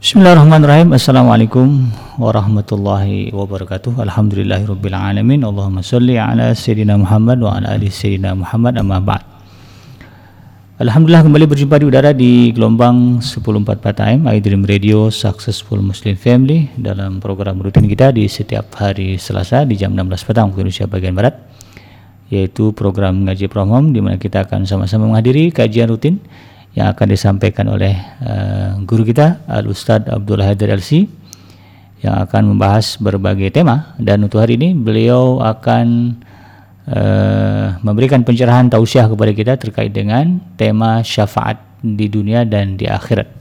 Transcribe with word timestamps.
Bismillahirrahmanirrahim. 0.00 0.96
Assalamualaikum 0.96 1.92
warahmatullahi 2.16 3.36
wabarakatuh. 3.36 4.00
Alhamdulillahirabbil 4.00 4.96
alamin. 4.96 5.44
Allahumma 5.44 5.84
shalli 5.84 6.16
ala 6.16 6.56
sayyidina 6.56 6.96
Muhammad 6.96 7.44
wa 7.44 7.60
ala 7.60 7.76
ali 7.76 7.92
sayyidina 7.92 8.32
Muhammad 8.32 8.80
amma 8.80 8.96
ba'd. 8.96 9.20
Alhamdulillah 10.80 11.20
kembali 11.20 11.44
berjumpa 11.44 11.76
di 11.76 11.84
udara 11.84 12.16
di 12.16 12.48
gelombang 12.56 13.20
1044 13.20 14.00
AM 14.00 14.24
iDream 14.24 14.64
Radio 14.64 15.12
Successful 15.12 15.84
Muslim 15.84 16.16
Family 16.16 16.72
dalam 16.80 17.20
program 17.20 17.60
rutin 17.60 17.84
kita 17.84 18.08
di 18.08 18.24
setiap 18.24 18.72
hari 18.80 19.20
Selasa 19.20 19.68
di 19.68 19.76
jam 19.76 19.92
16 19.92 20.16
petang 20.24 20.48
waktu 20.48 20.64
Indonesia 20.64 20.88
bagian 20.88 21.12
barat 21.12 21.36
yaitu 22.32 22.72
program 22.72 23.28
ngaji 23.28 23.52
from 23.52 23.68
home 23.68 23.92
di 23.92 24.00
mana 24.00 24.16
kita 24.16 24.48
akan 24.48 24.64
sama-sama 24.64 25.12
menghadiri 25.12 25.52
kajian 25.52 25.92
rutin 25.92 26.24
yang 26.74 26.94
akan 26.94 27.06
disampaikan 27.10 27.66
oleh 27.66 27.98
uh, 28.22 28.78
guru 28.86 29.02
kita 29.02 29.42
Al 29.50 29.66
Ustadz 29.66 30.06
Abdullah 30.06 30.54
Haidar 30.54 30.70
LC 30.70 31.06
yang 32.00 32.16
akan 32.24 32.56
membahas 32.56 32.96
berbagai 32.96 33.50
tema 33.52 33.92
dan 34.00 34.22
untuk 34.24 34.40
hari 34.40 34.56
ini 34.56 34.72
beliau 34.72 35.42
akan 35.42 36.16
uh, 36.86 37.76
memberikan 37.82 38.22
pencerahan 38.22 38.70
tausiah 38.70 39.10
kepada 39.10 39.32
kita 39.34 39.52
terkait 39.58 39.90
dengan 39.90 40.38
tema 40.54 41.02
syafaat 41.02 41.58
di 41.82 42.06
dunia 42.06 42.46
dan 42.46 42.78
di 42.78 42.86
akhirat. 42.86 43.40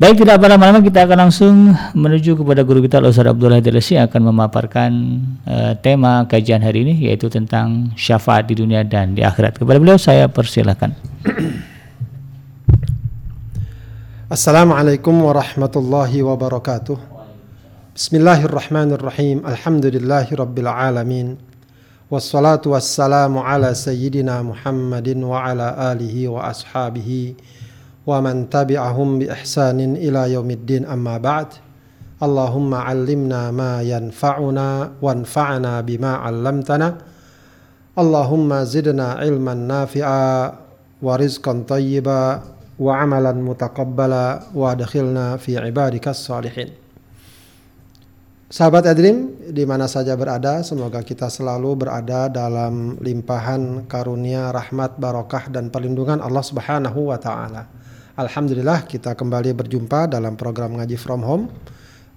Baik 0.00 0.24
tidak 0.24 0.40
lama-lama 0.40 0.80
kita 0.80 1.04
akan 1.04 1.28
langsung 1.28 1.76
menuju 1.92 2.32
kepada 2.40 2.64
guru 2.64 2.80
kita 2.80 3.04
Al 3.04 3.12
Abdullah 3.12 3.60
Haidar 3.60 3.76
yang 3.76 4.08
akan 4.08 4.22
memaparkan 4.32 4.90
uh, 5.44 5.76
tema 5.76 6.24
kajian 6.24 6.64
hari 6.64 6.88
ini 6.88 7.04
yaitu 7.04 7.28
tentang 7.28 7.92
syafaat 8.00 8.48
di 8.48 8.56
dunia 8.56 8.80
dan 8.80 9.12
di 9.12 9.20
akhirat. 9.20 9.60
Kepada 9.60 9.76
beliau 9.76 10.00
saya 10.00 10.24
persilahkan. 10.24 10.96
Assalamualaikum 14.30 15.26
warahmatullahi 15.26 16.22
wabarakatuh. 16.22 16.94
Bismillahirrahmanirrahim. 17.98 19.42
Alhamdulillahi 19.42 20.38
rabbil 20.38 20.70
alamin. 20.70 21.34
Wassalatu 22.06 22.70
wassalamu 22.78 23.42
ala 23.42 23.74
sayyidina 23.74 24.38
Muhammadin 24.46 25.26
wa 25.26 25.50
ala 25.50 25.74
alihi 25.90 26.30
wa 26.30 26.46
ashabihi 26.46 27.34
wa 28.06 28.22
man 28.22 28.46
tabi'ahum 28.46 29.18
bi 29.18 29.26
ihsanin 29.26 29.98
ila 29.98 30.30
yaumiddin 30.30 30.86
amma 30.86 31.18
ba'd. 31.18 31.58
Allahumma 32.22 32.86
'allimna 32.86 33.50
ma 33.50 33.82
yanfa'una 33.82 34.94
wanfa'na 35.02 35.82
bima 35.82 36.22
'allamtana. 36.22 37.02
Allahumma 37.98 38.62
zidna 38.62 39.18
ilman 39.26 39.66
nafi'a 39.66 40.54
wa 41.02 41.18
rizqan 41.18 41.66
tayyiba 41.66 42.20
wa 42.30 42.38
amalan 42.38 42.59
mutaqabbala 42.80 44.56
wa 44.56 44.72
adkhilna 44.72 45.36
fi 45.36 45.60
ibadikas 45.60 46.24
salihin. 46.24 46.72
Sahabat 48.50 48.82
Adrim, 48.90 49.46
di 49.46 49.62
mana 49.62 49.86
saja 49.86 50.18
berada, 50.18 50.66
semoga 50.66 51.06
kita 51.06 51.30
selalu 51.30 51.86
berada 51.86 52.26
dalam 52.26 52.98
limpahan 52.98 53.86
karunia, 53.86 54.50
rahmat, 54.50 54.98
barokah 54.98 55.46
dan 55.54 55.70
perlindungan 55.70 56.18
Allah 56.18 56.42
Subhanahu 56.42 57.14
wa 57.14 57.18
taala. 57.20 57.70
Alhamdulillah 58.18 58.90
kita 58.90 59.14
kembali 59.14 59.54
berjumpa 59.54 60.10
dalam 60.10 60.34
program 60.34 60.82
ngaji 60.82 60.98
from 60.98 61.22
home 61.22 61.46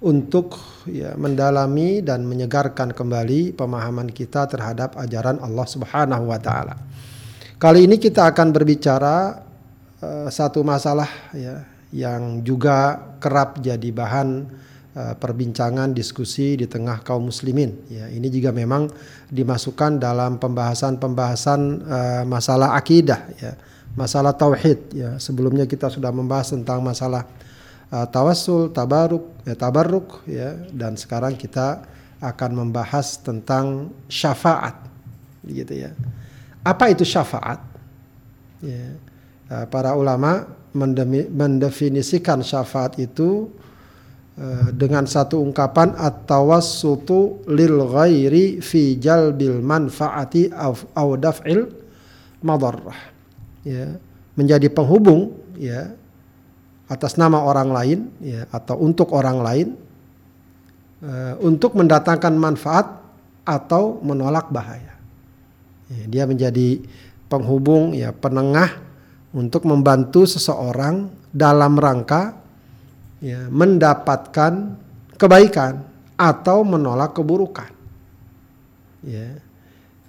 untuk 0.02 0.58
ya, 0.89 1.14
mendalami 1.14 2.02
dan 2.02 2.25
menyegarkan 2.25 2.98
kembali 2.98 3.53
pemahaman 3.53 4.09
kita 4.09 4.50
terhadap 4.50 4.98
ajaran 4.98 5.38
Allah 5.38 5.67
Subhanahu 5.70 6.33
wa 6.33 6.39
taala. 6.42 6.81
Kali 7.61 7.86
ini 7.86 8.02
kita 8.02 8.33
akan 8.33 8.50
berbicara 8.50 9.38
Eh, 10.04 10.28
satu 10.28 10.68
masalah 10.68 11.08
ya 11.32 11.64
yang 11.94 12.42
juga 12.42 13.00
kerap 13.22 13.62
jadi 13.62 13.94
bahan 13.94 14.50
uh, 14.98 15.14
perbincangan 15.14 15.94
diskusi 15.94 16.58
di 16.58 16.66
tengah 16.66 17.06
kaum 17.06 17.30
muslimin. 17.30 17.78
Ya 17.86 18.10
ini 18.10 18.34
juga 18.34 18.50
memang 18.50 18.89
dimasukkan 19.30 20.02
dalam 20.02 20.42
pembahasan-pembahasan 20.42 21.61
uh, 21.86 22.23
masalah 22.26 22.73
akidah 22.73 23.22
ya 23.38 23.54
masalah 23.94 24.33
tauhid. 24.33 24.92
Ya 24.92 25.22
sebelumnya 25.22 25.70
kita 25.70 25.94
sudah 25.94 26.10
membahas 26.10 26.52
tentang 26.52 26.82
masalah 26.82 27.30
uh, 27.94 28.10
tawassul 28.10 28.73
tabaruk 28.73 29.30
ya 29.45 29.54
tabarruk 29.54 30.26
ya 30.26 30.58
dan 30.73 30.98
sekarang 30.98 31.38
kita 31.38 31.86
akan 32.17 32.52
membahas 32.58 33.22
tentang 33.22 33.94
syafaat 34.10 34.82
gitu 35.45 35.77
ya. 35.77 35.94
Apa 36.66 36.89
itu 36.89 37.06
syafaat? 37.06 37.61
Ya 38.66 38.98
para 39.48 39.93
ulama 39.93 40.48
mendefinisikan 41.33 42.42
syafaat 42.42 42.98
itu 42.98 43.49
eh, 44.39 44.73
dengan 44.73 45.05
satu 45.05 45.39
ungkapan 45.42 45.93
at-tawassutu 45.93 47.45
lil 47.49 47.77
ghairi 47.93 48.59
fi 48.59 48.98
jalbil 48.98 49.61
manfaati 49.61 50.49
aw 50.93 51.08
daf'il 51.15 51.70
madarrah. 52.42 53.14
Ya 53.64 53.95
menjadi 54.33 54.67
penghubung 54.73 55.37
ya 55.61 55.93
atas 56.89 57.15
nama 57.15 57.42
orang 57.45 57.70
lain 57.70 57.99
ya 58.20 58.49
atau 58.49 58.76
untuk 58.82 59.14
orang 59.15 59.39
lain 59.39 59.67
uh, 60.99 61.33
untuk 61.39 61.77
mendatangkan 61.77 62.33
manfaat 62.36 62.86
atau 63.48 64.03
menolak 64.03 64.52
bahaya. 64.52 64.93
Ya, 65.92 66.03
dia 66.09 66.23
menjadi 66.26 66.83
penghubung 67.32 67.95
ya 67.95 68.11
penengah 68.11 68.83
untuk 69.33 69.66
membantu 69.66 70.30
seseorang 70.30 71.10
dalam 71.33 71.76
rangka 71.76 72.38
ya, 73.17 73.49
mendapatkan 73.49 74.77
kebaikan 75.17 75.82
atau 76.14 76.61
menolak 76.61 77.17
keburukan. 77.17 77.70
Ya. 79.04 79.42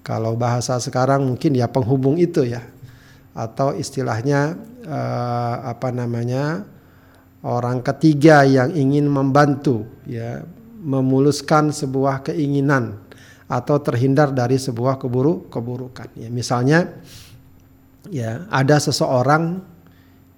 Kalau 0.04 0.36
bahasa 0.36 0.76
sekarang 0.76 1.24
mungkin 1.24 1.56
ya 1.56 1.64
penghubung 1.64 2.20
itu 2.20 2.44
ya 2.44 2.60
atau 3.32 3.74
istilahnya 3.74 4.54
eh, 4.84 5.56
apa 5.64 5.88
namanya 5.90 6.62
orang 7.42 7.80
ketiga 7.80 8.46
yang 8.46 8.70
ingin 8.76 9.10
membantu 9.10 9.88
ya 10.06 10.44
memuluskan 10.84 11.72
sebuah 11.72 12.30
keinginan 12.30 13.00
atau 13.48 13.76
terhindar 13.80 14.32
dari 14.32 14.60
sebuah 14.60 15.00
keburu 15.00 15.48
keburukan 15.48 16.08
ya 16.16 16.28
misalnya 16.28 16.88
ya 18.10 18.44
ada 18.52 18.76
seseorang 18.80 19.62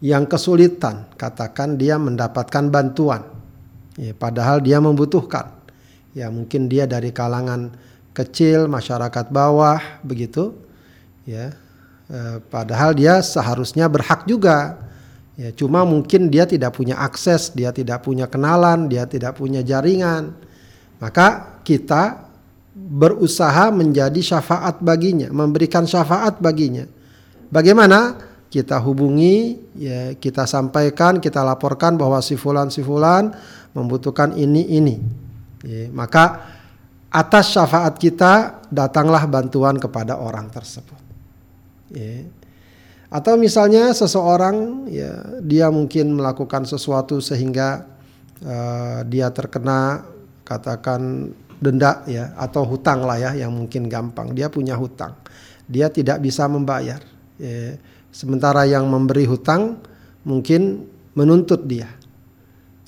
yang 0.05 0.29
kesulitan 0.29 1.09
katakan 1.17 1.81
dia 1.81 1.97
mendapatkan 1.97 2.69
bantuan. 2.69 3.25
Ya, 3.97 4.13
padahal 4.13 4.61
dia 4.61 4.77
membutuhkan. 4.77 5.57
Ya 6.13 6.29
mungkin 6.29 6.69
dia 6.69 6.85
dari 6.85 7.13
kalangan 7.13 7.73
kecil 8.13 8.69
masyarakat 8.69 9.33
bawah 9.33 9.81
begitu. 10.05 10.53
Ya 11.25 11.57
e, 12.09 12.41
padahal 12.53 12.97
dia 12.97 13.21
seharusnya 13.25 13.89
berhak 13.89 14.29
juga. 14.29 14.81
Ya 15.37 15.53
cuma 15.53 15.85
mungkin 15.85 16.33
dia 16.33 16.49
tidak 16.49 16.77
punya 16.81 16.97
akses 16.97 17.53
dia 17.53 17.69
tidak 17.69 18.01
punya 18.01 18.25
kenalan 18.25 18.89
dia 18.89 19.05
tidak 19.05 19.37
punya 19.37 19.61
jaringan. 19.61 20.33
Maka 20.97 21.61
kita 21.61 22.25
berusaha 22.73 23.73
menjadi 23.73 24.21
syafaat 24.21 24.81
baginya 24.81 25.29
memberikan 25.33 25.85
syafaat 25.89 26.41
baginya 26.41 26.85
Bagaimana? 27.51 28.19
Kita 28.47 28.79
hubungi, 28.79 29.59
ya, 29.77 30.15
kita 30.17 30.47
sampaikan, 30.47 31.19
kita 31.19 31.43
laporkan 31.43 31.99
bahwa 31.99 32.23
si 32.23 32.39
fulan 32.39 32.71
si 32.71 32.81
fulan 32.81 33.35
membutuhkan 33.75 34.33
ini 34.39 34.65
ini. 34.71 34.97
Ya, 35.67 35.91
maka 35.91 36.47
atas 37.11 37.53
syafaat 37.53 37.99
kita 37.99 38.65
datanglah 38.71 39.27
bantuan 39.27 39.77
kepada 39.77 40.17
orang 40.17 40.49
tersebut. 40.49 41.01
Ya. 41.93 42.27
Atau 43.07 43.39
misalnya 43.39 43.95
seseorang 43.95 44.89
ya 44.91 45.39
dia 45.43 45.71
mungkin 45.71 46.19
melakukan 46.19 46.67
sesuatu 46.67 47.23
sehingga 47.23 47.87
uh, 48.43 49.07
dia 49.07 49.31
terkena 49.31 50.03
katakan 50.43 51.31
denda 51.63 52.05
ya 52.05 52.37
atau 52.37 52.67
hutang 52.69 53.07
lah 53.07 53.17
ya 53.17 53.31
yang 53.47 53.55
mungkin 53.55 53.89
gampang 53.89 54.37
dia 54.37 54.53
punya 54.53 54.77
hutang 54.77 55.17
dia 55.65 55.89
tidak 55.89 56.21
bisa 56.21 56.45
membayar 56.45 57.01
Ya, 57.37 57.77
sementara 58.13 58.65
yang 58.65 58.89
memberi 58.89 59.29
hutang 59.29 59.81
mungkin 60.25 60.89
menuntut 61.13 61.65
dia. 61.69 61.89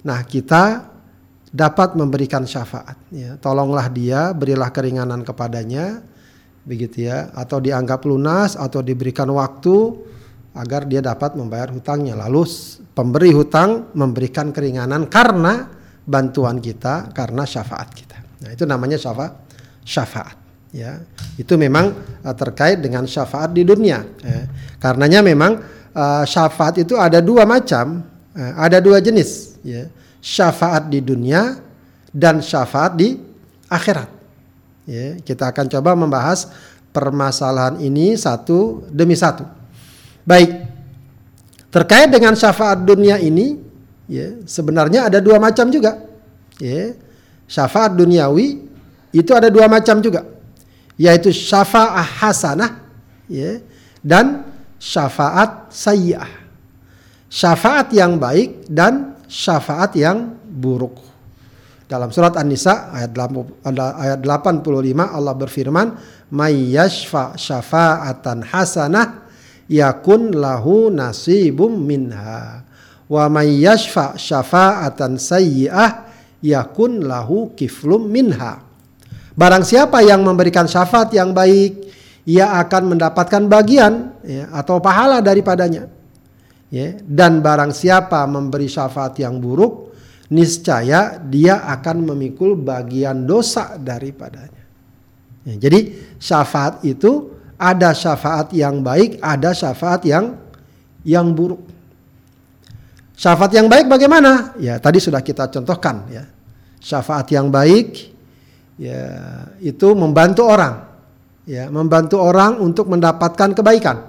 Nah, 0.04 0.24
kita 0.24 0.88
dapat 1.48 1.96
memberikan 1.96 2.44
syafaat. 2.44 2.96
Ya. 3.12 3.36
Tolonglah 3.40 3.88
dia, 3.92 4.32
berilah 4.32 4.68
keringanan 4.72 5.24
kepadanya, 5.24 6.00
begitu 6.64 7.08
ya, 7.08 7.32
atau 7.32 7.60
dianggap 7.60 8.04
lunas 8.04 8.56
atau 8.56 8.84
diberikan 8.84 9.28
waktu 9.32 9.96
agar 10.56 10.84
dia 10.88 11.00
dapat 11.04 11.36
membayar 11.36 11.72
hutangnya. 11.72 12.16
Lalu 12.16 12.44
pemberi 12.92 13.32
hutang 13.32 13.92
memberikan 13.96 14.52
keringanan 14.52 15.08
karena 15.08 15.68
bantuan 16.08 16.60
kita, 16.60 17.12
karena 17.12 17.44
syafaat 17.44 17.88
kita. 17.92 18.18
Nah, 18.44 18.50
itu 18.52 18.64
namanya 18.64 18.96
syafaat. 18.96 19.34
Syafaat 19.88 20.48
ya 20.68 21.00
itu 21.38 21.54
memang 21.54 21.94
uh, 22.26 22.34
terkait 22.34 22.82
dengan 22.82 23.06
syafaat 23.06 23.54
di 23.54 23.62
dunia 23.62 24.02
ya. 24.20 24.50
karenanya 24.82 25.22
memang 25.22 25.62
uh, 25.94 26.26
syafaat 26.26 26.82
itu 26.82 26.98
ada 26.98 27.22
dua 27.22 27.46
macam 27.46 28.02
uh, 28.34 28.52
ada 28.58 28.82
dua 28.82 28.98
jenis 28.98 29.62
ya 29.62 29.86
syafaat 30.18 30.90
di 30.90 31.00
dunia 31.00 31.56
dan 32.12 32.42
syafaat 32.42 32.98
di 32.98 33.14
akhirat. 33.70 34.10
Ya, 34.88 35.20
kita 35.20 35.52
akan 35.52 35.68
coba 35.68 35.92
membahas 35.92 36.48
permasalahan 36.96 37.76
ini 37.84 38.16
satu 38.16 38.88
demi 38.88 39.12
satu. 39.12 39.44
Baik, 40.24 40.64
terkait 41.68 42.08
dengan 42.08 42.32
syafaat 42.32 42.80
dunia 42.84 43.20
ini, 43.20 43.60
ya, 44.08 44.40
sebenarnya 44.48 45.12
ada 45.12 45.20
dua 45.20 45.36
macam 45.36 45.68
juga. 45.68 46.00
Ya, 46.56 46.96
syafaat 47.44 47.94
duniawi 47.94 48.64
itu 49.12 49.30
ada 49.36 49.52
dua 49.52 49.68
macam 49.68 50.00
juga, 50.00 50.24
yaitu 50.98 51.30
syafaat 51.30 52.04
hasanah, 52.18 52.82
ya, 53.30 53.62
dan 54.02 54.42
syafaat 54.82 55.70
sayyi'ah. 55.70 56.50
Syafaat 57.30 57.94
yang 57.94 58.18
baik 58.18 58.66
dan 58.66 59.14
syafaat 59.30 59.94
yang 59.94 60.34
buruk. 60.42 60.98
Dalam 61.88 62.12
surat 62.12 62.36
An-Nisa 62.36 62.92
ayat 62.92 63.16
85 63.16 64.20
Allah 65.08 65.32
berfirman, 65.32 65.96
"May 66.34 66.76
yashfa 66.76 67.38
syafa'atan 67.38 68.44
hasanah 68.44 69.24
yakun 69.70 70.36
lahu 70.36 70.92
nasibum 70.92 71.80
minha 71.80 72.64
wa 73.08 73.24
may 73.32 73.64
yashfa 73.64 74.20
syafa'atan 74.20 75.16
sayyi'ah 75.16 76.12
yakun 76.44 77.08
lahu 77.08 77.56
kiflum 77.56 78.04
minha." 78.04 78.67
Barang 79.38 79.62
siapa 79.62 80.02
yang 80.02 80.26
memberikan 80.26 80.66
syafaat 80.66 81.14
yang 81.14 81.30
baik, 81.30 81.86
ia 82.26 82.58
akan 82.58 82.98
mendapatkan 82.98 83.46
bagian 83.46 84.18
ya, 84.26 84.50
atau 84.50 84.82
pahala 84.82 85.22
daripadanya. 85.22 85.86
Ya, 86.74 86.98
dan 87.06 87.38
barang 87.38 87.70
siapa 87.70 88.26
memberi 88.26 88.66
syafaat 88.66 89.14
yang 89.22 89.38
buruk, 89.38 89.94
niscaya 90.34 91.22
dia 91.22 91.62
akan 91.70 92.12
memikul 92.12 92.58
bagian 92.58 93.30
dosa 93.30 93.78
daripadanya. 93.78 94.66
Ya, 95.46 95.54
jadi 95.54 95.94
syafaat 96.18 96.82
itu 96.82 97.30
ada 97.54 97.94
syafaat 97.94 98.50
yang 98.50 98.82
baik, 98.82 99.22
ada 99.22 99.54
syafaat 99.54 100.02
yang 100.02 100.34
yang 101.06 101.30
buruk. 101.30 101.62
Syafaat 103.14 103.54
yang 103.54 103.70
baik 103.70 103.86
bagaimana? 103.86 104.58
Ya 104.58 104.82
tadi 104.82 104.98
sudah 104.98 105.22
kita 105.22 105.46
contohkan 105.46 106.10
ya. 106.10 106.26
Syafaat 106.82 107.30
yang 107.32 107.50
baik 107.50 108.17
ya 108.80 109.02
itu 109.60 109.92
membantu 109.92 110.48
orang. 110.48 110.86
Ya, 111.48 111.72
membantu 111.72 112.20
orang 112.20 112.60
untuk 112.60 112.92
mendapatkan 112.92 113.56
kebaikan 113.56 114.04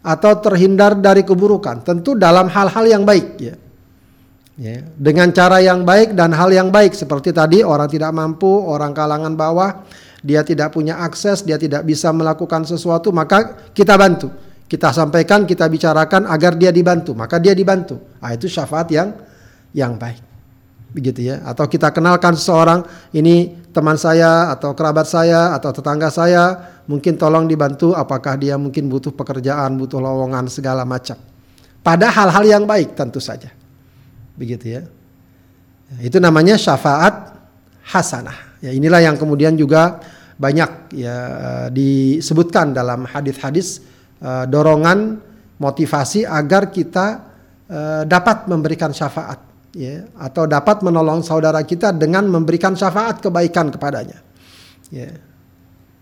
atau 0.00 0.32
terhindar 0.40 0.96
dari 0.96 1.28
keburukan. 1.28 1.84
Tentu 1.84 2.16
dalam 2.16 2.48
hal-hal 2.48 2.88
yang 2.88 3.04
baik 3.04 3.36
ya 3.36 3.52
ya, 4.60 4.84
dengan 4.92 5.32
cara 5.32 5.64
yang 5.64 5.88
baik 5.88 6.12
dan 6.12 6.36
hal 6.36 6.52
yang 6.52 6.68
baik 6.68 6.92
seperti 6.92 7.32
tadi 7.32 7.64
orang 7.64 7.88
tidak 7.88 8.12
mampu, 8.12 8.48
orang 8.48 8.92
kalangan 8.92 9.32
bawah, 9.32 9.88
dia 10.20 10.44
tidak 10.44 10.76
punya 10.76 11.00
akses, 11.00 11.40
dia 11.40 11.56
tidak 11.56 11.88
bisa 11.88 12.12
melakukan 12.12 12.68
sesuatu, 12.68 13.08
maka 13.08 13.72
kita 13.72 13.96
bantu. 13.96 14.28
Kita 14.70 14.94
sampaikan, 14.94 15.50
kita 15.50 15.66
bicarakan 15.66 16.30
agar 16.30 16.54
dia 16.54 16.70
dibantu, 16.70 17.10
maka 17.16 17.42
dia 17.42 17.50
dibantu. 17.58 17.98
Ah 18.22 18.30
itu 18.38 18.46
syafaat 18.46 18.86
yang 18.94 19.18
yang 19.74 19.98
baik. 19.98 20.29
Begitu 20.90 21.30
ya. 21.30 21.42
Atau 21.46 21.70
kita 21.70 21.94
kenalkan 21.94 22.34
seseorang, 22.34 22.82
ini 23.14 23.54
teman 23.70 23.94
saya 23.94 24.50
atau 24.50 24.74
kerabat 24.74 25.06
saya 25.06 25.54
atau 25.54 25.70
tetangga 25.70 26.10
saya, 26.10 26.58
mungkin 26.90 27.14
tolong 27.14 27.46
dibantu 27.46 27.94
apakah 27.94 28.34
dia 28.34 28.58
mungkin 28.58 28.90
butuh 28.90 29.14
pekerjaan, 29.14 29.78
butuh 29.78 30.02
lowongan 30.02 30.50
segala 30.50 30.82
macam. 30.82 31.14
Pada 31.80 32.12
hal-hal 32.12 32.44
yang 32.44 32.64
baik 32.68 32.92
tentu 32.92 33.22
saja 33.22 33.48
begitu 34.36 34.80
ya. 34.80 34.82
Itu 36.00 36.16
namanya 36.16 36.56
syafaat 36.56 37.34
hasanah. 37.84 38.60
Ya 38.64 38.70
inilah 38.72 39.00
yang 39.04 39.16
kemudian 39.16 39.56
juga 39.56 40.00
banyak 40.40 40.96
ya 40.96 41.16
disebutkan 41.68 42.72
dalam 42.72 43.04
hadis-hadis 43.04 43.84
uh, 44.24 44.48
dorongan 44.48 45.20
motivasi 45.60 46.24
agar 46.24 46.72
kita 46.72 47.06
uh, 47.68 48.02
dapat 48.08 48.48
memberikan 48.48 48.92
syafaat 48.92 49.49
ya 49.74 50.06
atau 50.18 50.46
dapat 50.46 50.82
menolong 50.82 51.22
saudara 51.22 51.62
kita 51.62 51.94
dengan 51.94 52.26
memberikan 52.26 52.74
syafaat 52.74 53.22
kebaikan 53.22 53.70
kepadanya. 53.70 54.18
Ya. 54.90 55.10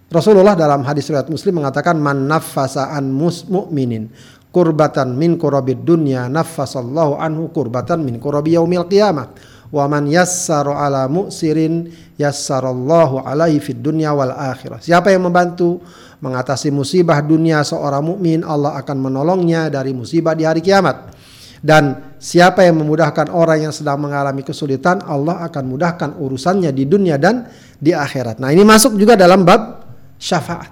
Rasulullah 0.08 0.56
dalam 0.56 0.88
hadis 0.88 1.04
riwayat 1.12 1.28
Muslim 1.28 1.60
mengatakan 1.60 2.00
man 2.00 2.24
nafasa 2.24 2.88
an 2.96 3.12
mu'minin 3.12 4.08
kurbatan 4.48 5.12
min 5.12 5.36
kurabid 5.36 5.84
dunya 5.84 6.26
naffasallahu 6.32 7.20
anhu 7.20 7.52
kurbatan 7.52 8.00
min 8.00 8.16
kurabi 8.16 8.56
yaumil 8.56 8.88
qiyamah 8.88 9.36
wa 9.68 9.84
man 9.84 10.08
yassara 10.08 10.80
ala 10.88 11.04
mu'sirin 11.12 11.92
yassarallahu 12.16 13.20
alaihi 13.20 13.60
fid 13.60 13.84
dunya 13.84 14.16
wal 14.16 14.32
akhirah 14.32 14.80
siapa 14.80 15.12
yang 15.12 15.28
membantu 15.28 15.84
mengatasi 16.24 16.72
musibah 16.72 17.20
dunia 17.20 17.60
seorang 17.60 18.00
mukmin 18.00 18.40
Allah 18.40 18.80
akan 18.80 18.96
menolongnya 18.96 19.68
dari 19.68 19.92
musibah 19.92 20.32
di 20.32 20.48
hari 20.48 20.64
kiamat 20.64 21.12
dan 21.58 22.14
siapa 22.22 22.62
yang 22.62 22.78
memudahkan 22.78 23.30
orang 23.34 23.68
yang 23.68 23.74
sedang 23.74 23.98
mengalami 23.98 24.46
kesulitan 24.46 25.02
Allah 25.02 25.42
akan 25.46 25.64
mudahkan 25.66 26.10
urusannya 26.18 26.70
di 26.70 26.86
dunia 26.86 27.18
dan 27.18 27.46
di 27.78 27.90
akhirat 27.90 28.38
nah 28.38 28.54
ini 28.54 28.62
masuk 28.62 28.94
juga 28.94 29.18
dalam 29.18 29.42
bab 29.42 29.84
syafaat 30.18 30.70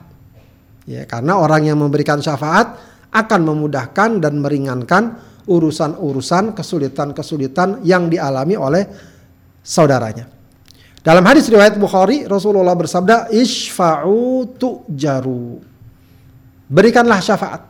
ya 0.86 1.02
karena 1.06 1.38
orang 1.38 1.66
yang 1.66 1.78
memberikan 1.78 2.22
syafaat 2.22 2.78
akan 3.10 3.40
memudahkan 3.42 4.20
dan 4.20 4.38
meringankan 4.38 5.04
urusan-urusan 5.46 6.52
kesulitan-kesulitan 6.52 7.86
yang 7.86 8.10
dialami 8.10 8.58
oleh 8.58 8.82
saudaranya. 9.62 10.26
Dalam 11.06 11.22
hadis 11.22 11.46
riwayat 11.46 11.78
Bukhari, 11.78 12.26
Rasulullah 12.26 12.74
bersabda, 12.74 13.30
"Isfa'u 13.30 14.58
tu'jaru." 14.58 15.62
Berikanlah 16.66 17.22
syafaat, 17.22 17.62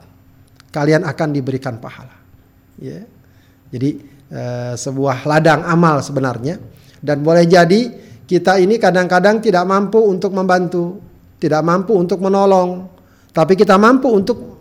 kalian 0.73 1.05
akan 1.05 1.29
diberikan 1.37 1.77
pahala. 1.77 2.16
Ya. 2.77 3.05
Jadi 3.73 4.01
eh, 4.31 4.75
sebuah 4.77 5.27
ladang 5.27 5.65
amal 5.67 6.01
sebenarnya 6.05 6.61
dan 7.01 7.23
boleh 7.23 7.45
jadi 7.47 7.93
kita 8.27 8.59
ini 8.59 8.77
kadang-kadang 8.83 9.39
tidak 9.39 9.63
mampu 9.63 10.03
untuk 10.03 10.35
membantu, 10.35 10.99
tidak 11.39 11.63
mampu 11.63 11.95
untuk 11.95 12.19
menolong, 12.19 12.91
tapi 13.31 13.55
kita 13.55 13.79
mampu 13.79 14.11
untuk 14.11 14.59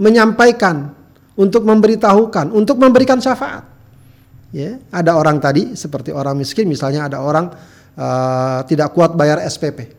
menyampaikan, 0.00 0.96
untuk 1.36 1.68
memberitahukan, 1.68 2.56
untuk 2.56 2.80
memberikan 2.80 3.20
syafaat. 3.20 3.68
Ya, 4.54 4.80
ada 4.88 5.12
orang 5.20 5.36
tadi 5.36 5.76
seperti 5.76 6.14
orang 6.16 6.40
miskin, 6.40 6.64
misalnya 6.64 7.12
ada 7.12 7.20
orang 7.20 7.52
uh, 8.00 8.64
tidak 8.64 8.96
kuat 8.96 9.12
bayar 9.12 9.44
SPP, 9.44 9.92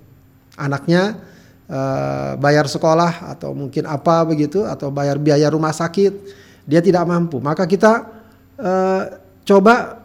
anaknya 0.57 1.21
uh, 1.69 2.33
bayar 2.41 2.65
sekolah 2.65 3.37
atau 3.37 3.53
mungkin 3.53 3.85
apa 3.85 4.25
begitu, 4.25 4.65
atau 4.65 4.89
bayar 4.89 5.21
biaya 5.21 5.53
rumah 5.53 5.75
sakit, 5.75 6.13
dia 6.67 6.83
tidak 6.83 7.07
mampu, 7.07 7.39
maka 7.39 7.63
kita 7.63 7.91
uh, 8.59 9.03
coba 9.47 10.03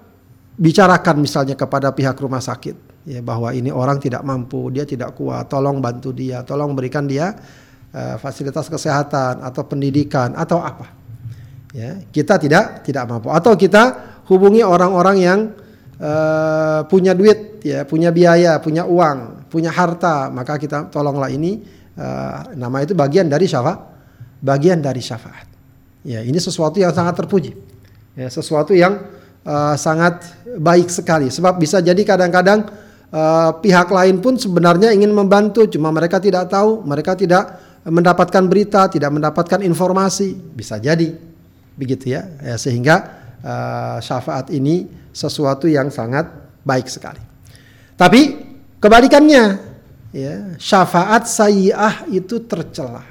bicarakan 0.55 1.17
misalnya 1.19 1.59
kepada 1.59 1.91
pihak 1.91 2.15
rumah 2.23 2.39
sakit 2.39 3.03
ya 3.03 3.19
bahwa 3.19 3.51
ini 3.51 3.75
orang 3.75 3.99
tidak 3.99 4.23
mampu, 4.23 4.71
dia 4.71 4.87
tidak 4.87 5.19
kuat, 5.19 5.51
tolong 5.51 5.83
bantu 5.83 6.15
dia, 6.15 6.47
tolong 6.47 6.71
berikan 6.79 7.03
dia 7.11 7.35
uh, 7.91 8.17
fasilitas 8.23 8.71
kesehatan 8.71 9.43
atau 9.43 9.63
pendidikan 9.67 10.39
atau 10.39 10.63
apa. 10.63 11.03
Ya, 11.73 12.05
kita 12.13 12.37
tidak 12.37 12.85
tidak 12.85 13.09
mampu 13.09 13.33
atau 13.33 13.57
kita 13.57 13.83
hubungi 14.29 14.63
orang-orang 14.63 15.17
yang 15.19 15.41
uh, 15.99 16.87
punya 16.87 17.17
duit 17.17 17.65
ya, 17.67 17.83
punya 17.83 18.15
biaya, 18.15 18.63
punya 18.63 18.87
uang, 18.87 19.49
punya 19.51 19.73
harta, 19.75 20.31
maka 20.31 20.61
kita 20.61 20.93
tolonglah 20.93 21.33
ini 21.33 21.59
uh, 21.97 22.55
nama 22.55 22.85
itu 22.85 22.93
bagian 22.93 23.27
dari 23.27 23.49
syafaat, 23.49 23.81
bagian 24.39 24.79
dari 24.79 25.01
syafaat. 25.03 25.52
Ya, 26.03 26.21
ini 26.27 26.39
sesuatu 26.39 26.83
yang 26.83 26.91
sangat 26.91 27.15
terpuji. 27.15 27.55
Ya, 28.19 28.27
sesuatu 28.27 28.75
yang 28.75 28.99
uh, 29.47 29.75
sangat 29.79 30.23
baik 30.59 30.91
sekali 30.91 31.31
sebab 31.31 31.57
bisa 31.57 31.79
jadi 31.81 32.03
kadang-kadang 32.03 32.69
uh, 33.15 33.57
pihak 33.63 33.89
lain 33.89 34.19
pun 34.19 34.35
sebenarnya 34.37 34.91
ingin 34.93 35.15
membantu 35.15 35.65
cuma 35.71 35.95
mereka 35.95 36.19
tidak 36.19 36.51
tahu, 36.51 36.83
mereka 36.83 37.15
tidak 37.15 37.63
mendapatkan 37.87 38.45
berita, 38.47 38.87
tidak 38.87 39.11
mendapatkan 39.11 39.63
informasi, 39.63 40.35
bisa 40.35 40.79
jadi 40.79 41.15
begitu 41.75 42.15
ya. 42.15 42.27
ya 42.39 42.55
sehingga 42.59 42.97
uh, 43.43 43.99
syafaat 43.99 44.51
ini 44.55 44.87
sesuatu 45.11 45.67
yang 45.67 45.91
sangat 45.91 46.31
baik 46.63 46.87
sekali. 46.87 47.23
Tapi 47.99 48.21
kebalikannya, 48.79 49.45
ya, 50.15 50.35
syafaat 50.59 51.27
sayyah 51.27 52.07
itu 52.11 52.43
tercela. 52.47 53.05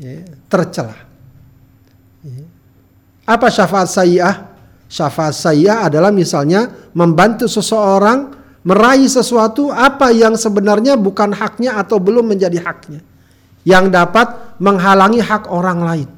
Ya, 0.00 0.24
tercela. 0.48 1.09
Apa 3.30 3.46
syafaat 3.46 3.86
sayyah? 3.86 4.50
Syafaat 4.90 5.38
sayyah 5.38 5.86
adalah 5.86 6.10
misalnya 6.10 6.90
membantu 6.90 7.46
seseorang 7.46 8.34
meraih 8.66 9.06
sesuatu 9.06 9.70
apa 9.70 10.10
yang 10.10 10.34
sebenarnya 10.34 10.98
bukan 10.98 11.30
haknya 11.30 11.78
atau 11.78 12.02
belum 12.02 12.34
menjadi 12.34 12.58
haknya 12.58 13.00
yang 13.62 13.86
dapat 13.86 14.58
menghalangi 14.58 15.22
hak 15.22 15.46
orang 15.46 15.78
lain. 15.78 16.08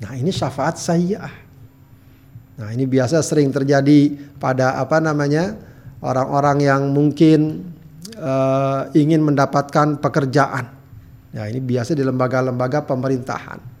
Nah, 0.00 0.12
ini 0.16 0.32
syafaat 0.32 0.80
sayyah. 0.80 1.32
Nah, 2.56 2.68
ini 2.72 2.88
biasa 2.88 3.20
sering 3.20 3.52
terjadi 3.52 4.16
pada 4.40 4.80
apa 4.80 4.96
namanya? 4.96 5.68
orang-orang 5.96 6.58
yang 6.60 6.82
mungkin 6.92 7.72
uh, 8.20 8.86
ingin 8.92 9.24
mendapatkan 9.24 9.98
pekerjaan. 9.98 10.68
Ya, 11.32 11.48
ini 11.48 11.58
biasa 11.58 11.96
di 11.96 12.04
lembaga-lembaga 12.04 12.84
pemerintahan. 12.84 13.75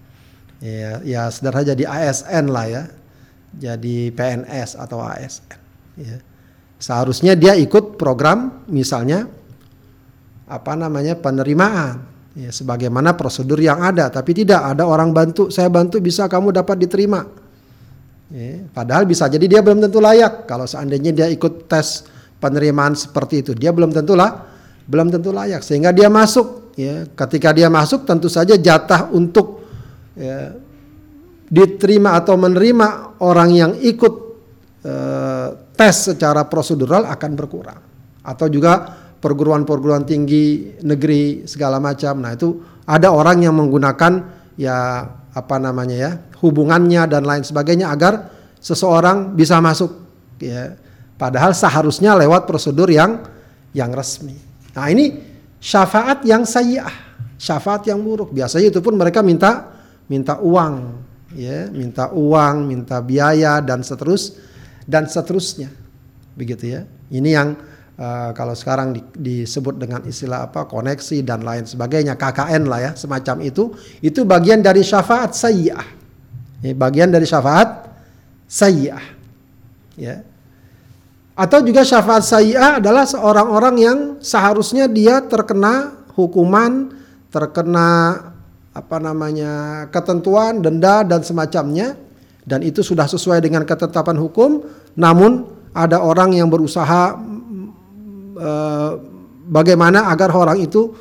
Ya, 0.60 1.04
ya 1.04 1.22
sederhana 1.28 1.76
jadi 1.76 1.84
ASN 1.84 2.44
lah 2.48 2.66
ya. 2.68 2.82
Jadi 3.56 4.12
PNS 4.12 4.76
atau 4.76 5.00
ASN, 5.00 5.58
ya. 5.96 6.16
Seharusnya 6.76 7.32
dia 7.32 7.56
ikut 7.56 7.96
program 7.96 8.68
misalnya 8.68 9.24
apa 10.44 10.76
namanya 10.76 11.16
penerimaan 11.16 12.04
ya 12.36 12.52
sebagaimana 12.52 13.16
prosedur 13.16 13.56
yang 13.56 13.80
ada. 13.80 14.12
Tapi 14.12 14.44
tidak 14.44 14.60
ada 14.60 14.84
orang 14.84 15.16
bantu 15.16 15.48
saya 15.48 15.72
bantu 15.72 16.04
bisa 16.04 16.28
kamu 16.28 16.52
dapat 16.52 16.84
diterima. 16.84 17.24
Ya, 18.28 18.66
padahal 18.76 19.08
bisa 19.08 19.24
jadi 19.24 19.46
dia 19.48 19.60
belum 19.64 19.80
tentu 19.80 20.04
layak. 20.04 20.44
Kalau 20.44 20.68
seandainya 20.68 21.16
dia 21.16 21.26
ikut 21.32 21.64
tes 21.64 22.04
penerimaan 22.36 22.92
seperti 22.92 23.40
itu 23.40 23.56
dia 23.56 23.72
belum 23.72 23.96
tentu 23.96 24.12
lah 24.12 24.44
belum 24.84 25.08
tentu 25.08 25.32
layak. 25.32 25.64
Sehingga 25.64 25.96
dia 25.96 26.12
masuk 26.12 26.76
ya 26.76 27.08
ketika 27.08 27.56
dia 27.56 27.72
masuk 27.72 28.04
tentu 28.04 28.28
saja 28.28 28.52
jatah 28.60 29.08
untuk 29.16 29.55
ya, 30.16 30.56
diterima 31.46 32.18
atau 32.18 32.34
menerima 32.34 33.20
orang 33.22 33.50
yang 33.54 33.72
ikut 33.78 34.14
eh, 34.82 35.48
tes 35.76 35.94
secara 36.10 36.48
prosedural 36.48 37.06
akan 37.06 37.30
berkurang 37.36 37.80
atau 38.26 38.46
juga 38.50 39.04
perguruan-perguruan 39.22 40.02
tinggi 40.02 40.76
negeri 40.82 41.46
segala 41.46 41.78
macam. 41.78 42.18
Nah, 42.18 42.34
itu 42.34 42.58
ada 42.86 43.14
orang 43.14 43.46
yang 43.46 43.54
menggunakan 43.54 44.12
ya 44.58 45.06
apa 45.36 45.56
namanya 45.60 45.96
ya, 45.96 46.10
hubungannya 46.40 47.06
dan 47.06 47.22
lain 47.22 47.44
sebagainya 47.44 47.92
agar 47.92 48.32
seseorang 48.58 49.36
bisa 49.36 49.60
masuk 49.60 49.92
ya. 50.40 50.74
Padahal 51.16 51.56
seharusnya 51.56 52.12
lewat 52.12 52.44
prosedur 52.44 52.92
yang 52.92 53.24
yang 53.72 53.88
resmi. 53.92 54.36
Nah, 54.76 54.88
ini 54.92 55.16
syafaat 55.56 56.24
yang 56.28 56.44
sayyi'ah, 56.44 56.92
syafaat 57.40 57.88
yang 57.88 58.00
buruk. 58.04 58.36
Biasanya 58.36 58.68
itu 58.68 58.80
pun 58.84 58.96
mereka 59.00 59.24
minta 59.24 59.75
minta 60.06 60.38
uang 60.38 61.02
ya, 61.34 61.68
minta 61.70 62.10
uang, 62.10 62.70
minta 62.70 63.02
biaya 63.02 63.58
dan 63.60 63.82
seterus 63.82 64.38
dan 64.86 65.10
seterusnya. 65.10 65.70
Begitu 66.38 66.64
ya. 66.78 66.82
Ini 67.10 67.30
yang 67.32 67.48
uh, 68.00 68.30
kalau 68.36 68.54
sekarang 68.54 68.94
di, 68.96 69.00
disebut 69.16 69.76
dengan 69.76 70.04
istilah 70.04 70.48
apa 70.48 70.68
koneksi 70.68 71.24
dan 71.24 71.42
lain 71.42 71.64
sebagainya 71.64 72.14
KKN 72.14 72.62
lah 72.68 72.80
ya 72.80 72.92
semacam 72.94 73.36
itu 73.44 73.72
itu 74.04 74.22
bagian 74.22 74.60
dari 74.60 74.84
syafaat 74.84 75.32
sayyi'ah 75.32 75.88
ini 76.64 76.72
bagian 76.76 77.10
dari 77.10 77.24
syafaat 77.24 77.88
sayyi'ah 78.46 79.04
ya 79.96 80.16
atau 81.36 81.60
juga 81.60 81.84
syafaat 81.84 82.24
sayyi'ah 82.24 82.80
adalah 82.80 83.04
seorang 83.04 83.48
orang 83.48 83.76
yang 83.76 83.98
seharusnya 84.20 84.88
dia 84.88 85.20
terkena 85.24 85.92
hukuman 86.16 86.92
terkena 87.28 88.16
apa 88.76 89.00
namanya 89.00 89.86
ketentuan 89.88 90.60
denda 90.60 91.00
dan 91.00 91.24
semacamnya 91.24 91.96
dan 92.44 92.60
itu 92.60 92.84
sudah 92.84 93.08
sesuai 93.08 93.40
dengan 93.40 93.64
ketetapan 93.64 94.20
hukum 94.20 94.68
namun 94.92 95.48
ada 95.72 96.04
orang 96.04 96.36
yang 96.36 96.52
berusaha 96.52 97.16
Eh, 98.36 98.92
bagaimana 99.48 100.12
agar 100.12 100.28
orang 100.34 100.60
itu 100.60 100.92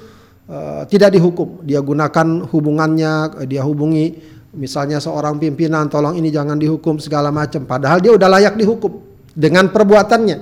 uh, 0.47 0.85
tidak 0.87 1.17
dihukum. 1.17 1.65
Dia 1.65 1.81
gunakan 1.81 2.47
hubungannya, 2.47 3.43
dia 3.49 3.65
hubungi 3.65 4.15
misalnya 4.55 5.01
seorang 5.01 5.35
pimpinan, 5.41 5.91
tolong 5.91 6.15
ini 6.15 6.31
jangan 6.31 6.55
dihukum 6.55 6.95
segala 7.01 7.33
macam. 7.33 7.65
Padahal 7.67 7.99
dia 7.99 8.13
udah 8.15 8.29
layak 8.29 8.55
dihukum 8.55 9.01
dengan 9.33 9.67
perbuatannya. 9.73 10.37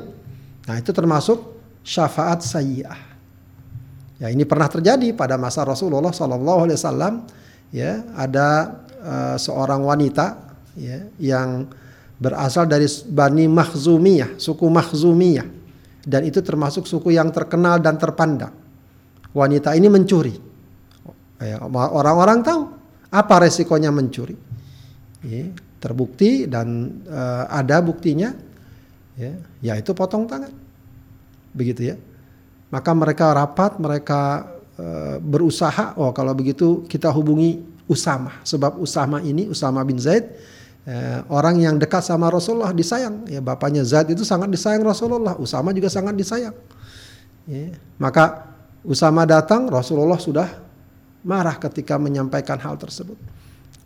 Nah 0.70 0.75
itu 0.75 0.92
termasuk 0.94 1.40
syafaat 1.82 2.44
sayyi'ah. 2.44 3.12
Ya 4.22 4.29
ini 4.29 4.46
pernah 4.46 4.70
terjadi 4.70 5.13
pada 5.17 5.38
masa 5.41 5.65
Rasulullah 5.65 6.13
Sallallahu 6.13 6.60
Alaihi 6.70 6.77
Wasallam. 6.77 7.13
Ya 7.74 8.05
ada 8.13 8.82
uh, 9.01 9.36
seorang 9.41 9.82
wanita 9.82 10.53
ya, 10.77 11.10
yang 11.17 11.65
berasal 12.22 12.70
dari 12.70 12.86
Bani 13.10 13.50
Makhzumiyah, 13.50 14.38
suku 14.38 14.70
Makhzumiyah 14.70 15.63
dan 16.03 16.27
itu 16.27 16.43
termasuk 16.43 16.84
suku 16.84 17.15
yang 17.15 17.32
terkenal 17.32 17.79
dan 17.79 17.96
terpandang. 17.96 18.51
Wanita 19.32 19.74
ini 19.74 19.88
mencuri. 19.88 20.36
Ya, 21.41 21.60
orang-orang 21.63 22.43
tahu 22.43 22.62
apa 23.10 23.36
resikonya 23.48 23.89
mencuri. 23.89 24.36
Ya, 25.24 25.48
terbukti 25.79 26.46
dan 26.46 27.00
uh, 27.08 27.48
ada 27.48 27.79
buktinya, 27.79 28.36
ya, 29.15 29.32
yaitu 29.63 29.96
potong 29.96 30.27
tangan. 30.27 30.51
Begitu 31.55 31.96
ya. 31.96 31.96
Maka 32.74 32.89
mereka 32.98 33.30
rapat, 33.38 33.77
mereka 33.77 34.50
uh, 34.82 35.22
berusaha. 35.22 35.94
Oh 36.01 36.10
kalau 36.10 36.34
begitu 36.34 36.82
kita 36.89 37.13
hubungi 37.13 37.62
Usama, 37.86 38.42
sebab 38.42 38.82
Usama 38.82 39.22
ini 39.22 39.46
Usama 39.46 39.84
bin 39.84 40.00
Zaid 40.00 40.24
eh, 40.88 41.20
orang 41.27 41.60
yang 41.60 41.75
dekat 41.75 42.00
sama 42.00 42.32
Rasulullah 42.32 42.72
disayang. 42.72 43.27
Ya 43.27 43.44
bapaknya 43.44 43.84
Zaid 43.84 44.15
itu 44.15 44.24
sangat 44.24 44.48
disayang 44.48 44.88
Rasulullah. 44.88 45.36
Usama 45.36 45.75
juga 45.75 45.92
sangat 45.92 46.15
disayang. 46.15 46.56
Ya, 47.44 47.75
maka 48.00 48.56
Usama 48.84 49.24
datang, 49.24 49.68
Rasulullah 49.68 50.20
sudah 50.20 50.48
marah 51.24 51.56
ketika 51.56 51.96
menyampaikan 51.96 52.60
hal 52.60 52.75
tersebut. 52.75 53.15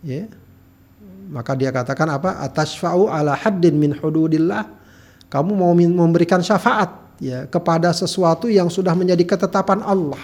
Ya. 0.02 0.26
Maka 1.30 1.54
dia 1.54 1.70
katakan 1.70 2.10
apa? 2.10 2.42
Atashfa'u 2.42 3.10
ala 3.10 3.38
haddin 3.38 3.78
min 3.78 3.94
hududillah. 3.94 4.66
Kamu 5.30 5.54
mau 5.54 5.74
memberikan 5.76 6.42
syafaat 6.42 7.07
ya 7.18 7.50
kepada 7.50 7.90
sesuatu 7.94 8.50
yang 8.50 8.70
sudah 8.70 8.94
menjadi 8.94 9.24
ketetapan 9.26 9.82
Allah. 9.82 10.20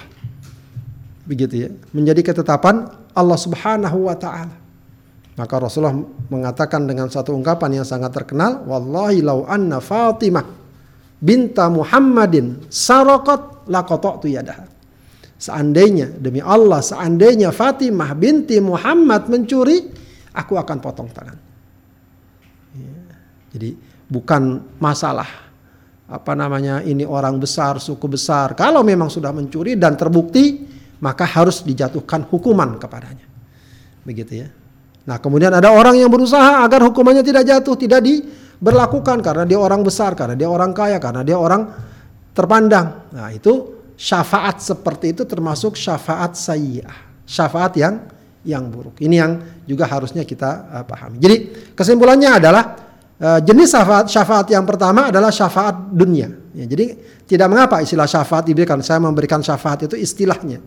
Begitu 1.23 1.55
ya. 1.67 1.69
Menjadi 1.95 2.33
ketetapan 2.33 2.91
Allah 3.15 3.39
Subhanahu 3.39 4.09
wa 4.11 4.15
taala. 4.17 4.55
Maka 5.33 5.55
Rasulullah 5.57 5.97
mengatakan 6.29 6.85
dengan 6.85 7.09
satu 7.09 7.33
ungkapan 7.33 7.81
yang 7.81 7.87
sangat 7.87 8.13
terkenal, 8.13 8.61
wallahi 8.69 9.25
lau 9.25 9.49
anna 9.49 9.81
Fatimah 9.81 10.45
binta 11.17 11.73
Muhammadin 11.73 12.69
saraqat 12.69 13.65
laqata'tu 13.65 14.29
yadaha. 14.29 14.69
Seandainya 15.41 16.13
demi 16.21 16.39
Allah, 16.39 16.79
seandainya 16.85 17.49
Fatimah 17.49 18.13
binti 18.13 18.61
Muhammad 18.61 19.27
mencuri, 19.27 19.89
aku 20.37 20.53
akan 20.55 20.77
potong 20.79 21.09
tangan. 21.09 21.37
Ya. 22.77 22.93
Jadi 23.57 23.69
bukan 24.07 24.61
masalah 24.77 25.42
apa 26.13 26.37
namanya 26.37 26.85
ini 26.85 27.01
orang 27.01 27.41
besar, 27.41 27.81
suku 27.81 28.05
besar. 28.05 28.53
Kalau 28.53 28.85
memang 28.85 29.09
sudah 29.09 29.33
mencuri 29.33 29.73
dan 29.73 29.97
terbukti, 29.97 30.61
maka 31.01 31.25
harus 31.25 31.65
dijatuhkan 31.65 32.29
hukuman 32.29 32.77
kepadanya. 32.77 33.25
Begitu 34.05 34.45
ya. 34.45 34.47
Nah 35.09 35.17
kemudian 35.17 35.49
ada 35.49 35.73
orang 35.73 35.97
yang 35.97 36.13
berusaha 36.13 36.61
agar 36.61 36.85
hukumannya 36.85 37.25
tidak 37.25 37.49
jatuh, 37.49 37.73
tidak 37.75 38.05
diberlakukan 38.05 39.25
karena 39.25 39.43
dia 39.49 39.57
orang 39.57 39.81
besar, 39.81 40.13
karena 40.13 40.37
dia 40.37 40.45
orang 40.45 40.69
kaya, 40.69 41.01
karena 41.01 41.25
dia 41.25 41.35
orang 41.35 41.73
terpandang. 42.37 43.09
Nah 43.09 43.33
itu 43.33 43.81
syafaat 43.97 44.61
seperti 44.61 45.17
itu 45.17 45.25
termasuk 45.25 45.73
syafaat 45.73 46.37
sayyi'ah. 46.37 47.25
Syafaat 47.25 47.73
yang 47.73 48.05
yang 48.45 48.69
buruk. 48.69 49.01
Ini 49.01 49.15
yang 49.17 49.31
juga 49.65 49.89
harusnya 49.89 50.21
kita 50.21 50.69
uh, 50.69 50.83
pahami. 50.85 51.17
Jadi 51.17 51.35
kesimpulannya 51.73 52.37
adalah 52.37 52.63
uh, 53.23 53.39
jenis 53.39 53.71
syafaat 53.71 54.05
syafaat 54.11 54.45
yang 54.51 54.67
pertama 54.67 55.07
adalah 55.07 55.31
syafaat 55.31 55.95
dunia. 55.95 56.27
Ya, 56.51 56.67
jadi 56.67 56.99
tidak 57.23 57.47
mengapa 57.47 57.79
istilah 57.79 58.05
syafaat 58.05 58.43
diberikan. 58.43 58.83
Saya 58.83 58.99
memberikan 58.99 59.39
syafaat 59.39 59.87
itu 59.87 59.95
istilahnya. 59.95 60.59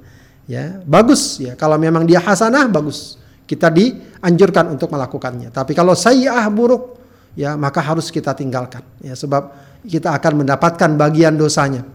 Ya, 0.49 0.81
bagus 0.89 1.37
ya. 1.37 1.53
Kalau 1.55 1.77
memang 1.77 2.09
dia 2.09 2.19
hasanah 2.19 2.67
bagus 2.73 3.21
kita 3.47 3.71
dianjurkan 3.71 4.75
untuk 4.75 4.91
melakukannya. 4.91 5.55
Tapi 5.55 5.73
kalau 5.73 5.95
sayyi'ah 5.95 6.51
buruk, 6.51 6.99
ya 7.39 7.55
maka 7.55 7.79
harus 7.79 8.11
kita 8.11 8.35
tinggalkan. 8.35 8.83
Ya, 8.99 9.15
sebab 9.15 9.55
kita 9.87 10.13
akan 10.19 10.43
mendapatkan 10.43 10.91
bagian 10.99 11.39
dosanya. 11.39 11.87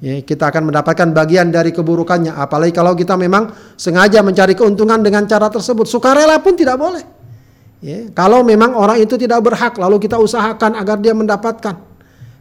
Ya, 0.00 0.20
kita 0.20 0.48
akan 0.48 0.72
mendapatkan 0.72 1.08
bagian 1.12 1.48
dari 1.48 1.72
keburukannya. 1.72 2.36
Apalagi 2.36 2.72
kalau 2.72 2.92
kita 2.96 3.16
memang 3.16 3.52
sengaja 3.76 4.20
mencari 4.20 4.52
keuntungan 4.52 5.00
dengan 5.00 5.24
cara 5.24 5.48
tersebut. 5.48 5.88
Sukarela 5.88 6.40
pun 6.40 6.56
tidak 6.56 6.76
boleh. 6.76 7.19
Ya, 7.80 8.12
kalau 8.12 8.44
memang 8.44 8.76
orang 8.76 9.00
itu 9.00 9.16
tidak 9.16 9.40
berhak, 9.40 9.80
lalu 9.80 9.96
kita 10.04 10.20
usahakan 10.20 10.76
agar 10.76 11.00
dia 11.00 11.16
mendapatkan. 11.16 11.80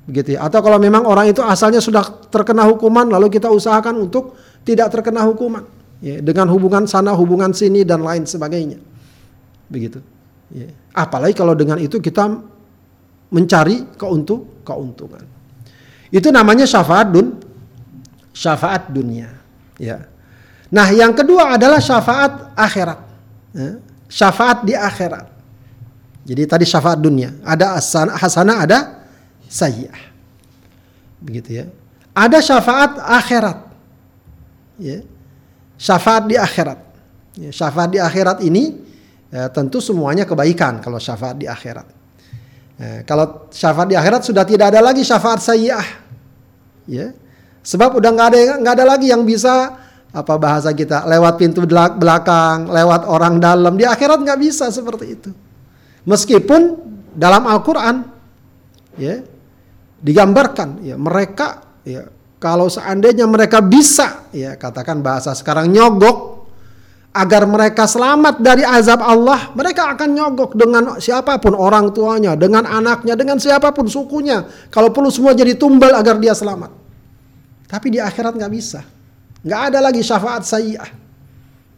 Begitu 0.04 0.36
ya. 0.36 0.44
Atau 0.44 0.60
kalau 0.60 0.76
memang 0.76 1.08
orang 1.08 1.32
itu 1.32 1.40
asalnya 1.40 1.80
sudah 1.80 2.04
terkena 2.28 2.68
hukuman, 2.68 3.08
lalu 3.08 3.32
kita 3.32 3.48
usahakan 3.48 4.04
untuk 4.04 4.36
tidak 4.68 4.92
terkena 4.92 5.24
hukuman 5.24 5.64
ya, 6.04 6.20
dengan 6.24 6.48
hubungan 6.52 6.88
sana 6.88 7.14
hubungan 7.16 7.52
sini 7.52 7.84
dan 7.84 8.04
lain 8.04 8.24
sebagainya 8.24 8.80
begitu 9.70 10.02
ya. 10.52 10.68
apalagi 10.96 11.36
kalau 11.38 11.54
dengan 11.54 11.78
itu 11.78 12.02
kita 12.02 12.40
mencari 13.30 13.86
keuntung 13.96 14.66
keuntungan 14.66 15.24
itu 16.10 16.28
namanya 16.34 16.66
syafaat 16.66 17.08
dun 17.14 17.38
syafaat 18.34 18.90
dunia 18.90 19.30
ya 19.78 20.10
nah 20.74 20.90
yang 20.90 21.14
kedua 21.14 21.58
adalah 21.58 21.78
syafaat 21.78 22.58
akhirat 22.58 23.00
ya. 23.54 23.72
Syafaat 24.10 24.66
di 24.66 24.74
akhirat 24.74 25.40
Jadi 26.30 26.46
tadi 26.46 26.62
syafaat 26.62 27.02
dunia, 27.02 27.34
ada 27.42 27.82
hasanah, 27.82 28.58
ada 28.62 29.02
sayyi'ah. 29.50 30.04
Begitu 31.26 31.50
ya. 31.58 31.66
Ada 32.14 32.38
syafaat 32.38 33.02
akhirat. 33.02 33.58
Ya. 34.78 35.02
Syafaat 35.74 36.30
di 36.30 36.38
akhirat. 36.38 36.80
Ya, 37.34 37.50
syafaat 37.50 37.90
di 37.90 37.98
akhirat 37.98 38.46
ini 38.46 38.78
ya, 39.34 39.50
tentu 39.50 39.82
semuanya 39.82 40.30
kebaikan 40.30 40.78
kalau 40.86 41.02
syafaat 41.02 41.42
di 41.42 41.50
akhirat. 41.50 41.88
Ya, 42.78 43.02
kalau 43.10 43.50
syafaat 43.50 43.90
di 43.90 43.98
akhirat 43.98 44.22
sudah 44.22 44.46
tidak 44.46 44.70
ada 44.70 44.86
lagi 44.86 45.02
syafaat 45.02 45.42
sayyi'ah. 45.42 45.88
Ya. 46.86 47.18
Sebab 47.66 47.98
udah 47.98 48.12
nggak 48.14 48.28
ada 48.30 48.40
nggak 48.62 48.74
ada 48.78 48.86
lagi 48.86 49.10
yang 49.10 49.26
bisa 49.26 49.82
apa 50.10 50.34
bahasa 50.42 50.74
kita 50.74 51.06
lewat 51.06 51.38
pintu 51.38 51.66
belakang, 51.70 52.66
lewat 52.70 53.06
orang 53.06 53.38
dalam. 53.38 53.78
Di 53.78 53.86
akhirat 53.86 54.26
nggak 54.26 54.40
bisa 54.42 54.74
seperti 54.74 55.06
itu. 55.14 55.30
Meskipun 56.06 56.78
dalam 57.14 57.46
Al-Qur'an 57.46 58.06
ya 58.98 59.22
digambarkan 60.00 60.82
ya 60.82 60.96
mereka 60.96 61.62
ya 61.84 62.08
kalau 62.40 62.72
seandainya 62.72 63.28
mereka 63.28 63.60
bisa 63.60 64.32
ya 64.32 64.56
katakan 64.56 65.04
bahasa 65.04 65.36
sekarang 65.36 65.70
nyogok 65.70 66.40
agar 67.10 67.44
mereka 67.50 67.90
selamat 67.90 68.38
dari 68.38 68.62
azab 68.62 69.02
Allah, 69.02 69.50
mereka 69.58 69.90
akan 69.98 70.10
nyogok 70.14 70.54
dengan 70.54 71.02
siapa 71.02 71.42
pun 71.42 71.58
orang 71.58 71.90
tuanya, 71.90 72.38
dengan 72.38 72.70
anaknya, 72.70 73.18
dengan 73.18 73.42
siapa 73.42 73.74
pun 73.74 73.90
sukunya. 73.90 74.46
Kalau 74.70 74.94
perlu 74.94 75.10
semua 75.10 75.34
jadi 75.34 75.58
tumbal 75.58 75.98
agar 75.98 76.22
dia 76.22 76.38
selamat. 76.38 76.70
Tapi 77.66 77.98
di 77.98 78.00
akhirat 78.02 78.38
nggak 78.38 78.54
bisa. 78.54 78.86
Nggak 79.44 79.62
ada 79.72 79.80
lagi 79.80 80.02
syafaat 80.04 80.44
sayyi'ah. 80.44 80.90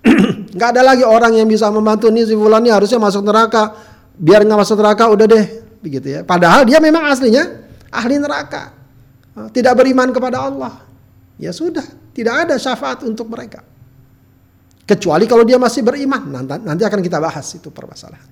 nggak 0.58 0.70
ada 0.78 0.82
lagi 0.82 1.06
orang 1.06 1.38
yang 1.38 1.46
bisa 1.46 1.70
membantu 1.70 2.10
nih 2.10 2.26
si 2.26 2.34
fulan 2.34 2.66
ini 2.66 2.74
harusnya 2.74 2.98
masuk 2.98 3.22
neraka. 3.22 3.78
Biar 4.18 4.42
nggak 4.42 4.60
masuk 4.66 4.78
neraka 4.82 5.04
udah 5.14 5.26
deh. 5.30 5.46
Begitu 5.82 6.08
ya. 6.10 6.20
Padahal 6.26 6.66
dia 6.66 6.82
memang 6.82 7.06
aslinya 7.06 7.62
ahli 7.94 8.18
neraka. 8.18 8.74
Tidak 9.54 9.74
beriman 9.78 10.10
kepada 10.10 10.50
Allah. 10.50 10.82
Ya 11.38 11.54
sudah. 11.54 11.86
Tidak 12.12 12.34
ada 12.50 12.58
syafaat 12.58 13.06
untuk 13.06 13.30
mereka. 13.30 13.64
Kecuali 14.84 15.24
kalau 15.30 15.48
dia 15.48 15.56
masih 15.56 15.86
beriman. 15.86 16.22
Nanti, 16.28 16.60
nanti 16.66 16.84
akan 16.84 17.00
kita 17.00 17.22
bahas 17.22 17.48
itu 17.56 17.72
permasalahan. 17.72 18.28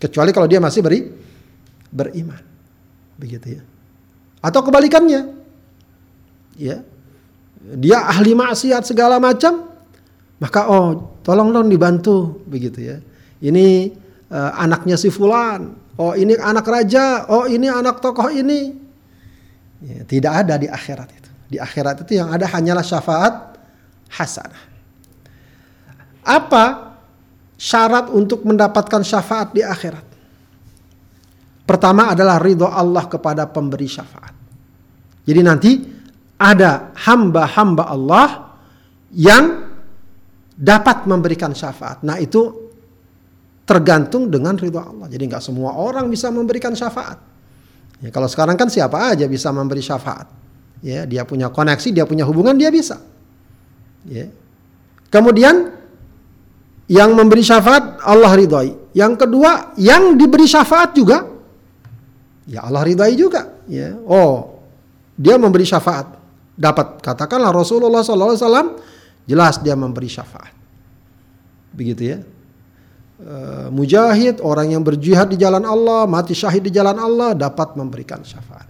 Kecuali 0.00 0.34
kalau 0.34 0.50
dia 0.50 0.58
masih 0.58 0.82
beri, 0.82 1.06
beriman. 1.94 2.42
Begitu 3.14 3.60
ya. 3.60 3.62
Atau 4.42 4.66
kebalikannya. 4.66 5.38
Ya 6.58 6.82
dia 7.62 8.02
ahli 8.02 8.34
maksiat 8.34 8.82
segala 8.82 9.22
macam, 9.22 9.70
maka 10.42 10.66
oh 10.66 11.18
tolong 11.22 11.54
dong 11.54 11.70
dibantu 11.70 12.42
begitu 12.46 12.82
ya. 12.82 12.98
Ini 13.42 13.94
uh, 14.30 14.50
anaknya 14.58 14.98
si 14.98 15.10
fulan, 15.14 15.70
oh 15.98 16.14
ini 16.18 16.34
anak 16.34 16.66
raja, 16.66 17.30
oh 17.30 17.46
ini 17.46 17.70
anak 17.70 18.02
tokoh 18.02 18.26
ini. 18.30 18.74
Ya, 19.82 20.02
tidak 20.06 20.46
ada 20.46 20.54
di 20.58 20.66
akhirat 20.66 21.08
itu. 21.10 21.30
Di 21.54 21.58
akhirat 21.58 22.06
itu 22.06 22.18
yang 22.18 22.30
ada 22.30 22.46
hanyalah 22.50 22.86
syafaat 22.86 23.58
hasanah. 24.10 24.64
Apa 26.22 26.94
syarat 27.58 28.10
untuk 28.14 28.46
mendapatkan 28.46 29.02
syafaat 29.02 29.50
di 29.54 29.62
akhirat? 29.62 30.06
Pertama 31.62 32.14
adalah 32.14 32.42
ridho 32.42 32.66
Allah 32.66 33.06
kepada 33.06 33.46
pemberi 33.46 33.86
syafaat. 33.86 34.34
Jadi 35.22 35.40
nanti 35.42 35.72
ada 36.42 36.90
hamba-hamba 36.98 37.86
Allah 37.86 38.58
yang 39.14 39.70
dapat 40.58 41.06
memberikan 41.06 41.54
syafaat. 41.54 42.02
Nah 42.02 42.18
itu 42.18 42.70
tergantung 43.62 44.26
dengan 44.26 44.58
ridho 44.58 44.82
Allah. 44.82 45.06
Jadi 45.06 45.30
nggak 45.30 45.42
semua 45.42 45.78
orang 45.78 46.10
bisa 46.10 46.28
memberikan 46.34 46.74
syafaat. 46.74 47.18
Ya, 48.02 48.10
kalau 48.10 48.26
sekarang 48.26 48.58
kan 48.58 48.66
siapa 48.66 49.14
aja 49.14 49.30
bisa 49.30 49.54
memberi 49.54 49.78
syafaat. 49.78 50.26
Ya, 50.82 51.06
dia 51.06 51.22
punya 51.22 51.46
koneksi, 51.46 51.94
dia 51.94 52.02
punya 52.02 52.26
hubungan, 52.26 52.58
dia 52.58 52.74
bisa. 52.74 52.98
Ya. 54.02 54.26
Kemudian 55.14 55.70
yang 56.90 57.14
memberi 57.14 57.46
syafaat 57.46 58.02
Allah 58.02 58.34
ridhoi. 58.34 58.90
Yang 58.90 59.24
kedua, 59.24 59.78
yang 59.78 60.18
diberi 60.18 60.50
syafaat 60.50 60.92
juga 60.98 61.22
ya 62.50 62.66
Allah 62.66 62.82
ridhoi 62.82 63.14
juga. 63.14 63.62
Ya. 63.70 63.94
Oh, 64.02 64.58
dia 65.14 65.38
memberi 65.38 65.62
syafaat 65.62 66.21
dapat. 66.56 67.00
Katakanlah 67.00 67.50
Rasulullah 67.52 68.04
SAW 68.04 68.76
jelas 69.24 69.60
dia 69.60 69.76
memberi 69.78 70.08
syafaat. 70.08 70.52
Begitu 71.72 72.02
ya. 72.04 72.18
E, 73.22 73.36
mujahid 73.72 74.42
orang 74.42 74.74
yang 74.74 74.82
berjihad 74.84 75.30
di 75.32 75.38
jalan 75.40 75.62
Allah 75.64 76.04
mati 76.04 76.36
syahid 76.36 76.68
di 76.68 76.72
jalan 76.74 76.98
Allah 76.98 77.32
dapat 77.32 77.78
memberikan 77.78 78.20
syafaat. 78.20 78.68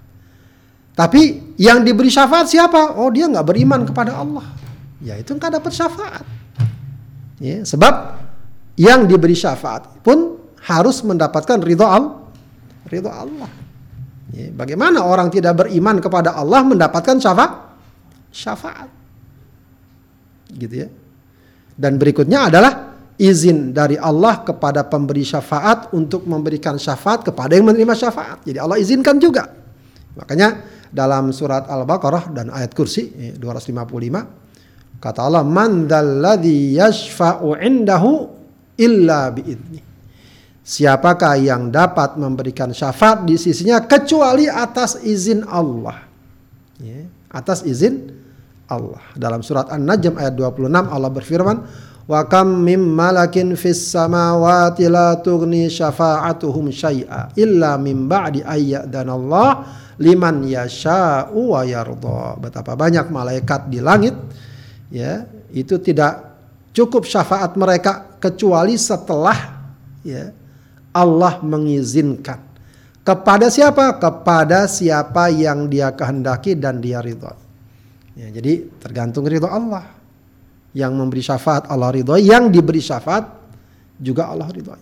Tapi 0.92 1.57
yang 1.57 1.81
diberi 1.83 2.12
syafaat 2.12 2.53
siapa? 2.53 3.01
Oh 3.01 3.09
dia 3.09 3.27
nggak 3.27 3.47
beriman 3.49 3.88
kepada 3.88 4.21
Allah. 4.21 4.45
Ya 5.01 5.16
itu 5.16 5.33
nggak 5.35 5.59
dapat 5.59 5.73
syafaat. 5.73 6.25
Ya, 7.42 7.66
sebab 7.66 8.23
yang 8.79 9.11
diberi 9.11 9.35
syafaat 9.35 9.99
pun 10.07 10.38
harus 10.62 11.03
mendapatkan 11.03 11.59
ridho 11.59 11.83
Allah 11.83 12.23
ridho 12.92 13.09
Allah. 13.09 13.49
Ya, 14.37 14.53
bagaimana 14.53 15.01
orang 15.01 15.33
tidak 15.33 15.64
beriman 15.64 15.97
kepada 16.01 16.37
Allah 16.37 16.61
mendapatkan 16.61 17.16
syafaat 17.16 17.72
syafaat. 18.33 18.90
Gitu 20.51 20.75
ya. 20.83 20.88
Dan 21.77 21.97
berikutnya 22.01 22.49
adalah 22.49 22.92
izin 23.21 23.71
dari 23.71 24.01
Allah 24.01 24.42
kepada 24.42 24.83
pemberi 24.88 25.23
syafaat 25.23 25.92
untuk 25.95 26.25
memberikan 26.27 26.81
syafaat 26.81 27.23
kepada 27.23 27.55
yang 27.55 27.68
menerima 27.68 27.95
syafaat. 27.95 28.42
Jadi 28.42 28.59
Allah 28.59 28.81
izinkan 28.81 29.16
juga. 29.21 29.47
Makanya 30.18 30.64
dalam 30.92 31.33
surat 31.33 31.64
Al-Baqarah 31.71 32.35
dan 32.37 32.53
ayat 32.53 32.77
kursi 32.77 33.33
255 33.40 35.01
kata 35.01 35.21
Allah 35.25 35.42
man 35.42 35.88
dalladzi 35.88 36.77
yashfa'u 36.77 37.57
indahu 37.57 38.29
illa 38.77 39.33
biidni. 39.33 39.81
Siapakah 40.62 41.42
yang 41.42 41.75
dapat 41.75 42.14
memberikan 42.14 42.71
syafaat 42.71 43.27
di 43.27 43.35
sisinya 43.35 43.83
kecuali 43.83 44.47
atas 44.47 44.95
izin 45.03 45.42
Allah. 45.42 46.07
Ya, 46.79 47.03
atas 47.35 47.66
izin 47.66 48.22
Allah. 48.68 49.03
Dalam 49.14 49.40
surat 49.40 49.68
An-Najm 49.70 50.18
ayat 50.18 50.35
26 50.35 50.88
Allah 50.88 51.11
berfirman, 51.11 51.57
"Wa 52.07 52.27
kam 52.27 52.62
mim 52.62 52.81
malakin 52.83 53.55
fis 53.59 53.90
samawati 53.90 54.87
la 54.90 55.18
tughni 55.18 55.66
syafa'atuhum 55.68 56.70
syai'a 56.70 57.35
illa 57.38 57.77
min 57.79 58.07
ba'di 58.07 58.42
dan 58.88 59.07
Allah 59.11 59.66
liman 59.98 60.46
yasha'u 60.46 61.57
wa 61.57 61.62
yarda." 61.66 62.38
Betapa 62.38 62.79
banyak 62.79 63.11
malaikat 63.12 63.68
di 63.68 63.79
langit 63.83 64.14
ya, 64.88 65.27
itu 65.53 65.77
tidak 65.83 66.33
cukup 66.72 67.05
syafaat 67.05 67.55
mereka 67.59 68.16
kecuali 68.22 68.79
setelah 68.79 69.37
ya 70.07 70.33
Allah 70.92 71.40
mengizinkan. 71.40 72.53
Kepada 73.03 73.51
siapa? 73.51 73.98
Kepada 73.98 74.70
siapa 74.70 75.27
yang 75.27 75.66
dia 75.66 75.90
kehendaki 75.90 76.55
dan 76.55 76.79
dia 76.79 77.03
ridho. 77.03 77.41
Ya, 78.12 78.29
jadi 78.29 78.68
tergantung 78.81 79.25
ridho 79.25 79.48
Allah. 79.48 79.88
Yang 80.72 80.92
memberi 80.96 81.20
syafaat 81.20 81.68
Allah 81.68 81.92
ridho, 81.92 82.16
yang 82.16 82.48
diberi 82.48 82.81
syafaat 82.81 83.29
juga 84.01 84.33
Allah 84.33 84.48
ridho. 84.48 84.72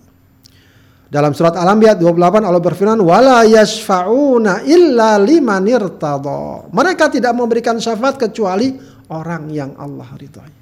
Dalam 1.10 1.34
surat 1.34 1.58
Al-Anbiya 1.58 1.98
28 1.98 2.46
Allah 2.46 2.62
berfirman, 2.62 3.02
"Wala 3.02 3.42
yashfa'una 3.42 4.62
illa 4.62 5.18
liman 5.18 5.66
irtada." 5.66 6.70
Mereka 6.70 7.10
tidak 7.10 7.34
memberikan 7.34 7.82
syafaat 7.82 8.14
kecuali 8.14 8.78
orang 9.10 9.50
yang 9.50 9.74
Allah 9.74 10.06
ridhoi. 10.14 10.54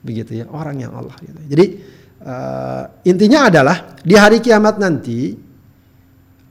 Begitu 0.00 0.40
ya, 0.40 0.44
orang 0.48 0.80
yang 0.80 0.96
Allah 0.96 1.12
ridhoi. 1.12 1.44
Jadi 1.44 1.66
uh, 2.24 2.84
intinya 3.04 3.52
adalah 3.52 3.76
di 4.00 4.16
hari 4.16 4.40
kiamat 4.40 4.80
nanti 4.80 5.36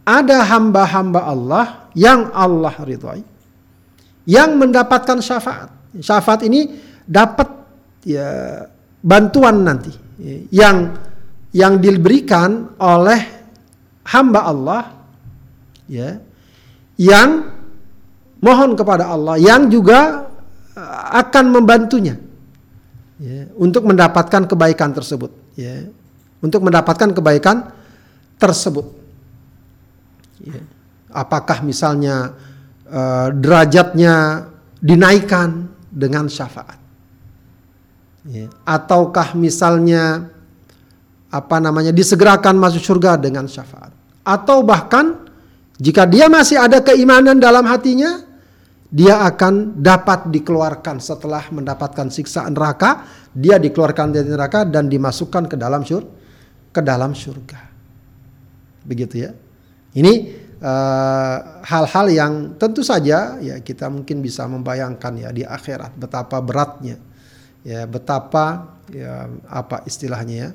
ada 0.05 0.45
hamba-hamba 0.45 1.21
Allah 1.25 1.65
yang 1.97 2.29
Allah 2.29 2.77
ridhoi 2.77 3.21
yang 4.27 4.59
mendapatkan 4.59 5.21
syafaat. 5.23 5.69
Syafaat 5.99 6.43
ini 6.45 6.69
dapat 7.05 7.49
ya 8.03 8.63
bantuan 8.99 9.63
nanti 9.63 9.91
yang 10.51 10.93
yang 11.55 11.81
diberikan 11.81 12.77
oleh 12.77 13.21
hamba 14.05 14.45
Allah 14.45 14.83
ya 15.89 16.19
yang 16.99 17.49
mohon 18.43 18.77
kepada 18.77 19.09
Allah 19.09 19.39
yang 19.39 19.71
juga 19.71 20.29
uh, 20.77 21.03
akan 21.25 21.45
membantunya 21.49 22.15
ya, 23.17 23.49
untuk 23.57 23.87
mendapatkan 23.87 24.45
kebaikan 24.45 24.93
tersebut 24.93 25.31
ya 25.57 25.89
untuk 26.39 26.61
mendapatkan 26.63 27.09
kebaikan 27.15 27.71
tersebut 28.37 28.85
ya. 30.43 30.61
apakah 31.11 31.65
misalnya 31.65 32.35
uh, 32.89 33.29
derajatnya 33.33 34.45
dinaikkan 34.81 35.69
dengan 35.89 36.27
syafaat. 36.27 36.77
Ya. 38.29 38.51
Ataukah 38.67 39.33
misalnya 39.33 40.29
apa 41.29 41.57
namanya 41.61 41.93
disegerakan 41.93 42.57
masuk 42.57 42.81
surga 42.81 43.21
dengan 43.21 43.45
syafaat. 43.45 43.93
atau 44.29 44.61
bahkan 44.61 45.25
jika 45.79 46.05
dia 46.05 46.27
masih 46.27 46.59
ada 46.59 46.83
keimanan 46.83 47.39
dalam 47.39 47.63
hatinya, 47.65 48.19
dia 48.91 49.23
akan 49.25 49.79
dapat 49.79 50.27
dikeluarkan 50.27 50.99
setelah 50.99 51.45
mendapatkan 51.49 52.11
siksa 52.11 52.45
neraka, 52.51 53.07
dia 53.31 53.55
dikeluarkan 53.55 54.11
dari 54.11 54.27
neraka 54.27 54.67
dan 54.67 54.91
dimasukkan 54.91 55.47
ke 55.47 55.55
dalam 55.55 55.87
syur 55.87 56.03
ke 56.75 56.81
dalam 56.83 57.15
surga. 57.15 57.59
Begitu 58.83 59.15
ya. 59.23 59.31
Ini 59.95 60.11
eh, 60.11 60.48
hal-hal 61.63 62.07
uh, 62.07 62.13
yang 62.13 62.33
tentu 62.59 62.83
saja 62.83 63.39
ya 63.39 63.63
kita 63.63 63.87
mungkin 63.87 64.19
bisa 64.19 64.43
membayangkan 64.43 65.13
ya 65.15 65.29
di 65.31 65.47
akhirat 65.47 65.95
betapa 65.95 66.43
beratnya 66.43 66.99
ya 67.63 67.87
betapa 67.87 68.75
ya 68.91 69.31
apa 69.47 69.87
istilahnya 69.87 70.35
ya 70.35 70.49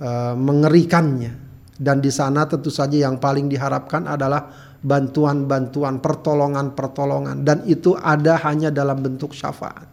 uh, 0.00 0.34
mengerikannya. 0.36 1.52
Dan 1.82 1.98
di 1.98 2.14
sana 2.14 2.46
tentu 2.46 2.70
saja 2.70 2.94
yang 2.94 3.18
paling 3.18 3.50
diharapkan 3.50 4.06
adalah 4.06 4.46
bantuan-bantuan 4.78 5.98
pertolongan-pertolongan. 5.98 7.42
Dan 7.42 7.66
itu 7.66 7.98
ada 7.98 8.38
hanya 8.46 8.70
dalam 8.70 9.02
bentuk 9.02 9.34
syafaat. 9.34 9.88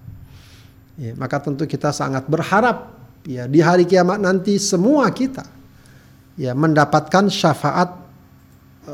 Ya, 0.99 1.15
maka 1.15 1.39
tentu 1.39 1.63
kita 1.63 1.95
sangat 1.95 2.27
berharap 2.27 2.91
ya 3.23 3.47
di 3.47 3.63
hari 3.63 3.87
kiamat 3.87 4.19
nanti 4.19 4.59
semua 4.59 5.07
kita 5.15 5.47
ya 6.35 6.51
mendapatkan 6.51 7.31
syafaat 7.31 8.08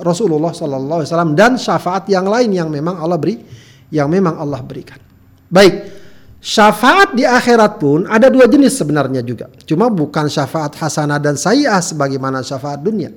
Rasulullah 0.01 0.51
Wasallam 0.51 1.37
dan 1.37 1.55
syafaat 1.55 2.09
yang 2.11 2.25
lain 2.25 2.51
yang 2.51 2.67
memang 2.67 2.99
Allah 2.99 3.19
beri, 3.19 3.39
yang 3.93 4.09
memang 4.09 4.35
Allah 4.35 4.59
berikan. 4.59 4.99
Baik, 5.47 5.87
syafaat 6.41 7.13
di 7.13 7.23
akhirat 7.23 7.77
pun 7.79 8.09
ada 8.09 8.27
dua 8.27 8.49
jenis 8.49 8.75
sebenarnya 8.75 9.21
juga. 9.21 9.47
Cuma 9.63 9.87
bukan 9.87 10.27
syafaat 10.27 10.75
hasanah 10.75 11.21
dan 11.21 11.39
sayyah 11.39 11.79
sebagaimana 11.79 12.43
syafaat 12.43 12.81
dunia. 12.81 13.13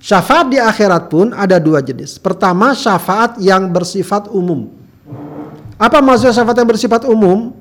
Syafaat 0.00 0.48
di 0.48 0.56
akhirat 0.56 1.12
pun 1.12 1.36
ada 1.36 1.60
dua 1.60 1.84
jenis. 1.84 2.16
Pertama, 2.16 2.72
syafaat 2.72 3.36
yang 3.36 3.68
bersifat 3.68 4.32
umum. 4.32 4.72
Apa 5.76 6.00
maksudnya 6.00 6.32
syafaat 6.32 6.56
yang 6.56 6.70
bersifat 6.70 7.02
umum? 7.04 7.52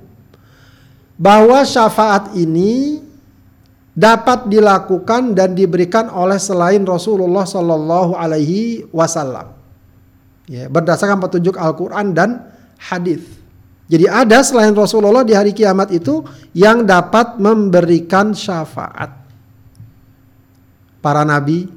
Bahwa 1.19 1.59
syafaat 1.67 2.31
ini 2.39 3.03
dapat 3.97 4.47
dilakukan 4.47 5.33
dan 5.33 5.57
diberikan 5.57 6.09
oleh 6.09 6.37
selain 6.37 6.81
Rasulullah 6.85 7.45
Shallallahu 7.45 8.15
Alaihi 8.15 8.85
Wasallam. 8.93 9.55
Ya, 10.49 10.65
berdasarkan 10.65 11.21
petunjuk 11.21 11.57
Al-Quran 11.57 12.17
dan 12.17 12.49
hadis. 12.81 13.21
Jadi 13.89 14.05
ada 14.05 14.41
selain 14.45 14.73
Rasulullah 14.73 15.25
di 15.25 15.33
hari 15.33 15.53
kiamat 15.53 15.89
itu 15.89 16.21
yang 16.53 16.85
dapat 16.85 17.41
memberikan 17.41 18.37
syafaat. 18.37 19.13
Para 21.01 21.25
nabi, 21.25 21.69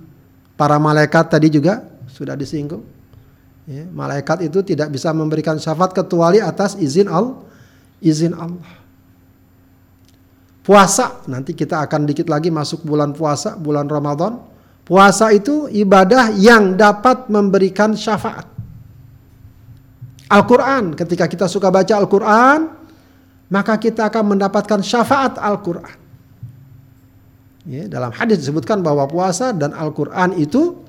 para 0.56 0.76
malaikat 0.76 1.32
tadi 1.32 1.48
juga 1.48 1.84
sudah 2.08 2.36
disinggung. 2.36 2.84
Ya, 3.64 3.86
malaikat 3.88 4.44
itu 4.44 4.60
tidak 4.60 4.92
bisa 4.92 5.14
memberikan 5.14 5.56
syafaat 5.56 5.94
kecuali 5.96 6.42
atas 6.42 6.76
izin 6.76 7.08
Allah. 7.08 7.40
Izin 8.02 8.34
Allah. 8.34 8.81
Puasa, 10.62 11.26
nanti 11.26 11.58
kita 11.58 11.82
akan 11.82 12.06
dikit 12.06 12.30
lagi 12.30 12.46
masuk 12.54 12.86
bulan 12.86 13.10
puasa, 13.10 13.58
bulan 13.58 13.90
Ramadan. 13.90 14.38
Puasa 14.86 15.34
itu 15.34 15.66
ibadah 15.66 16.30
yang 16.34 16.78
dapat 16.78 17.26
memberikan 17.26 17.98
syafaat. 17.98 18.46
Al-Quran, 20.30 20.94
ketika 20.94 21.26
kita 21.26 21.50
suka 21.50 21.68
baca 21.68 21.92
Al-Quran, 21.98 22.60
maka 23.50 23.74
kita 23.76 24.06
akan 24.06 24.38
mendapatkan 24.38 24.80
syafaat 24.80 25.36
Al-Quran. 25.36 25.98
Ya, 27.62 27.86
dalam 27.86 28.10
hadis 28.10 28.42
disebutkan 28.42 28.82
bahwa 28.82 29.06
puasa 29.06 29.54
dan 29.54 29.70
Al-Quran 29.70 30.34
itu 30.34 30.82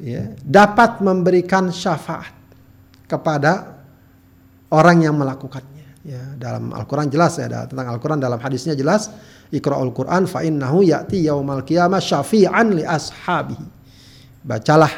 ya, 0.00 0.32
dapat 0.40 1.04
memberikan 1.04 1.68
syafaat 1.68 2.32
kepada 3.04 3.76
orang 4.72 5.04
yang 5.04 5.16
melakukannya. 5.16 5.77
Ya, 6.06 6.22
dalam 6.38 6.70
Al-Quran 6.70 7.10
jelas 7.10 7.42
ya 7.42 7.50
tentang 7.66 7.90
Al-Quran 7.90 8.22
dalam 8.22 8.38
hadisnya 8.38 8.78
jelas 8.78 9.10
Iqra'ul 9.50 9.90
Quran 9.90 10.30
fa 10.30 10.46
innahu 10.46 10.86
ya'ti 10.86 11.26
yaumal 11.26 11.66
qiyamah 11.66 11.98
syafi'an 11.98 12.78
li 12.78 12.84
ashabihi. 12.86 13.66
Bacalah 14.46 14.92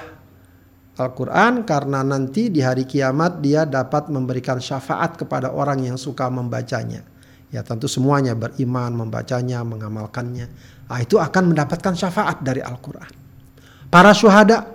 Al-Quran 1.00 1.64
karena 1.64 2.04
nanti 2.04 2.52
di 2.52 2.60
hari 2.60 2.84
kiamat 2.84 3.40
dia 3.40 3.64
dapat 3.64 4.12
memberikan 4.12 4.60
syafaat 4.60 5.16
kepada 5.16 5.48
orang 5.56 5.80
yang 5.88 5.96
suka 5.96 6.28
membacanya. 6.28 7.00
Ya 7.48 7.64
tentu 7.64 7.88
semuanya 7.88 8.36
beriman, 8.36 8.94
membacanya, 8.94 9.64
mengamalkannya. 9.64 10.46
Nah, 10.86 10.98
itu 11.02 11.18
akan 11.18 11.56
mendapatkan 11.56 11.96
syafaat 11.96 12.44
dari 12.44 12.62
Al-Quran. 12.62 13.10
Para 13.90 14.14
syuhada 14.14 14.68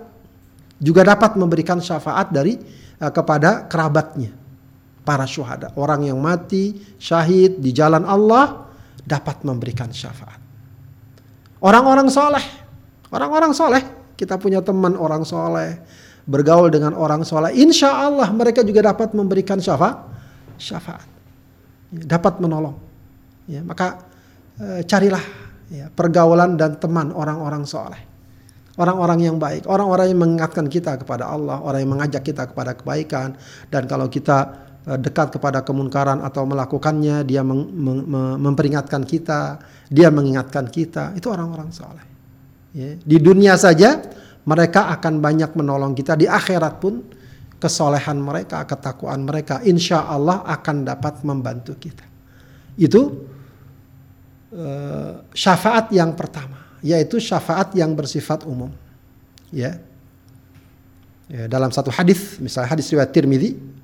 juga 0.76 1.06
dapat 1.06 1.38
memberikan 1.40 1.80
syafaat 1.80 2.28
dari 2.34 2.58
uh, 3.00 3.08
kepada 3.08 3.64
kerabatnya 3.64 4.45
para 5.06 5.22
syuhada. 5.22 5.70
Orang 5.78 6.02
yang 6.02 6.18
mati 6.18 6.74
syahid 6.98 7.62
di 7.62 7.70
jalan 7.70 8.02
Allah 8.02 8.66
dapat 9.06 9.46
memberikan 9.46 9.94
syafaat. 9.94 10.42
Orang-orang 11.62 12.10
soleh, 12.10 12.42
orang-orang 13.14 13.54
soleh, 13.54 13.82
kita 14.18 14.34
punya 14.36 14.60
teman 14.60 14.98
orang 14.98 15.22
soleh, 15.22 15.78
bergaul 16.26 16.68
dengan 16.68 16.92
orang 16.98 17.22
soleh, 17.22 17.54
insya 17.54 17.94
Allah 17.94 18.28
mereka 18.34 18.66
juga 18.66 18.90
dapat 18.90 19.14
memberikan 19.14 19.62
syafaat, 19.62 20.02
syafaat, 20.58 21.06
dapat 21.94 22.42
menolong. 22.42 22.76
Ya, 23.46 23.62
maka 23.62 24.02
e, 24.58 24.82
carilah 24.84 25.22
ya, 25.70 25.86
pergaulan 25.94 26.58
dan 26.58 26.76
teman 26.82 27.14
orang-orang 27.14 27.62
soleh, 27.62 28.02
orang-orang 28.74 29.22
yang 29.22 29.38
baik, 29.38 29.70
orang-orang 29.70 30.10
yang 30.10 30.18
mengingatkan 30.18 30.66
kita 30.66 30.98
kepada 30.98 31.30
Allah, 31.30 31.62
orang 31.62 31.80
yang 31.86 31.92
mengajak 31.94 32.26
kita 32.26 32.50
kepada 32.50 32.74
kebaikan, 32.74 33.38
dan 33.70 33.86
kalau 33.86 34.10
kita 34.10 34.65
dekat 34.94 35.34
kepada 35.34 35.66
kemunkaran 35.66 36.22
atau 36.22 36.46
melakukannya, 36.46 37.26
dia 37.26 37.42
mem 37.42 37.58
mem 37.74 38.38
memperingatkan 38.38 39.02
kita, 39.02 39.58
dia 39.90 40.14
mengingatkan 40.14 40.70
kita, 40.70 41.10
itu 41.18 41.26
orang-orang 41.26 41.74
soleh. 41.74 42.06
Ya. 42.70 42.94
Di 43.02 43.18
dunia 43.18 43.58
saja 43.58 43.98
mereka 44.46 44.86
akan 44.94 45.18
banyak 45.18 45.58
menolong 45.58 45.90
kita, 45.90 46.14
di 46.14 46.30
akhirat 46.30 46.78
pun 46.78 47.02
kesolehan 47.58 48.22
mereka, 48.22 48.62
ketakwaan 48.62 49.26
mereka, 49.26 49.58
insya 49.66 50.06
Allah 50.06 50.46
akan 50.46 50.86
dapat 50.86 51.18
membantu 51.26 51.74
kita. 51.74 52.06
Itu 52.78 53.26
uh, 54.54 55.26
syafaat 55.34 55.90
yang 55.90 56.14
pertama, 56.14 56.62
yaitu 56.78 57.18
syafaat 57.18 57.74
yang 57.74 57.90
bersifat 57.98 58.46
umum. 58.46 58.70
Ya. 59.50 59.82
ya 61.26 61.50
dalam 61.50 61.74
satu 61.74 61.90
hadis, 61.90 62.38
misalnya 62.38 62.70
hadis 62.70 62.86
riwayat 62.86 63.10
Tirmidzi, 63.10 63.50
Eh, 63.56 63.75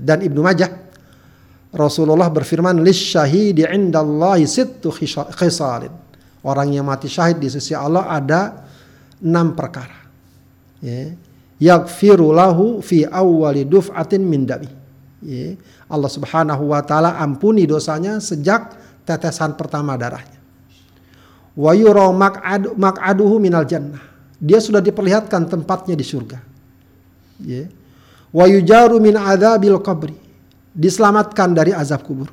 dan 0.00 0.18
Ibnu 0.24 0.40
Majah 0.40 0.88
Rasulullah 1.68 2.32
berfirman 2.32 2.80
lis 2.80 3.12
indallahi 3.12 4.48
sittu 4.48 4.88
khisalin. 5.36 5.92
Orang 6.40 6.72
yang 6.72 6.86
mati 6.88 7.10
syahid 7.10 7.42
di 7.42 7.50
sisi 7.52 7.76
Allah 7.76 8.08
ada 8.08 8.64
enam 9.20 9.52
perkara. 9.52 10.08
Ya. 10.80 11.12
Yaghfiru 11.58 12.30
lahu 12.30 12.78
fi 12.78 13.02
awwali 13.02 13.66
duf'atin 13.66 14.22
min 14.22 14.46
dami 14.46 14.70
ya. 15.20 15.58
Allah 15.90 16.06
Subhanahu 16.06 16.70
wa 16.70 16.78
taala 16.86 17.18
ampuni 17.18 17.66
dosanya 17.66 18.22
sejak 18.22 18.78
tetesan 19.02 19.58
pertama 19.58 19.98
darahnya. 19.98 20.38
Wa 21.58 21.74
yura 21.74 22.08
maq'aduhu 22.14 23.42
minal 23.42 23.66
jannah. 23.66 24.00
Dia 24.38 24.62
sudah 24.62 24.78
diperlihatkan 24.78 25.50
tempatnya 25.50 25.98
di 25.98 26.06
surga. 26.06 26.38
Ya 27.42 27.66
wa 28.32 28.44
yujaru 28.44 29.00
min 29.00 29.16
adzabil 29.16 29.78
qabri. 29.80 30.16
Diselamatkan 30.78 31.58
dari 31.58 31.74
azab 31.74 32.06
kubur. 32.06 32.30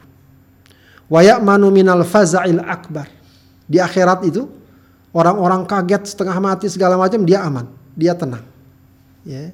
Wa 1.09 1.21
ya'manu 1.25 1.73
minal 1.73 2.05
faza'il 2.05 2.61
akbar. 2.61 3.09
Di 3.65 3.81
akhirat 3.81 4.21
itu 4.25 4.45
orang-orang 5.13 5.65
kaget 5.65 6.13
setengah 6.13 6.37
mati 6.37 6.69
segala 6.69 6.93
macam 6.93 7.25
dia 7.25 7.41
aman. 7.41 7.65
Dia 7.97 8.13
tenang. 8.13 8.45
Ya. 9.25 9.49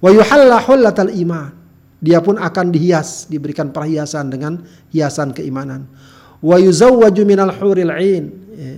Wa 0.00 0.12
yuhalla 0.12 0.60
iman. 0.92 1.56
Dia 2.04 2.20
pun 2.20 2.36
akan 2.36 2.68
dihias 2.68 3.32
diberikan 3.32 3.72
perhiasan 3.72 4.28
dengan 4.28 4.60
hiasan 4.92 5.32
keimanan. 5.32 5.88
Wa 6.44 6.60
yuzawwaju 6.60 7.22
minal 7.24 7.52
huril 7.56 7.88
ain. 7.88 8.28
Ya, 8.52 8.76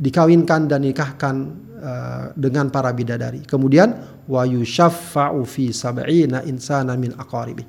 dikawinkan 0.00 0.72
dan 0.72 0.88
nikahkan 0.88 1.52
uh, 1.82 2.30
dengan 2.38 2.70
para 2.70 2.94
bidadari 2.94 3.42
kemudian 3.42 4.22
wa 4.30 4.46
yushaffa'u 4.46 5.42
fi 5.42 5.74
sab'ina 5.74 6.46
insana 6.46 6.94
min 6.94 7.12
aqaribi. 7.18 7.66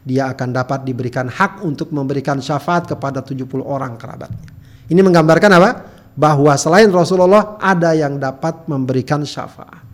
Dia 0.00 0.32
akan 0.32 0.48
dapat 0.56 0.88
diberikan 0.88 1.28
hak 1.28 1.60
untuk 1.60 1.92
memberikan 1.92 2.40
syafaat 2.40 2.88
kepada 2.88 3.20
70 3.20 3.44
orang 3.60 4.00
kerabatnya. 4.00 4.48
Ini 4.88 5.00
menggambarkan 5.04 5.50
apa? 5.60 5.70
Bahwa 6.16 6.56
selain 6.56 6.88
Rasulullah 6.88 7.60
ada 7.60 7.92
yang 7.92 8.16
dapat 8.16 8.64
memberikan 8.64 9.22
syafaat. 9.28 9.84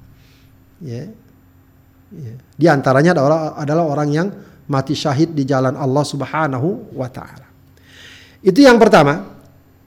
Ya. 0.78 1.10
Ya. 2.14 2.34
Di 2.38 2.66
antaranya 2.70 3.18
adalah, 3.18 3.58
adalah 3.58 3.84
orang 3.90 4.08
yang 4.14 4.28
mati 4.70 4.94
syahid 4.94 5.34
di 5.34 5.42
jalan 5.42 5.74
Allah 5.74 6.04
Subhanahu 6.06 6.94
wa 6.94 7.08
taala. 7.10 7.46
Itu 8.46 8.62
yang 8.62 8.78
pertama. 8.78 9.34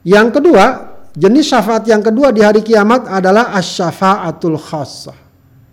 Yang 0.04 0.40
kedua, 0.40 0.89
jenis 1.14 1.50
syafaat 1.50 1.86
yang 1.86 2.02
kedua 2.02 2.30
di 2.30 2.42
hari 2.44 2.62
kiamat 2.62 3.06
adalah 3.10 3.54
asyafaatul 3.56 4.58
khassah. 4.58 5.16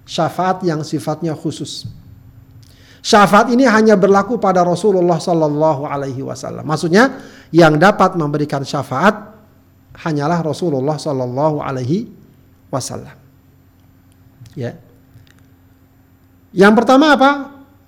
Syafaat 0.07 0.63
yang 0.63 0.81
sifatnya 0.87 1.35
khusus. 1.35 1.83
Syafaat 3.03 3.51
ini 3.51 3.63
hanya 3.63 3.95
berlaku 3.95 4.35
pada 4.35 4.63
Rasulullah 4.67 5.15
Sallallahu 5.15 5.87
Alaihi 5.87 6.23
Wasallam. 6.23 6.67
Maksudnya 6.67 7.23
yang 7.55 7.79
dapat 7.79 8.19
memberikan 8.19 8.67
syafaat 8.67 9.31
hanyalah 10.03 10.43
Rasulullah 10.43 10.99
Sallallahu 10.99 11.63
Alaihi 11.63 12.11
Wasallam. 12.67 13.15
Ya. 14.59 14.75
Yang 16.51 16.73
pertama 16.83 17.15
apa? 17.15 17.31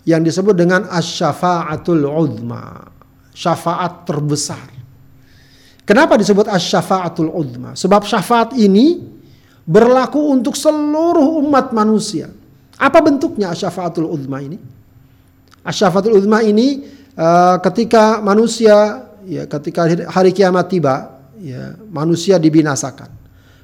Yang 0.08 0.32
disebut 0.32 0.56
dengan 0.56 0.88
asyafaatul 0.88 2.08
uzma. 2.08 2.88
Syafaat 3.36 4.08
terbesar. 4.08 4.79
Kenapa 5.90 6.22
disebut 6.22 6.46
asyafaatul 6.46 7.34
uzma? 7.34 7.74
Sebab 7.74 8.06
syafaat 8.06 8.54
ini 8.54 9.02
berlaku 9.66 10.22
untuk 10.22 10.54
seluruh 10.54 11.42
umat 11.42 11.74
manusia. 11.74 12.30
Apa 12.78 13.02
bentuknya 13.02 13.50
asyafaatul 13.50 14.06
uzma 14.06 14.38
ini? 14.38 14.62
Asyafaatul 15.66 16.22
uzma 16.22 16.46
ini 16.46 16.86
uh, 17.18 17.58
ketika 17.66 18.22
manusia 18.22 19.02
ya 19.26 19.50
ketika 19.50 19.90
hari 20.14 20.30
kiamat 20.30 20.70
tiba, 20.70 21.26
ya 21.42 21.74
manusia 21.90 22.38
dibinasakan. 22.38 23.10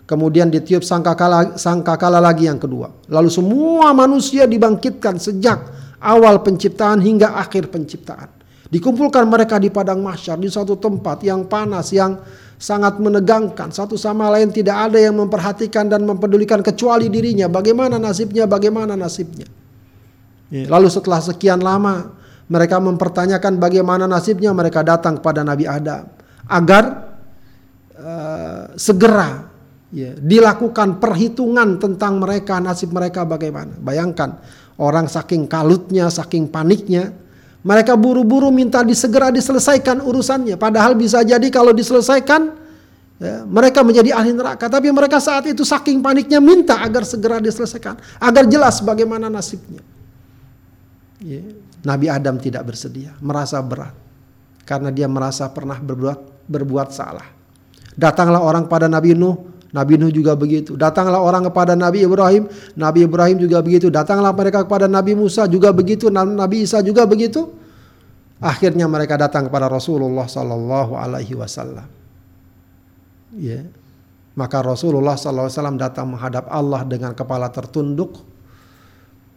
Kemudian 0.09 0.49
ditiup 0.49 0.81
sangkakala 0.81 1.61
sangkakala 1.61 2.17
lagi 2.17 2.49
yang 2.49 2.57
kedua. 2.57 2.89
Lalu 3.05 3.29
semua 3.29 3.93
manusia 3.93 4.49
dibangkitkan 4.49 5.21
sejak 5.21 5.61
awal 6.01 6.41
penciptaan 6.41 7.05
hingga 7.05 7.37
akhir 7.37 7.69
penciptaan. 7.69 8.33
Dikumpulkan 8.65 9.29
mereka 9.29 9.61
di 9.61 9.69
padang 9.69 10.01
mahsyar 10.01 10.41
di 10.41 10.49
suatu 10.49 10.73
tempat 10.81 11.21
yang 11.21 11.45
panas 11.45 11.93
yang 11.93 12.17
sangat 12.57 12.97
menegangkan. 12.97 13.69
Satu 13.69 13.93
sama 13.93 14.31
lain 14.33 14.49
tidak 14.49 14.89
ada 14.89 14.97
yang 14.97 15.13
memperhatikan 15.13 15.85
dan 15.85 16.01
mempedulikan 16.01 16.65
kecuali 16.65 17.11
dirinya. 17.11 17.45
Bagaimana 17.45 18.01
nasibnya? 18.01 18.49
Bagaimana 18.49 18.97
nasibnya? 18.97 19.45
Ya, 20.49 20.65
lalu 20.69 20.89
setelah 20.89 21.21
sekian 21.21 21.61
lama 21.61 22.15
mereka 22.45 22.77
mempertanyakan 22.77 23.57
bagaimana 23.57 24.05
nasibnya 24.05 24.53
mereka 24.53 24.85
datang 24.85 25.17
kepada 25.17 25.41
Nabi 25.41 25.65
Adam 25.65 26.05
agar 26.45 26.83
uh, 27.97 28.63
segera 28.77 29.49
ya, 29.89 30.13
dilakukan 30.13 31.01
perhitungan 31.01 31.81
tentang 31.81 32.21
mereka 32.21 32.61
nasib 32.61 32.93
mereka 32.93 33.25
bagaimana. 33.25 33.73
Bayangkan 33.81 34.37
orang 34.77 35.09
saking 35.09 35.49
kalutnya, 35.49 36.13
saking 36.13 36.53
paniknya 36.53 37.24
mereka 37.65 37.97
buru-buru 37.97 38.53
minta 38.53 38.85
disegera 38.85 39.33
diselesaikan 39.33 39.97
urusannya. 40.05 40.53
Padahal 40.53 40.93
bisa 40.93 41.25
jadi 41.25 41.49
kalau 41.49 41.73
diselesaikan 41.73 42.53
ya, 43.17 43.41
mereka 43.41 43.81
menjadi 43.81 44.13
ahli 44.13 44.37
neraka. 44.37 44.69
Tapi 44.69 44.93
mereka 44.93 45.17
saat 45.17 45.49
itu 45.49 45.65
saking 45.65 45.97
paniknya 45.97 46.37
minta 46.37 46.77
agar 46.77 47.01
segera 47.01 47.41
diselesaikan. 47.41 47.97
Agar 48.21 48.45
jelas 48.45 48.85
bagaimana 48.85 49.33
nasibnya. 49.33 49.81
Ya. 51.17 51.41
Nabi 51.81 52.05
Adam 52.05 52.37
tidak 52.37 52.69
bersedia. 52.69 53.17
Merasa 53.17 53.57
berat. 53.65 53.97
Karena 54.61 54.93
dia 54.93 55.09
merasa 55.09 55.49
pernah 55.49 55.81
berbuat, 55.81 56.45
berbuat 56.45 56.93
salah. 56.93 57.25
Datanglah 57.97 58.45
orang 58.45 58.69
pada 58.69 58.85
Nabi 58.85 59.17
Nuh. 59.17 59.54
Nabi 59.75 59.99
Nuh 59.99 60.07
juga 60.07 60.39
begitu. 60.39 60.79
Datanglah 60.79 61.19
orang 61.19 61.51
kepada 61.51 61.75
Nabi 61.75 62.07
Ibrahim, 62.07 62.47
Nabi 62.79 63.03
Ibrahim 63.03 63.43
juga 63.43 63.59
begitu. 63.59 63.91
Datanglah 63.91 64.31
mereka 64.31 64.63
kepada 64.63 64.87
Nabi 64.87 65.19
Musa 65.19 65.43
juga 65.51 65.75
begitu, 65.75 66.07
Nabi 66.07 66.63
Isa 66.63 66.79
juga 66.79 67.03
begitu. 67.03 67.51
Akhirnya 68.39 68.87
mereka 68.87 69.19
datang 69.19 69.51
kepada 69.51 69.67
Rasulullah 69.67 70.31
Sallallahu 70.31 70.95
Alaihi 70.95 71.35
Wasallam. 71.35 71.87
Ya, 73.35 73.67
maka 74.31 74.63
Rasulullah 74.63 75.19
Wasallam 75.19 75.75
datang 75.75 76.15
menghadap 76.15 76.47
Allah 76.47 76.87
dengan 76.87 77.11
kepala 77.11 77.51
tertunduk. 77.51 78.23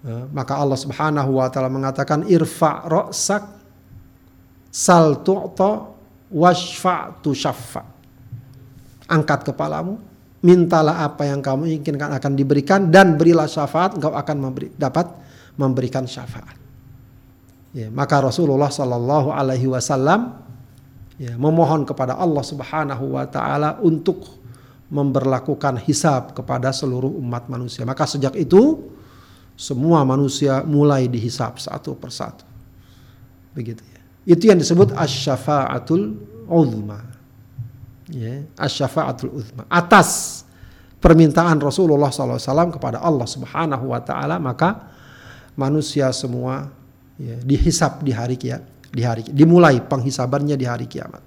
Ya, 0.07 0.31
maka 0.31 0.55
Allah 0.55 0.79
Subhanahu 0.79 1.42
Wa 1.42 1.51
Taala 1.51 1.66
mengatakan 1.66 2.22
irfa 2.31 2.87
roksak 2.87 3.42
sal 4.70 5.18
tu'ta 5.27 5.90
washfa 6.31 7.18
tu 7.18 7.35
syaffa. 7.35 7.83
Angkat 9.09 9.51
kepalamu, 9.51 9.98
mintalah 10.38 11.03
apa 11.03 11.27
yang 11.27 11.42
kamu 11.42 11.83
inginkan 11.83 12.14
akan 12.14 12.33
diberikan 12.38 12.88
dan 12.88 13.18
berilah 13.18 13.51
syafaat 13.51 13.98
engkau 13.98 14.14
akan 14.14 14.37
memberi, 14.38 14.70
dapat 14.79 15.11
memberikan 15.59 16.07
syafaat. 16.07 16.55
Ya, 17.74 17.90
maka 17.90 18.22
Rasulullah 18.22 18.70
Shallallahu 18.70 19.35
Alaihi 19.35 19.68
Wasallam 19.68 20.40
ya, 21.20 21.35
memohon 21.37 21.85
kepada 21.85 22.16
Allah 22.16 22.40
Subhanahu 22.46 23.18
Wa 23.18 23.27
Taala 23.29 23.77
untuk 23.83 24.24
memberlakukan 24.88 25.85
hisab 25.85 26.33
kepada 26.33 26.72
seluruh 26.72 27.12
umat 27.20 27.51
manusia. 27.51 27.85
Maka 27.85 28.09
sejak 28.09 28.33
itu 28.38 28.88
semua 29.59 30.07
manusia 30.07 30.64
mulai 30.64 31.11
dihisab 31.11 31.61
satu 31.61 31.92
persatu. 31.98 32.46
Begitu 33.53 33.83
ya. 33.85 34.01
Itu 34.38 34.48
yang 34.48 34.62
disebut 34.62 34.94
asyafaatul 34.94 36.14
uzma 36.46 37.17
ya, 38.12 38.44
asyafaatul 38.56 39.32
uzma. 39.32 39.68
Atas 39.68 40.42
permintaan 40.98 41.60
Rasulullah 41.62 42.10
SAW 42.10 42.74
kepada 42.74 42.98
Allah 42.98 43.28
Subhanahu 43.28 43.94
Wa 43.94 44.00
Taala 44.02 44.36
maka 44.42 44.90
manusia 45.54 46.10
semua 46.10 46.72
ya, 47.20 47.36
dihisap 47.38 48.02
di 48.02 48.12
hari 48.12 48.34
kiamat 48.34 48.66
di 48.88 49.04
hari 49.04 49.22
dimulai 49.28 49.84
penghisabannya 49.84 50.56
di 50.56 50.64
hari 50.64 50.88
kiamat. 50.88 51.20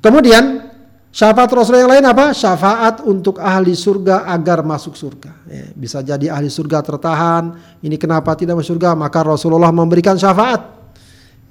Kemudian 0.00 0.72
syafaat 1.12 1.52
Rasul 1.52 1.84
yang 1.84 1.92
lain 1.92 2.04
apa? 2.08 2.32
Syafaat 2.32 3.04
untuk 3.04 3.36
ahli 3.36 3.76
surga 3.76 4.24
agar 4.24 4.64
masuk 4.64 4.96
surga. 4.96 5.32
Ya, 5.44 5.66
bisa 5.76 6.00
jadi 6.00 6.32
ahli 6.32 6.48
surga 6.48 6.80
tertahan 6.80 7.60
ini 7.84 8.00
kenapa 8.00 8.32
tidak 8.32 8.56
masuk 8.56 8.80
surga? 8.80 8.96
Maka 8.96 9.20
Rasulullah 9.20 9.68
memberikan 9.68 10.16
syafaat 10.16 10.64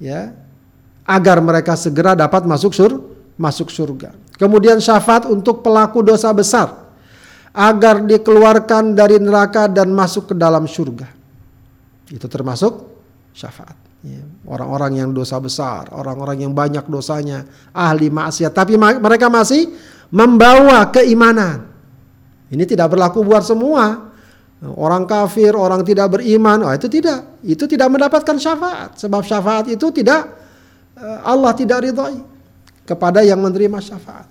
ya 0.02 0.34
agar 1.06 1.38
mereka 1.38 1.78
segera 1.78 2.18
dapat 2.18 2.42
masuk 2.50 2.74
surga 2.74 3.15
masuk 3.36 3.68
surga. 3.68 4.12
Kemudian 4.36 4.80
syafaat 4.80 5.28
untuk 5.28 5.64
pelaku 5.64 6.04
dosa 6.04 6.32
besar 6.32 6.72
agar 7.56 8.04
dikeluarkan 8.04 8.92
dari 8.92 9.16
neraka 9.16 9.68
dan 9.68 9.92
masuk 9.92 10.32
ke 10.32 10.34
dalam 10.36 10.68
surga. 10.68 11.08
Itu 12.12 12.28
termasuk 12.28 12.84
syafaat. 13.32 13.76
Ya, 14.04 14.22
orang-orang 14.46 15.02
yang 15.02 15.10
dosa 15.10 15.40
besar, 15.40 15.88
orang-orang 15.90 16.46
yang 16.46 16.52
banyak 16.52 16.84
dosanya, 16.86 17.48
ahli 17.72 18.12
maksiat, 18.12 18.52
tapi 18.54 18.76
mereka 18.78 19.26
masih 19.26 19.72
membawa 20.12 20.84
keimanan. 20.92 21.66
Ini 22.52 22.62
tidak 22.68 22.94
berlaku 22.94 23.26
buat 23.26 23.42
semua. 23.42 24.14
Orang 24.62 25.04
kafir, 25.10 25.52
orang 25.52 25.82
tidak 25.82 26.16
beriman, 26.16 26.64
oh 26.64 26.72
itu 26.72 26.86
tidak. 26.86 27.40
Itu 27.42 27.66
tidak 27.66 27.92
mendapatkan 27.92 28.36
syafaat. 28.38 28.96
Sebab 28.96 29.20
syafaat 29.26 29.68
itu 29.68 29.90
tidak 29.90 30.32
eh, 30.96 31.18
Allah 31.26 31.52
tidak 31.52 31.84
ridhoi 31.84 32.35
kepada 32.86 33.26
yang 33.26 33.42
menerima 33.42 33.82
syafaat. 33.82 34.28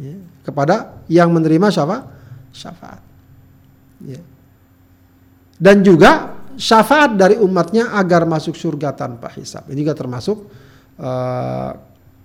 Ya, 0.00 0.16
kepada 0.42 1.04
yang 1.06 1.28
menerima 1.28 1.68
syafaat. 1.68 2.08
syafaat. 2.52 3.00
Ya. 4.02 4.20
Dan 5.60 5.84
juga 5.84 6.42
syafaat 6.56 7.14
dari 7.14 7.38
umatnya 7.38 7.92
agar 7.94 8.26
masuk 8.26 8.56
surga 8.56 8.96
tanpa 8.96 9.30
hisab. 9.36 9.68
Ini 9.68 9.78
juga 9.84 9.94
termasuk 9.96 10.48
uh, 10.98 11.70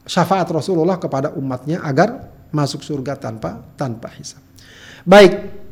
syafaat 0.07 0.47
Rasulullah 0.49 0.97
kepada 0.97 1.35
umatnya 1.35 1.83
agar 1.83 2.31
masuk 2.49 2.81
surga 2.81 3.19
tanpa 3.19 3.59
tanpa 3.75 4.07
hisab. 4.15 4.41
Baik. 5.03 5.67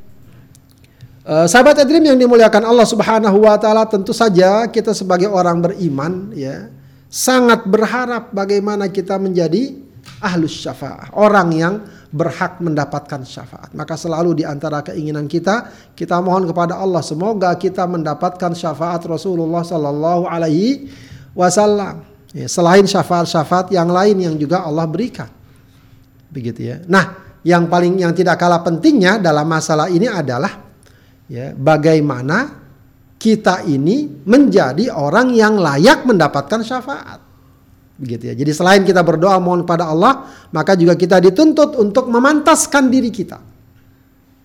Uh, 1.26 1.50
sahabat 1.50 1.82
Edrim 1.82 2.06
yang 2.06 2.20
dimuliakan 2.22 2.70
Allah 2.70 2.86
Subhanahu 2.86 3.50
wa 3.50 3.58
taala 3.58 3.90
tentu 3.90 4.14
saja 4.14 4.70
kita 4.70 4.94
sebagai 4.94 5.26
orang 5.26 5.58
beriman 5.58 6.30
ya 6.38 6.70
sangat 7.16 7.64
berharap 7.64 8.36
bagaimana 8.36 8.92
kita 8.92 9.16
menjadi 9.16 9.72
ahlus 10.20 10.60
syafaat, 10.60 11.16
orang 11.16 11.50
yang 11.56 11.74
berhak 12.12 12.60
mendapatkan 12.60 13.24
syafaat. 13.24 13.72
Maka 13.72 13.96
selalu 13.96 14.40
di 14.40 14.44
antara 14.44 14.84
keinginan 14.84 15.32
kita, 15.32 15.72
kita 15.96 16.20
mohon 16.20 16.44
kepada 16.44 16.76
Allah 16.76 17.00
semoga 17.00 17.56
kita 17.56 17.88
mendapatkan 17.88 18.52
syafaat 18.52 19.00
Rasulullah 19.08 19.64
Sallallahu 19.64 20.28
Alaihi 20.28 20.92
Wasallam. 21.32 22.04
Ya, 22.36 22.52
selain 22.52 22.84
syafaat-syafaat 22.84 23.72
yang 23.72 23.88
lain 23.88 24.20
yang 24.20 24.36
juga 24.36 24.68
Allah 24.68 24.84
berikan, 24.84 25.32
begitu 26.28 26.68
ya. 26.68 26.84
Nah, 26.84 27.40
yang 27.48 27.72
paling 27.72 27.96
yang 27.96 28.12
tidak 28.12 28.36
kalah 28.36 28.60
pentingnya 28.60 29.24
dalam 29.24 29.48
masalah 29.48 29.88
ini 29.88 30.12
adalah 30.12 30.52
ya 31.32 31.56
bagaimana 31.56 32.65
kita 33.16 33.64
ini 33.66 34.24
menjadi 34.28 34.92
orang 34.92 35.32
yang 35.34 35.58
layak 35.58 36.04
mendapatkan 36.04 36.62
syafaat. 36.62 37.20
Begitu 37.96 38.28
ya. 38.28 38.34
Jadi 38.36 38.52
selain 38.52 38.82
kita 38.84 39.00
berdoa 39.02 39.40
mohon 39.40 39.64
kepada 39.64 39.88
Allah, 39.88 40.28
maka 40.52 40.76
juga 40.76 41.00
kita 41.00 41.24
dituntut 41.24 41.80
untuk 41.80 42.12
memantaskan 42.12 42.92
diri 42.92 43.08
kita. 43.08 43.40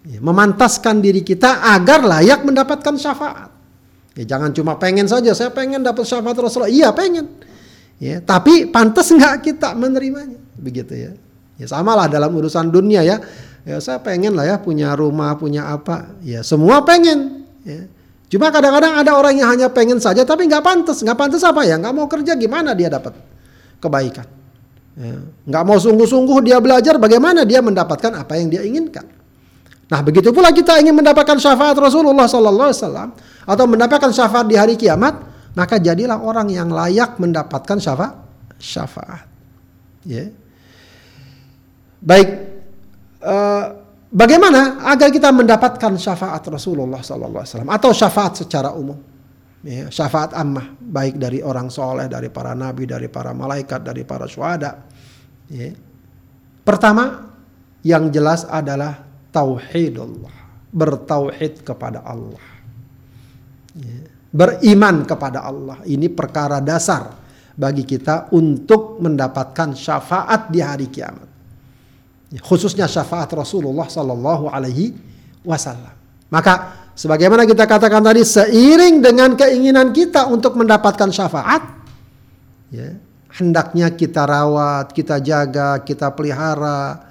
Ya, 0.06 0.18
memantaskan 0.22 1.02
diri 1.02 1.20
kita 1.20 1.60
agar 1.76 2.06
layak 2.06 2.46
mendapatkan 2.46 2.94
syafaat. 2.96 3.50
Ya, 4.16 4.24
jangan 4.24 4.54
cuma 4.54 4.78
pengen 4.80 5.04
saja, 5.10 5.34
saya 5.36 5.50
pengen 5.52 5.82
dapat 5.82 6.06
syafaat 6.06 6.38
Rasulullah. 6.38 6.72
Iya 6.72 6.94
pengen. 6.94 7.26
Ya, 8.00 8.22
tapi 8.22 8.70
pantas 8.70 9.12
nggak 9.12 9.44
kita 9.44 9.76
menerimanya? 9.76 10.40
Begitu 10.56 10.94
ya. 10.96 11.12
Ya 11.60 11.66
samalah 11.68 12.08
dalam 12.08 12.32
urusan 12.32 12.72
dunia 12.72 13.04
ya. 13.04 13.20
Ya 13.68 13.76
saya 13.84 14.00
pengen 14.00 14.32
lah 14.32 14.48
ya 14.48 14.56
punya 14.56 14.96
rumah, 14.96 15.36
punya 15.36 15.68
apa. 15.68 16.16
Ya 16.24 16.40
semua 16.40 16.80
pengen. 16.88 17.44
Ya. 17.60 17.84
Cuma 18.30 18.46
kadang-kadang 18.54 18.94
ada 18.94 19.10
orang 19.18 19.34
yang 19.42 19.50
hanya 19.50 19.66
pengen 19.74 19.98
saja 19.98 20.22
tapi 20.22 20.46
nggak 20.46 20.62
pantas. 20.62 21.02
Nggak 21.02 21.18
pantas 21.18 21.42
apa 21.42 21.66
ya? 21.66 21.74
Nggak 21.74 21.94
mau 21.98 22.06
kerja 22.06 22.38
gimana 22.38 22.78
dia 22.78 22.86
dapat 22.86 23.10
kebaikan. 23.82 24.26
Ya. 24.94 25.18
Mau 25.66 25.78
sungguh-sungguh 25.82 26.38
dia 26.46 26.62
belajar 26.62 26.94
bagaimana 27.02 27.42
dia 27.42 27.58
mendapatkan 27.58 28.14
apa 28.14 28.38
yang 28.38 28.46
dia 28.46 28.62
inginkan. 28.62 29.02
Nah 29.90 30.00
begitu 30.06 30.30
pula 30.30 30.54
kita 30.54 30.78
ingin 30.78 30.94
mendapatkan 30.94 31.42
syafaat 31.42 31.74
Rasulullah 31.74 32.30
Sallallahu 32.30 32.70
atau 33.50 33.64
mendapatkan 33.66 34.14
syafaat 34.14 34.46
di 34.46 34.54
hari 34.54 34.78
kiamat, 34.78 35.18
maka 35.58 35.82
jadilah 35.82 36.22
orang 36.22 36.54
yang 36.54 36.70
layak 36.70 37.18
mendapatkan 37.18 37.82
syafaat. 37.82 38.14
Syafaat. 38.62 39.26
Ya. 40.06 40.30
Baik, 41.98 42.28
uh, 43.26 43.79
bagaimana 44.10 44.82
agar 44.90 45.08
kita 45.14 45.30
mendapatkan 45.30 45.94
syafaat 45.94 46.42
Rasulullah 46.50 47.00
SAW 47.00 47.66
atau 47.66 47.90
syafaat 47.94 48.42
secara 48.44 48.74
umum? 48.74 48.98
Ya, 49.60 49.92
syafaat 49.92 50.32
ammah 50.32 50.72
baik 50.80 51.20
dari 51.20 51.44
orang 51.44 51.68
soleh, 51.68 52.08
dari 52.08 52.32
para 52.32 52.56
nabi, 52.56 52.88
dari 52.88 53.12
para 53.12 53.36
malaikat, 53.36 53.84
dari 53.84 54.02
para 54.08 54.24
syuhada. 54.24 54.88
Ya. 55.52 55.76
Pertama, 56.64 57.28
yang 57.84 58.08
jelas 58.08 58.48
adalah 58.48 59.04
tauhidullah, 59.28 60.32
bertauhid 60.72 61.60
kepada 61.60 62.00
Allah. 62.00 62.44
Ya. 63.76 64.00
Beriman 64.30 65.04
kepada 65.04 65.44
Allah, 65.44 65.84
ini 65.84 66.08
perkara 66.08 66.64
dasar 66.64 67.20
bagi 67.52 67.84
kita 67.84 68.32
untuk 68.32 68.96
mendapatkan 68.96 69.76
syafaat 69.76 70.48
di 70.48 70.64
hari 70.64 70.88
kiamat 70.88 71.29
khususnya 72.38 72.86
syafaat 72.86 73.26
Rasulullah 73.34 73.90
Sallallahu 73.90 74.46
Alaihi 74.46 74.94
Wasallam. 75.42 75.90
Maka 76.30 76.86
sebagaimana 76.94 77.42
kita 77.42 77.66
katakan 77.66 77.98
tadi, 78.06 78.22
seiring 78.22 79.02
dengan 79.02 79.34
keinginan 79.34 79.90
kita 79.90 80.30
untuk 80.30 80.54
mendapatkan 80.54 81.10
syafaat, 81.10 81.62
ya, 82.70 82.94
hendaknya 83.34 83.90
kita 83.90 84.22
rawat, 84.22 84.94
kita 84.94 85.18
jaga, 85.18 85.82
kita 85.82 86.14
pelihara, 86.14 87.02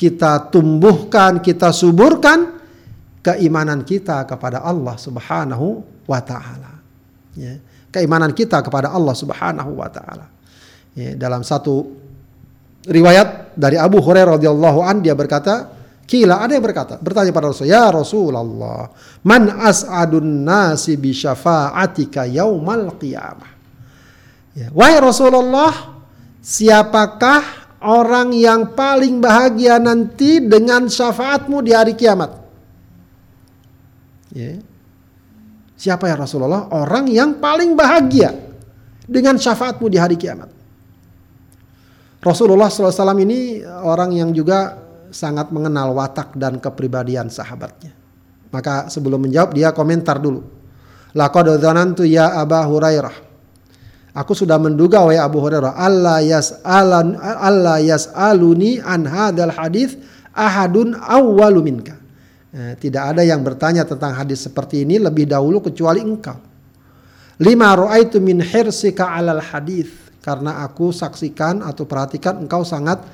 kita 0.00 0.48
tumbuhkan, 0.48 1.44
kita 1.44 1.68
suburkan 1.68 2.56
keimanan 3.20 3.84
kita 3.84 4.24
kepada 4.24 4.64
Allah 4.64 4.96
Subhanahu 4.96 5.84
wa 6.08 6.20
taala. 6.24 6.80
Ya, 7.36 7.60
keimanan 7.92 8.32
kita 8.32 8.64
kepada 8.64 8.92
Allah 8.92 9.12
Subhanahu 9.12 9.76
wa 9.76 9.88
taala. 9.92 10.32
Ya, 10.96 11.12
dalam 11.20 11.44
satu 11.44 12.03
riwayat 12.84 13.56
dari 13.56 13.80
Abu 13.80 14.00
Hurairah 14.00 14.36
radhiyallahu 14.36 14.80
an 14.84 15.00
dia 15.00 15.16
berkata, 15.16 15.74
Kila 16.04 16.44
ada 16.44 16.52
yang 16.52 16.60
berkata, 16.60 17.00
bertanya 17.00 17.32
pada 17.32 17.48
Rasul, 17.48 17.72
"Ya 17.72 17.88
Rasulullah, 17.88 18.92
man 19.24 19.48
as'adun 19.56 20.44
nasi 20.44 21.00
bi 21.00 21.16
syafa'atika 21.16 22.28
yaumal 22.28 23.00
qiyamah?" 23.00 23.50
Ya, 24.52 24.68
wahai 24.76 25.00
Rasulullah, 25.00 25.72
siapakah 26.44 27.42
orang 27.80 28.36
yang 28.36 28.76
paling 28.76 29.16
bahagia 29.16 29.80
nanti 29.80 30.44
dengan 30.44 30.92
syafaatmu 30.92 31.64
di 31.64 31.72
hari 31.72 31.96
kiamat? 31.96 32.30
Ya. 34.36 34.60
Siapa 35.74 36.04
ya 36.06 36.20
Rasulullah? 36.20 36.68
Orang 36.68 37.08
yang 37.08 37.40
paling 37.40 37.72
bahagia 37.74 38.30
dengan 39.08 39.40
syafaatmu 39.40 39.88
di 39.88 39.98
hari 39.98 40.20
kiamat. 40.20 40.52
Rasulullah 42.24 42.72
SAW 42.72 43.20
ini 43.20 43.60
orang 43.62 44.16
yang 44.16 44.32
juga 44.32 44.80
sangat 45.12 45.52
mengenal 45.52 45.92
watak 45.92 46.32
dan 46.40 46.56
kepribadian 46.56 47.28
sahabatnya. 47.28 47.92
Maka 48.48 48.88
sebelum 48.88 49.28
menjawab 49.28 49.52
dia 49.52 49.70
komentar 49.76 50.16
dulu. 50.16 50.40
Laqad 51.12 51.60
dzanantu 51.60 52.02
ya 52.08 52.32
Aba 52.32 52.64
Hurairah. 52.64 53.36
Aku 54.14 54.32
sudah 54.32 54.56
menduga 54.56 55.02
wahai 55.02 55.18
Abu 55.18 55.42
Hurairah 55.42 55.74
Allah 55.74 56.22
yas'alan 56.22 57.18
Allah 57.18 57.82
yas'aluni 57.82 58.78
an 58.78 59.10
hadzal 59.10 59.50
hadis 59.50 59.98
ahadun 60.30 60.94
awwalu 60.94 61.60
minka. 61.66 61.98
Eh, 62.54 62.78
tidak 62.78 63.10
ada 63.10 63.26
yang 63.26 63.42
bertanya 63.42 63.82
tentang 63.82 64.14
hadis 64.14 64.46
seperti 64.46 64.86
ini 64.86 65.02
lebih 65.02 65.26
dahulu 65.26 65.58
kecuali 65.58 65.98
engkau. 65.98 66.38
Lima 67.42 67.74
ra'aitu 67.74 68.22
min 68.22 68.38
hirsika 68.38 69.10
'alal 69.10 69.42
hadis 69.42 70.03
karena 70.24 70.64
aku 70.64 70.88
saksikan 70.88 71.60
atau 71.60 71.84
perhatikan 71.84 72.40
engkau 72.40 72.64
sangat 72.64 73.04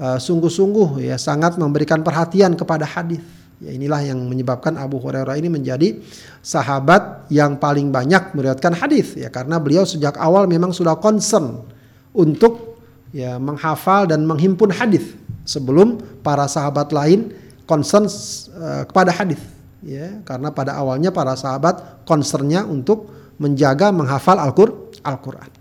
uh, 0.00 0.16
sungguh-sungguh 0.16 1.04
ya 1.04 1.20
sangat 1.20 1.60
memberikan 1.60 2.00
perhatian 2.00 2.56
kepada 2.56 2.88
hadis. 2.88 3.20
Ya 3.60 3.72
inilah 3.72 4.04
yang 4.04 4.20
menyebabkan 4.24 4.76
Abu 4.76 5.00
Hurairah 5.00 5.36
ini 5.36 5.48
menjadi 5.48 6.00
sahabat 6.44 7.28
yang 7.32 7.56
paling 7.56 7.88
banyak 7.88 8.36
meriwayatkan 8.36 8.76
hadis 8.76 9.16
ya 9.16 9.32
karena 9.32 9.56
beliau 9.56 9.84
sejak 9.84 10.16
awal 10.20 10.44
memang 10.44 10.76
sudah 10.76 10.96
concern 11.00 11.64
untuk 12.12 12.80
ya 13.16 13.40
menghafal 13.40 14.04
dan 14.04 14.28
menghimpun 14.28 14.72
hadis 14.76 15.16
sebelum 15.48 16.00
para 16.20 16.44
sahabat 16.44 16.92
lain 16.92 17.32
concern 17.64 18.04
uh, 18.04 18.84
kepada 18.84 19.08
hadis 19.16 19.40
ya 19.80 20.20
karena 20.28 20.52
pada 20.52 20.76
awalnya 20.76 21.08
para 21.08 21.32
sahabat 21.32 22.04
concernnya 22.04 22.60
untuk 22.68 23.08
menjaga 23.40 23.88
menghafal 23.88 24.36
Al-Qur'an. 24.36 25.55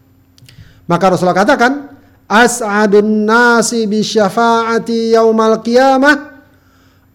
Maka 0.85 1.05
Rasulullah 1.09 1.41
katakan, 1.41 1.73
as'adun 2.29 3.25
nasi 3.25 3.89
bi 3.89 4.05
syafaati 4.05 5.17
yaumal 5.17 5.61
qiyamah. 5.65 6.37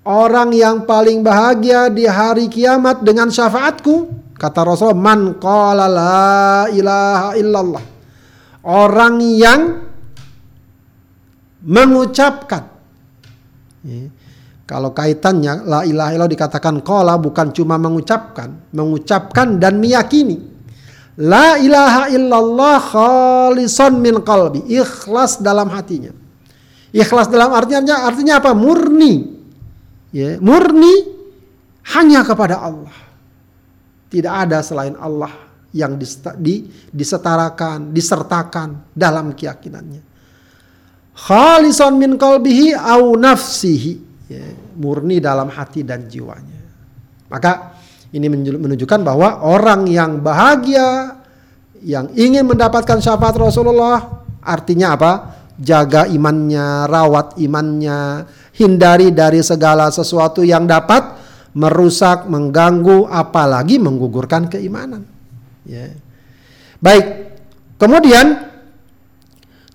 Orang 0.00 0.56
yang 0.56 0.88
paling 0.88 1.20
bahagia 1.20 1.92
di 1.92 2.08
hari 2.08 2.48
kiamat 2.48 3.04
dengan 3.04 3.28
syafaatku. 3.28 4.10
Kata 4.34 4.64
Rasulullah, 4.64 4.96
man 4.96 5.36
qala 5.36 5.86
la 5.86 6.66
ilaha 6.72 7.30
illallah. 7.36 7.84
Orang 8.64 9.20
yang 9.20 9.60
mengucapkan. 11.62 12.64
Ya. 13.84 14.08
Kalau 14.64 14.94
kaitannya 14.94 15.66
la 15.66 15.82
ilaha 15.82 16.14
illallah 16.14 16.30
dikatakan 16.30 16.80
qala 16.80 17.18
bukan 17.18 17.50
cuma 17.50 17.74
mengucapkan, 17.76 18.70
mengucapkan 18.70 19.58
dan 19.58 19.82
meyakini. 19.82 20.49
La 21.20 21.60
ilaha 21.60 22.08
illallah 22.08 22.80
khalisan 22.80 24.00
min 24.00 24.24
qalbi. 24.24 24.64
Ikhlas 24.72 25.36
dalam 25.44 25.68
hatinya. 25.68 26.16
Ikhlas 26.90 27.28
dalam 27.28 27.52
artinya 27.52 28.08
artinya 28.08 28.40
apa? 28.40 28.56
Murni. 28.56 29.38
Ya, 30.10 30.40
murni 30.40 31.06
hanya 31.92 32.24
kepada 32.24 32.64
Allah. 32.64 32.96
Tidak 34.10 34.32
ada 34.32 34.58
selain 34.64 34.96
Allah 34.98 35.30
yang 35.70 35.94
disetarakan, 36.90 37.94
disertakan 37.94 38.90
dalam 38.90 39.36
keyakinannya. 39.36 40.02
Khalisan 41.14 41.94
min 42.00 42.16
qalbihi 42.18 42.74
au 42.74 43.14
nafsihi. 43.14 43.92
Ya, 44.26 44.46
murni 44.74 45.20
dalam 45.22 45.52
hati 45.52 45.86
dan 45.86 46.10
jiwanya. 46.10 46.58
Maka 47.30 47.79
ini 48.10 48.26
menunjukkan 48.30 49.00
bahwa 49.06 49.46
orang 49.46 49.86
yang 49.86 50.18
bahagia, 50.18 51.18
yang 51.82 52.10
ingin 52.18 52.46
mendapatkan 52.46 52.98
syafaat 52.98 53.38
Rasulullah, 53.38 54.26
artinya 54.42 54.98
apa? 54.98 55.12
Jaga 55.60 56.08
imannya, 56.08 56.88
rawat 56.88 57.36
imannya, 57.38 58.24
hindari 58.56 59.12
dari 59.12 59.44
segala 59.44 59.92
sesuatu 59.92 60.40
yang 60.42 60.64
dapat 60.66 61.20
merusak, 61.54 62.26
mengganggu, 62.26 63.06
apalagi 63.06 63.76
menggugurkan 63.78 64.48
keimanan. 64.48 65.04
Ya. 65.68 65.92
Baik, 66.80 67.36
kemudian 67.76 68.50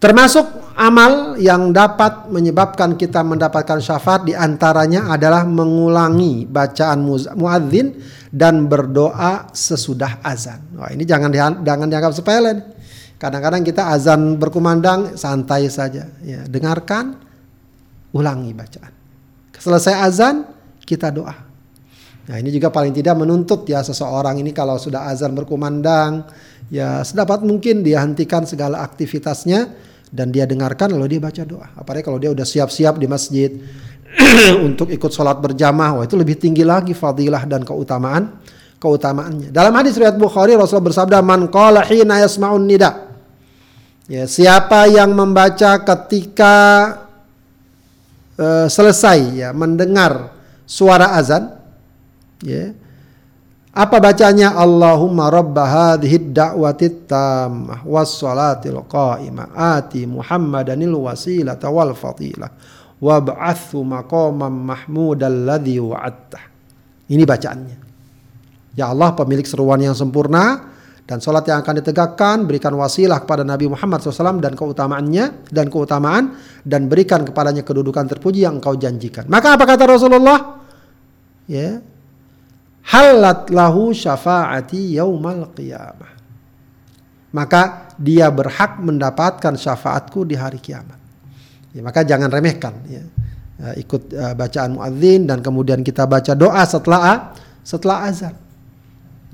Termasuk 0.05 0.45
amal 0.75 1.39
yang 1.39 1.71
dapat 1.71 2.27
menyebabkan 2.27 2.99
kita 2.99 3.23
mendapatkan 3.23 3.79
syafaat 3.79 4.27
di 4.27 4.35
antaranya 4.35 5.07
adalah 5.09 5.47
mengulangi 5.47 6.43
bacaan 6.43 6.99
muadzin 7.39 7.95
dan 8.29 8.67
berdoa 8.67 9.49
sesudah 9.55 10.19
azan. 10.21 10.59
Wah 10.75 10.91
ini 10.91 11.07
jangan 11.07 11.31
jangan 11.63 11.87
dianggap 11.87 12.11
sepele. 12.11 12.75
Kadang-kadang 13.15 13.63
kita 13.63 13.95
azan 13.95 14.35
berkumandang 14.35 15.15
santai 15.15 15.71
saja. 15.71 16.11
Ya, 16.19 16.43
dengarkan, 16.43 17.15
ulangi 18.11 18.51
bacaan. 18.51 18.91
Selesai 19.55 19.95
azan 20.03 20.43
kita 20.83 21.15
doa. 21.15 21.33
Nah 22.25 22.35
ini 22.41 22.51
juga 22.51 22.73
paling 22.73 22.91
tidak 22.91 23.15
menuntut 23.21 23.63
ya 23.69 23.85
seseorang 23.85 24.41
ini 24.41 24.51
kalau 24.51 24.75
sudah 24.75 25.07
azan 25.07 25.31
berkumandang 25.31 26.25
ya 26.73 27.05
sedapat 27.05 27.45
mungkin 27.45 27.85
dia 27.85 28.01
hentikan 28.01 28.43
segala 28.49 28.81
aktivitasnya 28.81 29.69
dan 30.15 30.31
dia 30.31 30.47
dengarkan 30.47 30.95
lalu 30.95 31.19
dia 31.19 31.21
baca 31.21 31.43
doa. 31.43 31.67
Apalagi 31.75 32.07
kalau 32.07 32.15
dia 32.15 32.31
udah 32.31 32.47
siap-siap 32.47 32.95
di 32.95 33.05
masjid 33.11 33.51
untuk 34.67 34.87
ikut 34.87 35.11
sholat 35.11 35.43
berjamaah, 35.43 35.99
wah 35.99 36.03
itu 36.07 36.15
lebih 36.15 36.39
tinggi 36.39 36.63
lagi 36.63 36.95
fadilah 36.95 37.43
dan 37.43 37.67
keutamaan 37.67 38.39
keutamaannya. 38.79 39.49
Dalam 39.51 39.75
hadis 39.75 39.99
riwayat 39.99 40.15
Bukhari 40.15 40.55
Rasulullah 40.55 40.93
bersabda 40.93 41.19
man 41.19 41.51
qala 41.51 41.83
hina 41.83 42.23
yasma'un 42.23 42.63
nida. 42.63 43.11
Ya, 44.05 44.29
siapa 44.29 44.85
yang 44.85 45.17
membaca 45.17 45.81
ketika 45.81 46.55
uh, 48.37 48.67
selesai 48.69 49.19
ya 49.33 49.49
mendengar 49.49 50.29
suara 50.69 51.17
azan 51.17 51.57
ya 52.45 52.77
apa 53.75 53.99
bacanya 53.99 54.55
Allahumma 54.55 55.27
rabba 55.27 55.67
hadhihi 55.67 56.31
da'wati 56.31 57.03
tammah 57.11 57.83
was 57.83 58.15
salatil 58.15 58.79
qa'imah 58.87 59.51
ati 59.51 60.07
Muhammadanil 60.07 60.95
wasilata 60.95 61.67
wal 61.67 61.91
fadilah 61.91 62.47
wab'athu 63.03 63.83
maqaman 63.83 64.53
mahmudal 64.63 65.43
ladzi 65.43 65.75
wa'adtah. 65.83 66.43
Ini 67.11 67.23
bacaannya. 67.27 67.77
Ya 68.79 68.91
Allah 68.91 69.11
pemilik 69.11 69.43
seruan 69.43 69.83
yang 69.83 69.91
sempurna 69.91 70.71
dan 71.03 71.19
sholat 71.19 71.45
yang 71.45 71.59
akan 71.61 71.83
ditegakkan 71.83 72.47
berikan 72.49 72.73
wasilah 72.79 73.21
kepada 73.27 73.45
Nabi 73.45 73.69
Muhammad 73.69 74.01
SAW 74.01 74.41
dan 74.41 74.57
keutamaannya 74.57 75.51
dan 75.51 75.67
keutamaan 75.69 76.33
dan 76.63 76.87
berikan 76.87 77.21
kepadanya 77.27 77.61
kedudukan 77.61 78.07
terpuji 78.07 78.47
yang 78.47 78.57
engkau 78.57 78.73
janjikan. 78.73 79.27
Maka 79.27 79.59
apa 79.59 79.63
kata 79.67 79.83
Rasulullah? 79.85 80.63
Ya, 81.45 81.77
halat 82.89 83.49
lahu 83.49 83.91
syafaati 83.91 84.97
yaumal 84.97 85.49
qiyamah. 85.53 86.13
Maka 87.35 87.91
dia 87.99 88.31
berhak 88.31 88.79
mendapatkan 88.79 89.59
syafaatku 89.59 90.23
di 90.23 90.39
hari 90.39 90.61
kiamat. 90.61 90.95
Ya, 91.75 91.83
maka 91.83 92.07
jangan 92.07 92.31
remehkan 92.31 92.79
ya. 92.87 93.03
ya 93.59 93.69
ikut 93.75 94.15
uh, 94.15 94.31
bacaan 94.31 94.79
muadzin 94.79 95.27
dan 95.27 95.43
kemudian 95.43 95.83
kita 95.83 96.07
baca 96.07 96.31
doa 96.31 96.63
setelah 96.63 97.35
setelah 97.59 98.07
azan. 98.07 98.35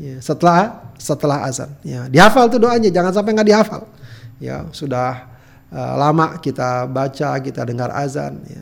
Ya, 0.02 0.18
setelah 0.18 0.90
setelah 0.98 1.46
azan. 1.46 1.70
Ya, 1.86 2.10
dihafal 2.10 2.50
tuh 2.50 2.58
doanya, 2.58 2.90
jangan 2.90 3.14
sampai 3.14 3.38
nggak 3.38 3.50
dihafal. 3.54 3.86
Ya, 4.42 4.66
sudah 4.74 5.30
uh, 5.70 5.94
lama 6.02 6.42
kita 6.42 6.90
baca, 6.90 7.38
kita 7.38 7.62
dengar 7.70 7.94
azan. 7.94 8.42
Ya. 8.50 8.62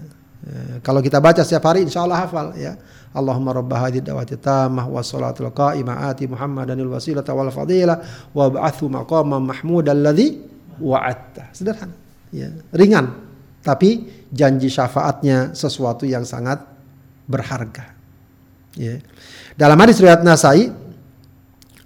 Ya, 0.49 0.81
kalau 0.81 1.05
kita 1.05 1.21
baca 1.21 1.45
setiap 1.45 1.69
hari, 1.69 1.85
insya 1.85 2.01
Allah 2.01 2.25
hafal. 2.25 2.57
Ya. 2.57 2.73
Allahumma 3.13 3.53
rabba 3.53 3.85
hadhihi 3.85 4.01
da'wati 4.05 4.37
tammah 4.41 4.85
wa 4.85 5.01
salatul 5.01 5.49
qa'imah 5.53 6.09
ati 6.09 6.29
Muhammadanil 6.29 6.89
wasilata 6.89 7.33
wal 7.33 7.49
fadilah 7.53 8.29
wa 8.33 8.49
ba'athu 8.49 8.85
maqaman 8.89 9.41
mahmud 9.45 9.85
alladhi 9.85 10.41
wa'atta. 10.81 11.53
Sederhana. 11.53 11.93
Ya, 12.33 12.49
ringan. 12.73 13.29
Tapi 13.61 14.09
janji 14.29 14.69
syafaatnya 14.69 15.53
sesuatu 15.53 16.05
yang 16.05 16.25
sangat 16.25 16.65
berharga. 17.29 17.93
Ya. 18.73 19.01
Dalam 19.53 19.77
hadis 19.81 20.01
riwayat 20.01 20.25
Nasai, 20.25 20.69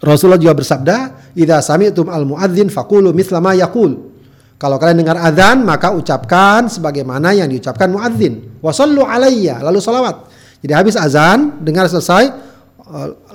Rasulullah 0.03 0.39
juga 0.39 0.55
bersabda, 0.55 0.95
"Idza 1.36 1.64
sami'tum 1.64 2.11
al-muadzin 2.11 2.68
faqulu 2.68 3.16
mithla 3.16 3.39
ma 3.39 3.55
yaqul." 3.55 4.12
Kalau 4.58 4.80
kalian 4.80 5.04
dengar 5.04 5.20
azan, 5.20 5.68
maka 5.68 5.91
ucapkan 5.91 6.72
sebagaimana 6.72 7.36
yang 7.36 7.51
diucapkan 7.51 7.91
muadzin. 7.91 8.60
Wa 8.64 8.72
sallu 8.72 9.04
alayya, 9.04 9.60
lalu 9.60 9.84
salawat. 9.84 10.32
Jadi 10.64 10.72
habis 10.72 10.95
azan, 10.95 11.60
dengar 11.60 11.91
selesai 11.91 12.32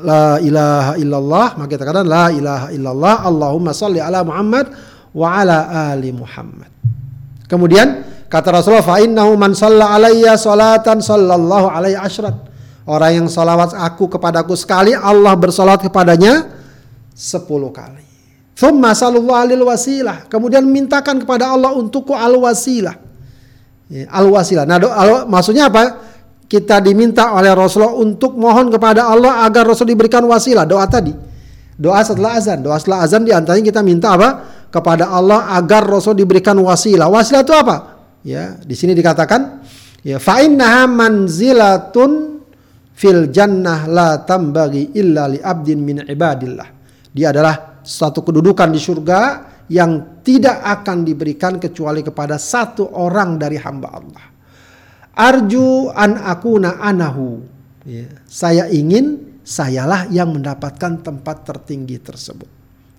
la 0.01 0.41
ilaha 0.41 0.97
illallah, 0.97 1.47
maka 1.61 1.69
kita 1.77 1.85
katakan 1.85 2.09
la 2.09 2.33
ilaha 2.33 2.67
illallah, 2.73 3.15
Allahumma 3.29 3.77
salli 3.77 4.01
ala 4.01 4.25
Muhammad 4.25 4.73
wa 5.13 5.29
ala 5.37 5.93
ali 5.93 6.17
Muhammad. 6.17 6.73
Kemudian 7.45 8.09
kata 8.33 8.49
Rasulullah 8.49 8.87
fa 8.87 8.97
innahu 8.97 9.37
man 9.37 9.53
shalla 9.53 9.93
alayya 10.01 10.41
salatan 10.41 11.05
sallallahu 11.05 11.69
alaihi 11.69 12.01
asyrat. 12.01 12.37
Orang 12.89 13.13
yang 13.13 13.29
salawat 13.29 13.77
aku 13.77 14.09
kepadaku 14.09 14.57
sekali, 14.57 14.97
Allah 14.97 15.37
bersalat 15.37 15.85
kepadanya 15.85 16.49
sepuluh 17.13 17.69
kali. 17.69 18.08
Thumma 18.59 18.91
sallallahu 18.91 19.39
alil 19.39 19.63
wasilah. 19.63 20.27
Kemudian 20.27 20.67
mintakan 20.67 21.23
kepada 21.23 21.55
Allah 21.55 21.79
untukku 21.79 22.11
al 22.11 22.35
wasilah. 22.35 22.99
Ya, 23.87 24.11
al 24.11 24.27
wasilah. 24.27 24.67
Nah, 24.67 24.83
do, 24.83 24.91
al, 24.91 25.31
maksudnya 25.31 25.71
apa? 25.71 26.09
kita 26.49 26.81
diminta 26.81 27.37
oleh 27.37 27.53
Rasulullah 27.53 27.95
untuk 28.01 28.35
mohon 28.41 28.73
kepada 28.73 29.13
Allah 29.13 29.45
agar 29.45 29.69
Rasul 29.69 29.93
diberikan 29.93 30.25
wasilah 30.25 30.65
doa 30.65 30.89
tadi 30.89 31.13
doa 31.77 32.01
setelah 32.01 32.41
azan 32.41 32.65
doa 32.65 32.81
setelah 32.81 33.05
azan 33.05 33.23
di 33.23 33.31
antaranya 33.37 33.69
kita 33.69 33.85
minta 33.85 34.17
apa 34.17 34.29
kepada 34.73 35.13
Allah 35.13 35.53
agar 35.55 35.85
Rasul 35.85 36.17
diberikan 36.17 36.57
wasilah 36.57 37.07
wasilah 37.07 37.45
itu 37.45 37.55
apa 37.55 37.77
ya 38.25 38.57
di 38.65 38.73
sini 38.73 38.97
dikatakan 38.97 39.61
ya 40.01 40.17
fa 40.17 40.41
innaha 40.41 40.89
manzilatun 40.89 42.41
fil 42.97 43.29
jannah 43.29 43.85
la 43.85 44.25
tambagi 44.25 44.97
illa 44.97 45.29
li 45.29 45.39
abdin 45.39 45.79
min 45.85 45.97
ibadillah 46.09 46.69
dia 47.13 47.29
adalah 47.29 47.78
satu 47.89 48.21
kedudukan 48.21 48.69
di 48.69 48.77
surga 48.77 49.21
yang 49.73 50.21
tidak 50.21 50.61
akan 50.61 51.09
diberikan 51.09 51.57
kecuali 51.57 52.05
kepada 52.05 52.37
satu 52.37 52.85
orang 52.93 53.41
dari 53.41 53.57
hamba 53.57 53.89
Allah 53.89 54.25
Arju 55.19 55.91
an 55.91 56.15
akuna 56.23 56.79
anahu. 56.79 57.43
Ya, 57.83 58.07
saya 58.31 58.71
ingin 58.71 59.43
sayalah 59.43 60.07
yang 60.15 60.31
mendapatkan 60.31 61.03
tempat 61.03 61.43
tertinggi 61.43 61.99
tersebut. 61.99 62.47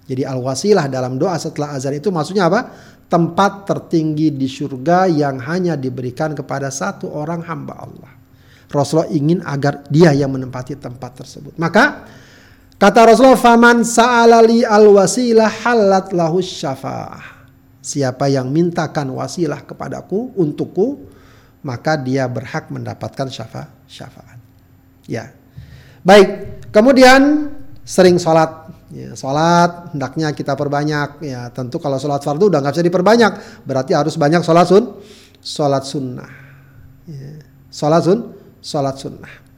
Jadi 0.04 0.28
al-wasilah 0.28 0.92
dalam 0.92 1.16
doa 1.16 1.40
setelah 1.40 1.80
azan 1.80 1.96
itu 1.96 2.12
maksudnya 2.12 2.52
apa? 2.52 2.76
Tempat 3.08 3.72
tertinggi 3.72 4.36
di 4.36 4.52
surga 4.52 5.08
yang 5.08 5.40
hanya 5.48 5.80
diberikan 5.80 6.36
kepada 6.36 6.68
satu 6.68 7.08
orang 7.08 7.40
hamba 7.48 7.88
Allah. 7.88 8.12
Rasulullah 8.68 9.10
ingin 9.10 9.40
agar 9.48 9.88
dia 9.88 10.12
yang 10.12 10.36
menempati 10.36 10.76
tempat 10.76 11.24
tersebut. 11.24 11.56
Maka 11.56 12.04
kata 12.80 13.00
Rasulullah, 13.12 13.38
"Faman 13.38 13.84
sa'alali 13.84 14.64
al-wasilah 14.64 15.52
halat 15.68 16.16
lahu 16.16 16.40
syafa'ah." 16.40 17.38
Siapa 17.80 18.28
yang 18.32 18.52
mintakan 18.52 19.16
wasilah 19.16 19.64
kepadaku 19.64 20.36
untukku, 20.36 21.10
maka 21.64 22.00
dia 22.00 22.28
berhak 22.28 22.72
mendapatkan 22.72 23.28
syafa 23.28 23.68
syafaat. 23.88 24.40
Ya. 25.08 25.32
Baik, 26.06 26.62
kemudian 26.72 27.52
sering 27.84 28.16
sholat. 28.22 28.72
Ya, 28.90 29.14
sholat 29.14 29.94
hendaknya 29.94 30.34
kita 30.34 30.58
perbanyak. 30.58 31.22
Ya, 31.22 31.50
tentu 31.54 31.78
kalau 31.78 31.98
sholat 32.02 32.22
fardu 32.26 32.50
udah 32.50 32.60
nggak 32.62 32.74
bisa 32.78 32.86
diperbanyak, 32.86 33.32
berarti 33.66 33.94
harus 33.94 34.18
banyak 34.18 34.42
sholat 34.42 34.66
sun, 34.66 34.98
sholat 35.42 35.84
sunnah. 35.86 36.32
Ya, 37.06 37.42
sholat 37.70 38.02
sun, 38.06 38.20
sholat 38.62 38.96
sunnah. 38.98 39.49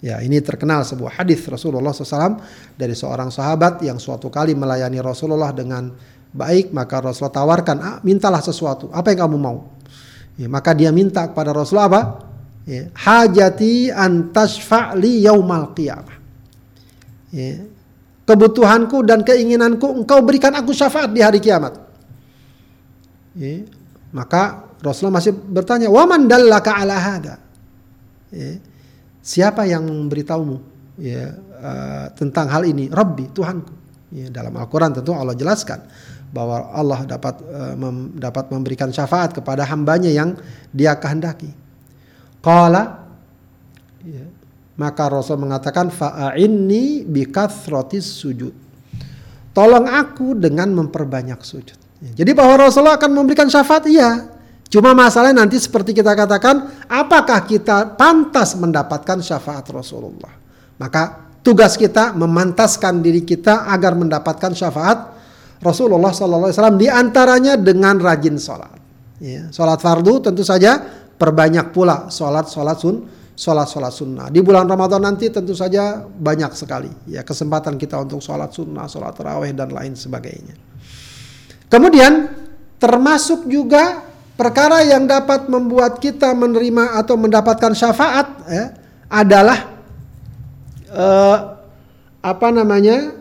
Ya, 0.00 0.16
ini 0.24 0.40
terkenal 0.40 0.80
sebuah 0.80 1.20
hadis 1.20 1.44
Rasulullah 1.44 1.92
SAW 1.92 2.40
dari 2.72 2.96
seorang 2.96 3.28
sahabat 3.28 3.84
yang 3.84 4.00
suatu 4.00 4.32
kali 4.32 4.56
melayani 4.56 4.96
Rasulullah 4.96 5.52
dengan 5.52 5.92
baik, 6.32 6.72
maka 6.72 7.04
Rasulullah 7.04 7.36
tawarkan, 7.36 7.76
ah, 7.84 7.96
mintalah 8.00 8.40
sesuatu, 8.40 8.88
apa 8.96 9.12
yang 9.12 9.28
kamu 9.28 9.36
mau? 9.36 9.76
Ya, 10.40 10.48
maka 10.48 10.72
dia 10.72 10.88
minta 10.88 11.28
kepada 11.28 11.52
Rasulullah 11.52 11.88
apa? 11.92 12.02
Ya, 12.64 12.88
hajati 12.96 13.92
antasfa'li 13.92 15.28
yaumal 15.28 15.76
qiyamah. 15.76 16.16
Ya, 17.28 17.60
kebutuhanku 18.24 19.04
dan 19.04 19.20
keinginanku 19.20 19.84
engkau 20.00 20.24
berikan 20.24 20.56
aku 20.56 20.72
syafaat 20.72 21.12
di 21.12 21.20
hari 21.20 21.44
kiamat. 21.44 21.76
Ya, 23.36 23.68
maka 24.16 24.64
Rasulullah 24.80 25.20
masih 25.20 25.36
bertanya, 25.36 25.92
"Waman 25.92 26.24
dallaka 26.24 26.72
ala 26.72 26.96
hada?" 26.96 27.36
Ya, 28.32 28.56
siapa 29.20 29.68
yang 29.68 29.84
memberitahumu 29.84 30.56
ya 31.00 31.36
uh, 31.60 32.06
tentang 32.16 32.48
hal 32.48 32.64
ini? 32.64 32.88
Rabbi, 32.88 33.30
Tuhanku. 33.32 33.72
Ya, 34.10 34.26
dalam 34.26 34.58
Al-Qur'an 34.58 34.90
tentu 34.90 35.14
Allah 35.14 35.38
jelaskan 35.38 35.86
bahwa 36.34 36.74
Allah 36.74 37.06
dapat 37.06 37.38
uh, 37.46 37.74
mem, 37.78 38.18
dapat 38.18 38.50
memberikan 38.50 38.90
syafaat 38.90 39.30
kepada 39.30 39.62
hambanya 39.70 40.10
yang 40.10 40.34
dia 40.74 40.98
kehendaki. 40.98 41.54
Qala 42.42 43.06
ya, 44.02 44.26
maka 44.74 45.06
Rasul 45.06 45.38
mengatakan 45.38 45.94
fa'inni 45.94 47.06
bikathrotis 47.06 48.08
sujud. 48.18 48.54
Tolong 49.50 49.86
aku 49.86 50.38
dengan 50.38 50.70
memperbanyak 50.74 51.38
sujud. 51.42 51.78
Ya, 52.00 52.24
jadi 52.24 52.32
bahwa 52.34 52.66
Rasulullah 52.66 52.96
akan 52.96 53.12
memberikan 53.12 53.46
syafaat 53.46 53.86
iya. 53.86 54.39
Cuma 54.70 54.94
masalahnya 54.94 55.42
nanti 55.42 55.58
seperti 55.58 55.90
kita 55.90 56.14
katakan, 56.14 56.86
apakah 56.86 57.42
kita 57.42 57.98
pantas 57.98 58.54
mendapatkan 58.54 59.18
syafaat 59.18 59.66
Rasulullah? 59.66 60.30
Maka 60.78 61.34
tugas 61.42 61.74
kita 61.74 62.14
memantaskan 62.14 63.02
diri 63.02 63.26
kita 63.26 63.66
agar 63.66 63.98
mendapatkan 63.98 64.54
syafaat 64.54 64.98
Rasulullah 65.60 66.14
SAW 66.14 66.78
di 66.78 66.86
antaranya 66.88 67.58
dengan 67.58 67.98
rajin 67.98 68.38
sholat. 68.38 68.78
Ya, 69.20 69.52
sholat 69.52 69.82
fardu 69.82 70.24
tentu 70.24 70.40
saja 70.40 70.80
perbanyak 71.20 71.76
pula 71.76 72.08
sholat 72.08 72.48
sholat 72.48 72.80
sun 72.80 73.04
sholat 73.36 73.68
sholat 73.68 73.92
sunnah. 73.92 74.26
Di 74.32 74.40
bulan 74.40 74.64
Ramadan 74.64 75.04
nanti 75.04 75.28
tentu 75.28 75.52
saja 75.52 76.00
banyak 76.00 76.56
sekali 76.56 76.88
ya 77.12 77.20
kesempatan 77.20 77.76
kita 77.76 78.00
untuk 78.00 78.24
sholat 78.24 78.48
sunnah, 78.54 78.88
sholat 78.88 79.12
taraweh 79.12 79.52
dan 79.52 79.68
lain 79.68 79.92
sebagainya. 79.92 80.56
Kemudian 81.68 82.32
termasuk 82.80 83.44
juga 83.44 84.09
perkara 84.40 84.80
yang 84.88 85.04
dapat 85.04 85.52
membuat 85.52 86.00
kita 86.00 86.32
menerima 86.32 86.96
atau 86.96 87.20
mendapatkan 87.20 87.76
syafaat 87.76 88.26
ya, 88.48 88.64
adalah 89.12 89.76
uh, 90.88 91.36
apa 92.24 92.48
namanya 92.48 93.20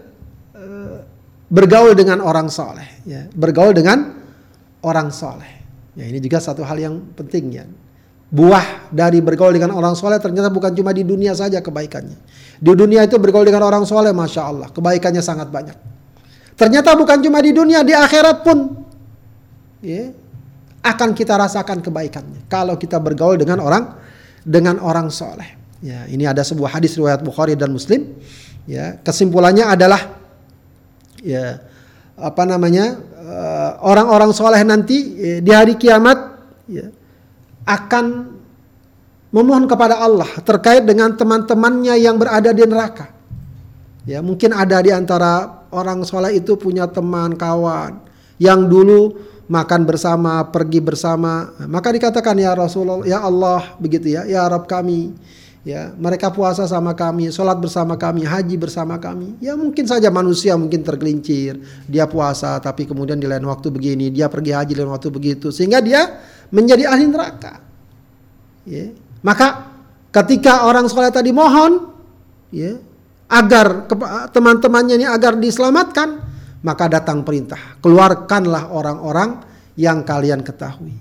bergaul 1.50 1.98
dengan 1.98 2.22
orang 2.22 2.46
soleh, 2.48 2.86
ya, 3.10 3.26
bergaul 3.34 3.74
dengan 3.74 4.16
orang 4.86 5.10
soleh. 5.10 5.60
Ya, 5.98 6.06
ini 6.06 6.22
juga 6.22 6.38
satu 6.40 6.62
hal 6.62 6.78
yang 6.78 6.96
penting 7.18 7.50
ya. 7.52 7.66
buah 8.30 8.94
dari 8.94 9.18
bergaul 9.26 9.50
dengan 9.58 9.74
orang 9.74 9.98
soleh 9.98 10.22
ternyata 10.22 10.54
bukan 10.54 10.70
cuma 10.78 10.94
di 10.94 11.02
dunia 11.02 11.34
saja 11.34 11.66
kebaikannya. 11.66 12.18
Di 12.62 12.72
dunia 12.78 13.02
itu 13.02 13.18
bergaul 13.18 13.42
dengan 13.42 13.66
orang 13.66 13.90
soleh, 13.90 14.14
masya 14.14 14.46
Allah, 14.46 14.68
kebaikannya 14.70 15.24
sangat 15.26 15.50
banyak. 15.50 15.74
Ternyata 16.54 16.94
bukan 16.94 17.18
cuma 17.26 17.42
di 17.42 17.50
dunia, 17.50 17.82
di 17.82 17.98
akhirat 17.98 18.46
pun 18.46 18.86
ya, 19.82 20.14
akan 20.80 21.12
kita 21.12 21.36
rasakan 21.36 21.84
kebaikannya. 21.84 22.48
Kalau 22.48 22.80
kita 22.80 23.00
bergaul 23.00 23.36
dengan 23.36 23.60
orang 23.60 24.00
dengan 24.44 24.80
orang 24.80 25.12
soleh. 25.12 25.60
Ya, 25.80 26.08
ini 26.12 26.28
ada 26.28 26.44
sebuah 26.44 26.80
hadis 26.80 26.96
riwayat 27.00 27.24
Bukhari 27.24 27.56
dan 27.56 27.72
Muslim. 27.72 28.20
Ya, 28.68 29.00
kesimpulannya 29.00 29.68
adalah 29.68 30.20
ya 31.24 31.64
apa 32.20 32.44
namanya 32.44 33.00
eh, 33.16 33.72
orang-orang 33.84 34.32
soleh 34.36 34.60
nanti 34.64 34.98
ya, 35.16 35.36
di 35.40 35.52
hari 35.52 35.76
kiamat 35.80 36.20
ya, 36.68 36.92
akan 37.64 38.36
memohon 39.32 39.70
kepada 39.70 40.00
Allah 40.04 40.28
terkait 40.44 40.84
dengan 40.84 41.16
teman-temannya 41.16 41.96
yang 42.00 42.20
berada 42.20 42.52
di 42.52 42.64
neraka. 42.68 43.16
Ya, 44.08 44.20
mungkin 44.26 44.56
ada 44.56 44.80
di 44.82 44.92
antara 44.92 45.64
orang 45.70 46.02
soleh 46.04 46.40
itu 46.40 46.58
punya 46.58 46.90
teman 46.90 47.38
kawan 47.38 48.04
yang 48.42 48.66
dulu 48.66 49.29
makan 49.50 49.82
bersama, 49.84 50.45
pergi 50.54 50.80
bersama. 50.80 51.50
Maka 51.66 51.89
dikatakan 51.89 52.38
ya 52.38 52.54
Rasulullah, 52.54 53.02
ya 53.04 53.20
Allah 53.26 53.74
begitu 53.82 54.14
ya, 54.14 54.24
ya 54.30 54.45
Arab 54.45 54.70
kami. 54.70 55.12
Ya, 55.68 55.91
mereka 56.00 56.32
puasa 56.32 56.64
sama 56.72 56.95
kami, 56.95 57.36
sholat 57.36 57.60
bersama 57.60 58.00
kami, 58.00 58.24
haji 58.24 58.56
bersama 58.56 58.95
kami. 58.95 59.36
Ya 59.43 59.60
mungkin 59.60 59.84
saja 59.84 60.08
manusia 60.08 60.56
mungkin 60.56 60.88
tergelincir, 60.88 61.60
dia 61.84 62.08
puasa 62.08 62.56
tapi 62.64 62.88
kemudian 62.88 63.20
di 63.20 63.28
lain 63.28 63.43
waktu 63.43 63.68
begini, 63.68 64.08
dia 64.08 64.32
pergi 64.32 64.56
haji 64.56 64.72
di 64.72 64.80
lain 64.80 64.95
waktu 64.95 65.12
begitu, 65.12 65.52
sehingga 65.52 65.84
dia 65.84 66.16
menjadi 66.47 66.88
ahli 66.88 67.12
neraka. 67.12 67.60
Ya. 68.64 68.95
Maka 69.20 69.68
ketika 70.16 70.64
orang 70.64 70.88
soleh 70.88 71.12
tadi 71.12 71.36
mohon, 71.36 71.91
ya, 72.56 72.80
agar 73.28 73.84
teman-temannya 74.32 74.95
ini 74.95 75.06
agar 75.12 75.36
diselamatkan, 75.36 76.29
maka 76.60 76.91
datang 76.91 77.24
perintah, 77.24 77.80
keluarkanlah 77.80 78.72
orang-orang 78.76 79.39
yang 79.80 80.03
kalian 80.03 80.43
ketahui. 80.43 80.95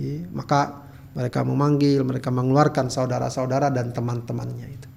Ya. 0.00 0.24
Maka 0.32 0.82
mereka 1.12 1.44
memanggil, 1.44 2.00
mereka 2.00 2.32
mengeluarkan 2.32 2.88
saudara-saudara 2.88 3.68
dan 3.68 3.92
teman-temannya 3.92 4.68
itu. 4.72 4.88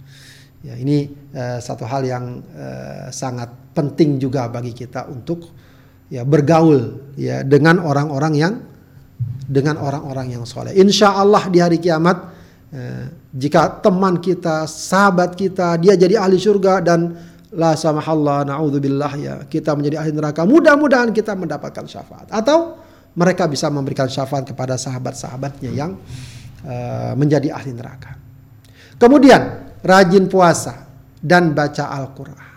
Ya, 0.65 0.73
ini 0.81 1.11
uh, 1.35 1.61
satu 1.61 1.85
hal 1.85 2.07
yang 2.07 2.41
uh, 2.41 3.11
sangat 3.13 3.53
penting 3.75 4.17
juga 4.17 4.49
bagi 4.49 4.73
kita 4.73 5.05
untuk 5.11 5.51
ya 6.09 6.25
bergaul 6.25 7.13
ya 7.19 7.45
dengan 7.45 7.83
orang-orang 7.83 8.33
yang 8.33 8.53
dengan 9.45 9.77
orang-orang 9.77 10.33
yang 10.33 10.43
soleh. 10.47 10.73
Insya 10.73 11.13
Allah 11.13 11.45
di 11.53 11.61
hari 11.61 11.77
kiamat 11.77 12.17
uh, 12.73 13.05
jika 13.29 13.77
teman 13.83 14.17
kita, 14.17 14.65
sahabat 14.65 15.37
kita, 15.37 15.77
dia 15.77 15.93
jadi 15.93 16.17
ahli 16.17 16.39
surga 16.39 16.81
dan 16.81 17.13
la 17.55 17.73
samahallah 17.73 18.43
naudzubillah 18.43 19.11
ya 19.17 19.35
kita 19.47 19.73
menjadi 19.73 20.03
ahli 20.03 20.11
neraka. 20.11 20.43
Mudah-mudahan 20.43 21.15
kita 21.15 21.33
mendapatkan 21.33 21.87
syafaat 21.87 22.27
atau 22.29 22.77
mereka 23.15 23.47
bisa 23.47 23.71
memberikan 23.71 24.11
syafaat 24.11 24.43
kepada 24.43 24.75
sahabat-sahabatnya 24.75 25.71
yang 25.71 25.95
uh, 26.67 27.15
menjadi 27.15 27.55
ahli 27.55 27.71
neraka. 27.71 28.19
Kemudian 28.99 29.71
rajin 29.79 30.27
puasa 30.27 30.83
dan 31.19 31.55
baca 31.55 31.89
Al-Quran. 31.95 32.51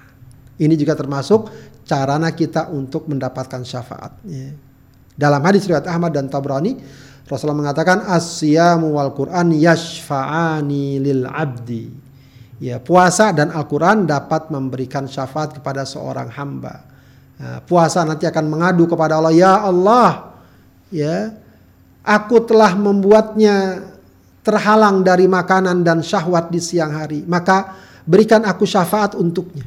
Ini 0.59 0.75
juga 0.75 0.99
termasuk 0.99 1.49
carana 1.87 2.35
kita 2.35 2.69
untuk 2.75 3.07
mendapatkan 3.07 3.63
syafaat. 3.63 4.19
Ya. 4.27 4.51
Dalam 5.15 5.43
hadis 5.43 5.67
riwayat 5.67 5.87
Ahmad 5.87 6.15
dan 6.15 6.27
Tabrani, 6.27 6.79
Rasulullah 7.27 7.71
mengatakan 7.71 8.07
asyamu 8.07 8.99
wal 8.99 9.15
Quran 9.15 9.55
yashfa'ani 9.55 10.99
lil 11.03 11.23
abdi. 11.27 12.08
Ya, 12.59 12.83
puasa 12.83 13.31
dan 13.31 13.55
Al-Quran 13.55 14.03
dapat 14.03 14.51
memberikan 14.51 15.07
syafaat 15.07 15.55
kepada 15.55 15.87
seorang 15.87 16.27
hamba. 16.35 16.83
Nah, 17.39 17.63
puasa 17.63 18.03
nanti 18.03 18.27
akan 18.27 18.51
mengadu 18.51 18.91
kepada 18.91 19.15
Allah, 19.15 19.31
ya 19.31 19.63
Allah, 19.63 20.35
ya 20.91 21.39
aku 22.03 22.43
telah 22.43 22.75
membuatnya 22.75 23.87
terhalang 24.43 25.07
dari 25.07 25.31
makanan 25.31 25.87
dan 25.87 26.03
syahwat 26.03 26.51
di 26.51 26.59
siang 26.59 26.91
hari. 26.99 27.23
Maka 27.31 27.79
berikan 28.03 28.43
aku 28.43 28.67
syafaat 28.67 29.15
untuknya. 29.15 29.63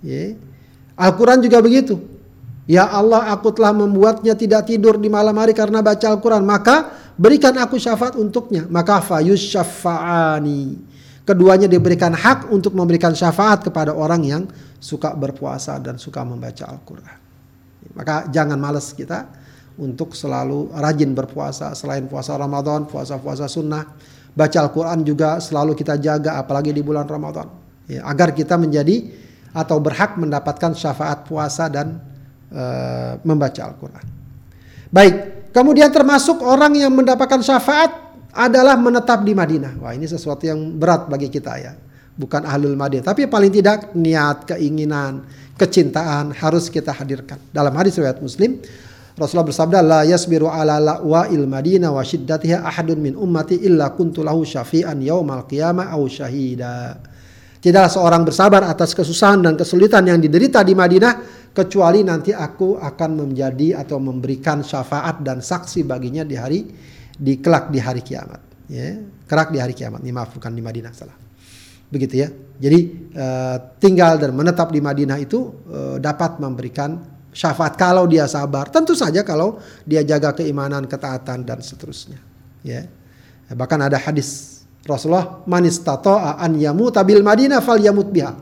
Ya. 0.00 0.32
Al-Quran 0.96 1.44
juga 1.44 1.60
begitu. 1.60 2.00
Ya 2.64 2.88
Allah 2.88 3.36
aku 3.36 3.52
telah 3.52 3.76
membuatnya 3.76 4.32
tidak 4.32 4.64
tidur 4.64 4.96
di 4.96 5.12
malam 5.12 5.36
hari 5.36 5.52
karena 5.52 5.84
baca 5.84 6.08
Al-Quran. 6.08 6.40
Maka 6.40 6.88
berikan 7.20 7.52
aku 7.60 7.76
syafaat 7.76 8.16
untuknya. 8.16 8.64
Maka 8.64 9.04
fayus 9.04 9.44
syafa'ani 9.44 10.95
keduanya 11.26 11.66
diberikan 11.66 12.14
hak 12.14 12.54
untuk 12.54 12.72
memberikan 12.78 13.10
syafaat 13.10 13.66
kepada 13.66 13.90
orang 13.90 14.22
yang 14.22 14.42
suka 14.78 15.10
berpuasa 15.18 15.82
dan 15.82 15.98
suka 15.98 16.22
membaca 16.22 16.64
Al-Quran. 16.70 17.18
Maka 17.98 18.30
jangan 18.30 18.54
males 18.56 18.94
kita 18.94 19.26
untuk 19.76 20.14
selalu 20.14 20.70
rajin 20.70 21.10
berpuasa. 21.12 21.74
Selain 21.74 22.06
puasa 22.06 22.38
Ramadan, 22.38 22.86
puasa-puasa 22.86 23.50
sunnah, 23.50 23.90
baca 24.32 24.58
Al-Quran 24.62 25.02
juga 25.02 25.42
selalu 25.42 25.74
kita 25.74 25.98
jaga 25.98 26.38
apalagi 26.38 26.70
di 26.70 26.80
bulan 26.80 27.04
Ramadan. 27.10 27.50
Ya, 27.90 28.06
agar 28.06 28.30
kita 28.30 28.54
menjadi 28.54 29.10
atau 29.50 29.82
berhak 29.82 30.14
mendapatkan 30.20 30.78
syafaat 30.78 31.26
puasa 31.26 31.66
dan 31.66 31.98
uh, 32.54 33.18
membaca 33.26 33.66
Al-Quran. 33.66 34.04
Baik, 34.94 35.14
kemudian 35.50 35.90
termasuk 35.90 36.38
orang 36.44 36.76
yang 36.78 36.94
mendapatkan 36.94 37.42
syafaat 37.42 38.05
adalah 38.36 38.76
menetap 38.76 39.24
di 39.24 39.32
Madinah. 39.32 39.80
Wah 39.80 39.96
ini 39.96 40.04
sesuatu 40.04 40.44
yang 40.44 40.76
berat 40.76 41.08
bagi 41.08 41.32
kita 41.32 41.52
ya. 41.56 41.72
Bukan 42.16 42.44
ahlul 42.44 42.76
Madinah, 42.76 43.04
tapi 43.04 43.28
paling 43.28 43.52
tidak 43.52 43.92
niat, 43.92 44.48
keinginan, 44.48 45.24
kecintaan 45.56 46.32
harus 46.32 46.72
kita 46.72 46.92
hadirkan. 46.92 47.36
Dalam 47.52 47.72
hadis 47.76 47.96
riwayat 48.00 48.24
Muslim, 48.24 48.56
Rasulullah 49.16 49.48
bersabda 49.48 49.78
la 49.80 50.00
yasbiru 50.04 50.48
ala 50.48 50.76
la'wa'il 50.76 51.48
madinah 51.48 51.88
wa 51.88 52.04
shiddatiha 52.04 52.60
ahadun 52.60 53.00
min 53.00 53.12
ummati 53.16 53.64
illa 53.64 53.96
kuntu 53.96 54.20
lahu 54.20 54.44
syafi'an 54.44 55.00
yaumal 55.00 55.48
qiyamah 55.48 55.92
au 55.96 56.04
syahida. 56.04 57.00
Tidaklah 57.56 57.88
seorang 57.88 58.22
bersabar 58.28 58.62
atas 58.68 58.92
kesusahan 58.92 59.40
dan 59.40 59.56
kesulitan 59.56 60.04
yang 60.04 60.20
diderita 60.20 60.60
di 60.60 60.76
Madinah 60.76 61.18
kecuali 61.56 62.04
nanti 62.04 62.30
aku 62.36 62.76
akan 62.76 63.10
menjadi 63.16 63.80
atau 63.80 63.96
memberikan 63.96 64.60
syafaat 64.60 65.24
dan 65.24 65.40
saksi 65.40 65.88
baginya 65.88 66.22
di 66.22 66.36
hari 66.36 66.60
di 67.16 67.40
kelak 67.40 67.72
di 67.72 67.80
hari 67.80 68.04
kiamat. 68.04 68.40
Ya, 68.68 69.00
kelak 69.26 69.50
di 69.50 69.58
hari 69.58 69.72
kiamat. 69.72 70.04
Ini 70.04 70.12
maaf 70.12 70.36
bukan 70.36 70.52
di 70.52 70.62
Madinah 70.62 70.92
salah. 70.92 71.16
Begitu 71.86 72.14
ya. 72.18 72.28
Jadi 72.58 73.10
uh, 73.14 73.56
tinggal 73.78 74.18
dan 74.18 74.34
menetap 74.34 74.74
di 74.74 74.82
Madinah 74.82 75.18
itu 75.22 75.54
uh, 75.70 75.96
dapat 76.02 76.42
memberikan 76.42 76.98
syafaat 77.30 77.78
kalau 77.78 78.10
dia 78.10 78.26
sabar. 78.26 78.66
Tentu 78.72 78.98
saja 78.98 79.22
kalau 79.22 79.62
dia 79.86 80.02
jaga 80.02 80.34
keimanan, 80.34 80.88
ketaatan 80.90 81.46
dan 81.46 81.62
seterusnya. 81.62 82.18
Ya. 82.66 82.90
Bahkan 83.46 83.86
ada 83.86 84.02
hadis 84.02 84.58
Rasulullah 84.82 85.46
manis 85.46 85.78
tato'a 85.78 86.42
an 86.42 86.58
yamuta 86.58 87.06
bil 87.06 87.22
Madinah 87.22 87.62
fal 87.62 87.78
yamut 87.78 88.10
biha. 88.10 88.34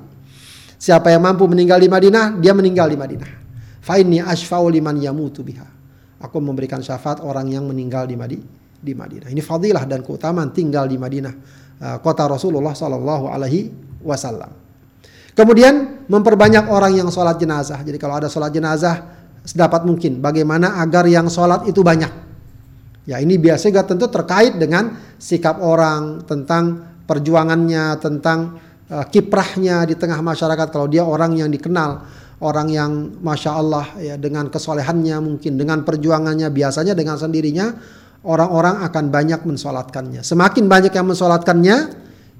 Siapa 0.80 1.12
yang 1.12 1.24
mampu 1.24 1.44
meninggal 1.48 1.80
di 1.80 1.88
Madinah, 1.88 2.40
dia 2.40 2.52
meninggal 2.52 2.92
di 2.92 2.96
Madinah. 2.96 3.30
Fa 3.84 4.00
inni 4.00 4.20
asfa'u 4.20 4.68
liman 4.72 4.96
yamutu 5.00 5.44
biha. 5.44 5.64
Aku 6.20 6.40
memberikan 6.40 6.80
syafaat 6.80 7.20
orang 7.20 7.52
yang 7.52 7.68
meninggal 7.68 8.08
di 8.08 8.16
Madinah. 8.16 8.63
Di 8.84 8.92
Madinah. 8.92 9.32
Ini 9.32 9.40
fadilah 9.40 9.88
dan 9.88 10.04
keutamaan 10.04 10.52
tinggal 10.52 10.84
di 10.84 11.00
Madinah, 11.00 11.32
uh, 11.80 11.96
kota 12.04 12.28
Rasulullah 12.28 12.76
Sallallahu 12.76 13.32
Alaihi 13.32 13.72
Wasallam. 14.04 14.52
Kemudian 15.32 16.04
memperbanyak 16.06 16.68
orang 16.68 17.00
yang 17.00 17.08
sholat 17.08 17.40
jenazah. 17.40 17.80
Jadi 17.80 17.96
kalau 17.96 18.20
ada 18.20 18.28
sholat 18.28 18.52
jenazah, 18.52 19.08
sedapat 19.42 19.88
mungkin 19.88 20.20
bagaimana 20.20 20.78
agar 20.84 21.08
yang 21.08 21.32
sholat 21.32 21.64
itu 21.64 21.80
banyak. 21.80 22.12
Ya 23.08 23.16
ini 23.20 23.40
biasanya 23.40 23.88
tentu 23.88 24.12
terkait 24.12 24.60
dengan 24.60 25.00
sikap 25.16 25.64
orang 25.64 26.22
tentang 26.28 26.92
perjuangannya, 27.08 27.96
tentang 28.04 28.60
uh, 28.92 29.04
kiprahnya 29.08 29.88
di 29.88 29.96
tengah 29.96 30.20
masyarakat. 30.20 30.68
Kalau 30.68 30.86
dia 30.86 31.02
orang 31.02 31.34
yang 31.34 31.48
dikenal, 31.48 32.04
orang 32.44 32.68
yang 32.68 32.92
masya 33.24 33.50
Allah 33.56 33.86
ya 33.96 34.14
dengan 34.20 34.52
kesolehannya 34.52 35.16
mungkin 35.24 35.56
dengan 35.56 35.80
perjuangannya 35.80 36.52
biasanya 36.52 36.92
dengan 36.92 37.16
sendirinya 37.16 37.72
orang-orang 38.24 38.82
akan 38.88 39.04
banyak 39.12 39.40
mensolatkannya. 39.44 40.24
Semakin 40.24 40.64
banyak 40.66 40.92
yang 40.92 41.06
mensolatkannya, 41.06 41.76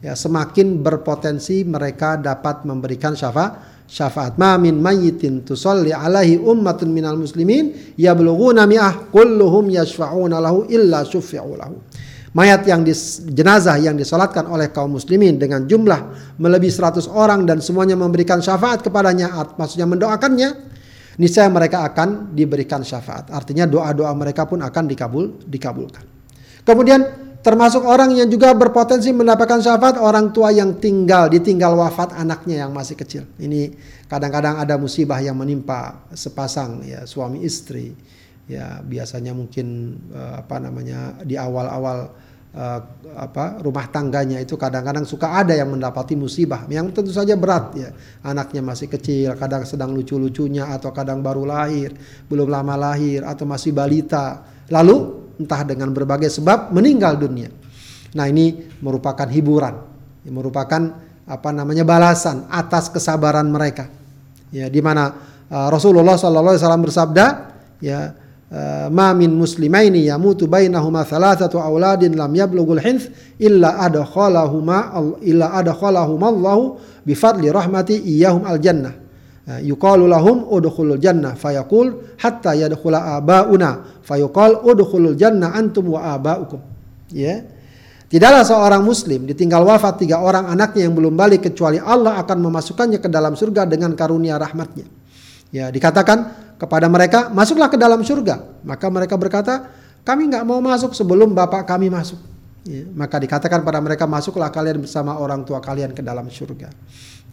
ya 0.05 0.13
semakin 0.13 0.85
berpotensi 0.85 1.65
mereka 1.65 2.21
dapat 2.21 2.69
memberikan 2.69 3.17
syafaat 3.17 3.85
syafaat 3.85 4.41
ma 4.41 4.57
min 4.57 4.81
mayyitin 4.81 5.45
tusalli 5.45 5.93
alaihi 5.93 6.41
ummatun 6.41 6.89
minal 6.89 7.21
muslimin 7.21 7.97
yablughuna 8.01 8.65
mi'ah 8.65 9.13
kulluhum 9.13 9.69
yashfa'una 9.69 10.41
lahu 10.41 10.65
illa 10.73 11.05
syufi'u 11.05 11.53
lahu 11.57 11.77
mayat 12.35 12.67
yang 12.67 12.83
di, 12.83 12.93
jenazah 13.31 13.79
yang 13.79 13.95
disolatkan 13.95 14.49
oleh 14.49 14.73
kaum 14.75 14.97
muslimin 14.97 15.37
dengan 15.37 15.69
jumlah 15.69 16.01
melebihi 16.41 16.73
100 16.73 17.07
orang 17.13 17.45
dan 17.45 17.61
semuanya 17.61 17.95
memberikan 17.95 18.41
syafaat 18.41 18.83
kepadanya 18.83 19.31
maksudnya 19.55 19.87
mendoakannya 19.87 20.49
niscaya 21.21 21.47
mereka 21.51 21.87
akan 21.87 22.33
diberikan 22.33 22.83
syafaat 22.83 23.31
artinya 23.31 23.67
doa-doa 23.69 24.11
mereka 24.17 24.47
pun 24.49 24.63
akan 24.63 24.85
dikabul 24.89 25.45
dikabulkan 25.47 26.05
kemudian 26.65 27.25
termasuk 27.45 27.85
orang 27.85 28.17
yang 28.17 28.25
juga 28.33 28.57
berpotensi 28.57 29.13
mendapatkan 29.13 29.61
syafaat 29.61 30.01
orang 30.01 30.33
tua 30.33 30.49
yang 30.49 30.81
tinggal 30.81 31.29
ditinggal 31.29 31.77
wafat 31.77 32.17
anaknya 32.17 32.65
yang 32.65 32.73
masih 32.73 32.97
kecil. 32.97 33.29
Ini 33.37 33.77
kadang-kadang 34.09 34.65
ada 34.65 34.81
musibah 34.81 35.21
yang 35.21 35.37
menimpa 35.37 36.09
sepasang 36.17 36.81
ya 36.89 37.05
suami 37.05 37.45
istri. 37.45 37.93
Ya 38.49 38.81
biasanya 38.81 39.37
mungkin 39.37 39.97
uh, 40.13 40.41
apa 40.41 40.57
namanya 40.57 41.21
di 41.21 41.37
awal-awal 41.37 42.13
uh, 42.55 42.81
apa 43.15 43.63
rumah 43.63 43.87
tangganya 43.91 44.43
itu 44.43 44.55
kadang-kadang 44.59 45.07
suka 45.07 45.39
ada 45.39 45.55
yang 45.55 45.71
mendapati 45.71 46.19
musibah 46.19 46.67
yang 46.71 46.91
tentu 46.95 47.11
saja 47.11 47.35
berat 47.35 47.75
ya. 47.77 47.91
Anaknya 48.23 48.63
masih 48.63 48.89
kecil, 48.89 49.35
kadang 49.37 49.67
sedang 49.67 49.93
lucu-lucunya 49.93 50.71
atau 50.71 50.95
kadang 50.95 51.21
baru 51.21 51.45
lahir, 51.45 51.95
belum 52.31 52.49
lama 52.49 52.75
lahir 52.75 53.27
atau 53.27 53.45
masih 53.45 53.75
balita. 53.75 54.43
Lalu 54.71 54.97
entah 55.43 55.63
dengan 55.67 55.91
berbagai 55.91 56.31
sebab 56.31 56.71
meninggal 56.71 57.19
dunia. 57.19 57.51
Nah, 58.15 58.31
ini 58.31 58.55
merupakan 58.79 59.27
hiburan, 59.27 59.75
merupakan 60.31 60.83
apa 61.25 61.51
namanya 61.51 61.83
balasan 61.83 62.47
atas 62.47 62.89
kesabaran 62.89 63.51
mereka. 63.51 63.91
Ya, 64.55 64.71
di 64.71 64.79
mana 64.79 65.11
uh, 65.51 65.69
Rasulullah 65.69 66.15
wasallam 66.15 66.87
bersabda, 66.87 67.27
ya 67.83 68.15
uh, 68.51 68.89
ma 68.91 69.15
min 69.15 69.33
muslimaini 69.33 70.09
yamutu 70.09 70.51
bainahuma 70.51 71.05
thalathatu 71.05 71.61
auladin 71.61 72.17
lam 72.17 72.33
yablughul 72.35 72.81
hinth 72.81 73.09
illa 73.39 73.79
adkhalahuma 73.85 74.93
illa 75.23 75.53
adkhalahuma 75.57 76.29
Allah 76.29 76.59
bi 77.05 77.15
fadli 77.15 77.49
rahmati 77.49 78.01
iyyahum 78.01 78.45
al 78.45 78.59
jannah 78.59 78.93
uh, 79.49 79.61
yuqalu 79.61 80.09
lahum 80.09 80.45
udkhulul 80.49 81.01
jannah 81.01 81.39
fayaqul 81.39 82.17
hatta 82.21 82.53
yadkhula 82.57 83.21
abauna 83.21 84.01
fayuqal 84.05 84.65
udkhulul 84.65 85.17
jannah 85.17 85.57
antum 85.57 85.95
wa 85.97 86.13
abaukum. 86.13 86.61
Ya. 87.15 87.55
Tidaklah 88.15 88.47
seorang 88.47 88.83
muslim 88.85 89.27
ditinggal 89.27 89.65
wafat 89.67 90.07
tiga 90.07 90.23
orang 90.23 90.47
anaknya 90.47 90.87
yang 90.87 90.95
belum 90.95 91.19
balik 91.19 91.51
kecuali 91.51 91.83
Allah 91.83 92.21
akan 92.23 92.47
memasukkannya 92.47 93.03
ke 93.03 93.09
dalam 93.11 93.35
surga 93.35 93.67
dengan 93.67 93.97
karunia 93.97 94.39
rahmatnya. 94.39 94.87
Ya, 95.51 95.73
dikatakan 95.73 96.44
kepada 96.57 96.87
mereka, 96.87 97.29
masuklah 97.31 97.69
ke 97.69 97.79
dalam 97.79 98.01
surga. 98.03 98.63
Maka 98.63 98.87
mereka 98.91 99.15
berkata, 99.19 99.71
kami 100.07 100.31
nggak 100.31 100.45
mau 100.45 100.61
masuk 100.61 100.93
sebelum 100.93 101.33
bapak 101.33 101.67
kami 101.67 101.91
masuk. 101.91 102.21
Ya, 102.65 102.85
maka 102.97 103.21
dikatakan 103.21 103.61
pada 103.61 103.81
mereka, 103.83 104.09
masuklah 104.09 104.49
kalian 104.49 104.85
bersama 104.85 105.21
orang 105.21 105.45
tua 105.45 105.61
kalian 105.61 105.93
ke 105.93 106.01
dalam 106.01 106.31
surga. 106.33 106.73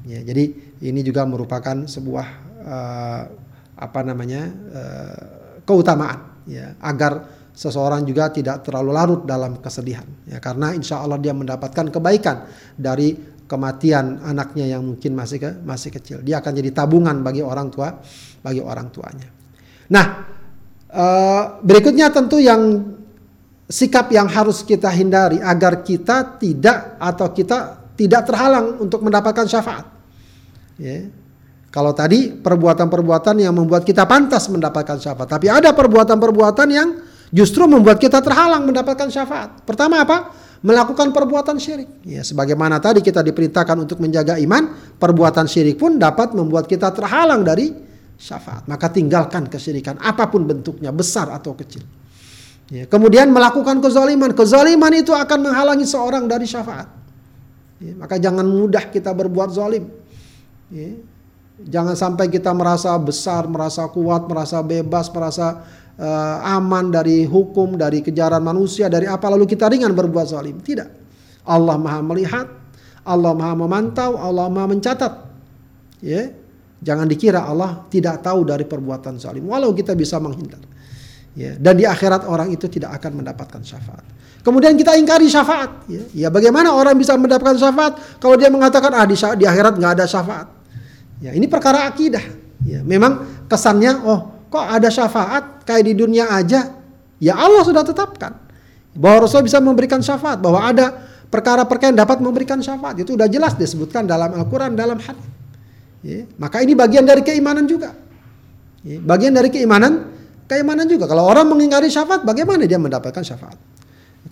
Ya, 0.03 0.19
jadi 0.25 0.51
ini 0.81 1.01
juga 1.05 1.23
merupakan 1.23 1.87
sebuah 1.87 2.27
uh, 2.65 3.23
apa 3.81 3.99
namanya 4.05 4.41
uh, 4.49 5.21
keutamaan 5.65 6.45
ya 6.45 6.77
agar 6.81 7.41
seseorang 7.51 8.05
juga 8.05 8.29
tidak 8.29 8.63
terlalu 8.65 8.91
larut 8.93 9.21
dalam 9.25 9.57
kesedihan 9.59 10.05
ya 10.29 10.37
karena 10.37 10.71
insya 10.77 11.01
Allah 11.01 11.17
dia 11.17 11.33
mendapatkan 11.33 11.89
kebaikan 11.89 12.47
dari 12.77 13.17
kematian 13.51 14.23
anaknya 14.23 14.71
yang 14.71 14.87
mungkin 14.87 15.11
masih 15.11 15.43
ke, 15.43 15.49
masih 15.67 15.91
kecil 15.91 16.23
dia 16.23 16.39
akan 16.39 16.55
jadi 16.55 16.71
tabungan 16.71 17.19
bagi 17.19 17.43
orang 17.43 17.67
tua 17.67 17.99
bagi 18.39 18.63
orang 18.63 18.87
tuanya 18.87 19.27
nah 19.91 20.05
uh, 20.87 21.59
berikutnya 21.59 22.07
tentu 22.15 22.39
yang 22.39 22.95
sikap 23.67 24.07
yang 24.15 24.31
harus 24.31 24.63
kita 24.63 24.87
hindari 24.87 25.43
agar 25.43 25.83
kita 25.83 26.39
tidak 26.39 26.95
atau 26.95 27.27
kita 27.35 27.91
tidak 27.99 28.23
terhalang 28.23 28.79
untuk 28.79 29.03
mendapatkan 29.03 29.43
syafaat 29.51 29.85
ya 30.79 31.11
kalau 31.71 31.95
tadi 31.95 32.35
perbuatan-perbuatan 32.35 33.47
yang 33.47 33.55
membuat 33.55 33.87
kita 33.87 34.03
pantas 34.03 34.51
mendapatkan 34.51 34.99
syafaat, 34.99 35.39
tapi 35.39 35.47
ada 35.47 35.71
perbuatan-perbuatan 35.71 36.67
yang 36.67 36.99
justru 37.31 37.63
membuat 37.63 37.95
kita 37.95 38.19
terhalang 38.19 38.67
mendapatkan 38.67 39.07
syafaat. 39.07 39.63
Pertama 39.63 40.03
apa? 40.03 40.35
Melakukan 40.61 41.09
perbuatan 41.09 41.57
syirik. 41.57 42.05
Ya, 42.05 42.21
sebagaimana 42.21 42.77
tadi 42.77 43.01
kita 43.01 43.25
diperintahkan 43.25 43.81
untuk 43.81 43.97
menjaga 43.97 44.37
iman, 44.37 44.93
perbuatan 45.01 45.49
syirik 45.49 45.81
pun 45.81 45.97
dapat 45.97 46.37
membuat 46.37 46.69
kita 46.69 46.93
terhalang 46.93 47.41
dari 47.41 47.73
syafaat. 48.13 48.69
Maka 48.69 48.93
tinggalkan 48.93 49.49
kesyirikan 49.49 49.97
apa 49.97 50.29
pun 50.29 50.45
bentuknya, 50.45 50.93
besar 50.93 51.33
atau 51.33 51.57
kecil. 51.57 51.81
Ya, 52.69 52.85
kemudian 52.85 53.33
melakukan 53.33 53.81
kezaliman. 53.81 54.37
Kezaliman 54.37 54.93
itu 54.93 55.11
akan 55.17 55.49
menghalangi 55.49 55.83
seorang 55.89 56.29
dari 56.29 56.45
syafaat. 56.45 56.87
Ya, 57.81 57.97
maka 57.97 58.21
jangan 58.21 58.45
mudah 58.45 58.85
kita 58.93 59.09
berbuat 59.17 59.49
zalim. 59.57 59.89
Ya, 60.69 60.93
Jangan 61.67 61.93
sampai 61.93 62.25
kita 62.31 62.49
merasa 62.57 62.89
besar, 62.97 63.45
merasa 63.45 63.85
kuat, 63.85 64.25
merasa 64.25 64.65
bebas, 64.65 65.13
merasa 65.13 65.61
uh, 65.99 66.55
aman 66.55 66.93
dari 66.93 67.25
hukum, 67.25 67.75
dari 67.75 67.99
kejaran 68.05 68.39
manusia, 68.39 68.87
dari 68.87 69.09
apa 69.09 69.27
lalu 69.27 69.49
kita 69.49 69.67
ringan 69.67 69.91
berbuat 69.91 70.27
zalim. 70.31 70.61
Tidak. 70.61 70.89
Allah 71.47 71.75
Maha 71.75 71.99
melihat, 72.05 72.47
Allah 73.03 73.33
Maha 73.33 73.53
memantau, 73.57 74.15
Allah 74.15 74.47
Maha 74.47 74.67
mencatat. 74.71 75.13
Ya. 76.05 76.37
Jangan 76.81 77.05
dikira 77.05 77.45
Allah 77.45 77.85
tidak 77.93 78.25
tahu 78.25 78.41
dari 78.41 78.65
perbuatan 78.65 79.21
zalim 79.21 79.45
walau 79.45 79.69
kita 79.69 79.93
bisa 79.93 80.17
menghindar. 80.17 80.65
Ya, 81.31 81.55
dan 81.55 81.79
di 81.79 81.87
akhirat 81.87 82.27
orang 82.27 82.51
itu 82.51 82.67
tidak 82.67 82.91
akan 82.99 83.23
mendapatkan 83.23 83.61
syafaat. 83.63 84.03
Kemudian 84.41 84.73
kita 84.75 84.97
ingkari 84.97 85.29
syafaat. 85.29 85.85
Ya, 85.87 86.03
ya 86.11 86.27
bagaimana 86.33 86.73
orang 86.73 86.97
bisa 86.97 87.13
mendapatkan 87.15 87.55
syafaat 87.55 88.17
kalau 88.17 88.35
dia 88.35 88.49
mengatakan 88.49 88.91
ah 88.91 89.05
di, 89.05 89.15
di 89.15 89.45
akhirat 89.45 89.77
nggak 89.77 89.93
ada 90.01 90.05
syafaat. 90.09 90.47
Ya, 91.21 91.31
ini 91.37 91.45
perkara 91.45 91.85
akidah. 91.85 92.25
Ya, 92.65 92.81
memang 92.81 93.45
kesannya 93.45 94.01
oh, 94.01 94.40
kok 94.51 94.65
ada 94.67 94.91
syafaat 94.91 95.63
kayak 95.63 95.83
di 95.87 95.93
dunia 95.95 96.27
aja? 96.27 96.75
Ya 97.23 97.39
Allah 97.39 97.63
sudah 97.63 97.87
tetapkan 97.87 98.35
bahwa 98.91 99.23
Rasul 99.23 99.47
bisa 99.47 99.63
memberikan 99.63 100.03
syafaat, 100.03 100.43
bahwa 100.43 100.59
ada 100.59 100.91
perkara-perkara 101.31 101.95
yang 101.95 101.99
dapat 102.03 102.19
memberikan 102.19 102.59
syafaat. 102.59 102.99
Itu 102.99 103.15
sudah 103.15 103.31
jelas 103.31 103.55
disebutkan 103.55 104.03
dalam 104.03 104.35
Al-Qur'an, 104.35 104.75
dalam 104.75 104.99
hadis. 104.99 105.23
Ya, 106.03 106.27
maka 106.35 106.59
ini 106.59 106.75
bagian 106.75 107.07
dari 107.07 107.23
keimanan 107.23 107.69
juga. 107.69 107.95
Ya, 108.83 108.99
bagian 108.99 109.31
dari 109.31 109.47
keimanan, 109.47 110.11
keimanan 110.49 110.89
juga. 110.89 111.07
Kalau 111.07 111.23
orang 111.23 111.47
mengingkari 111.47 111.87
syafaat, 111.87 112.27
bagaimana 112.27 112.67
dia 112.67 112.81
mendapatkan 112.81 113.21
syafaat? 113.23 113.55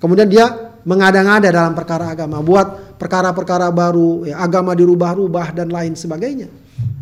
Kemudian 0.01 0.27
dia 0.27 0.49
mengada-ngada 0.83 1.49
dalam 1.53 1.77
perkara 1.77 2.11
agama, 2.11 2.41
buat 2.41 2.97
perkara-perkara 2.99 3.69
baru, 3.69 4.27
ya, 4.27 4.41
agama 4.41 4.73
dirubah-rubah 4.75 5.55
dan 5.55 5.69
lain 5.69 5.93
sebagainya 5.93 6.49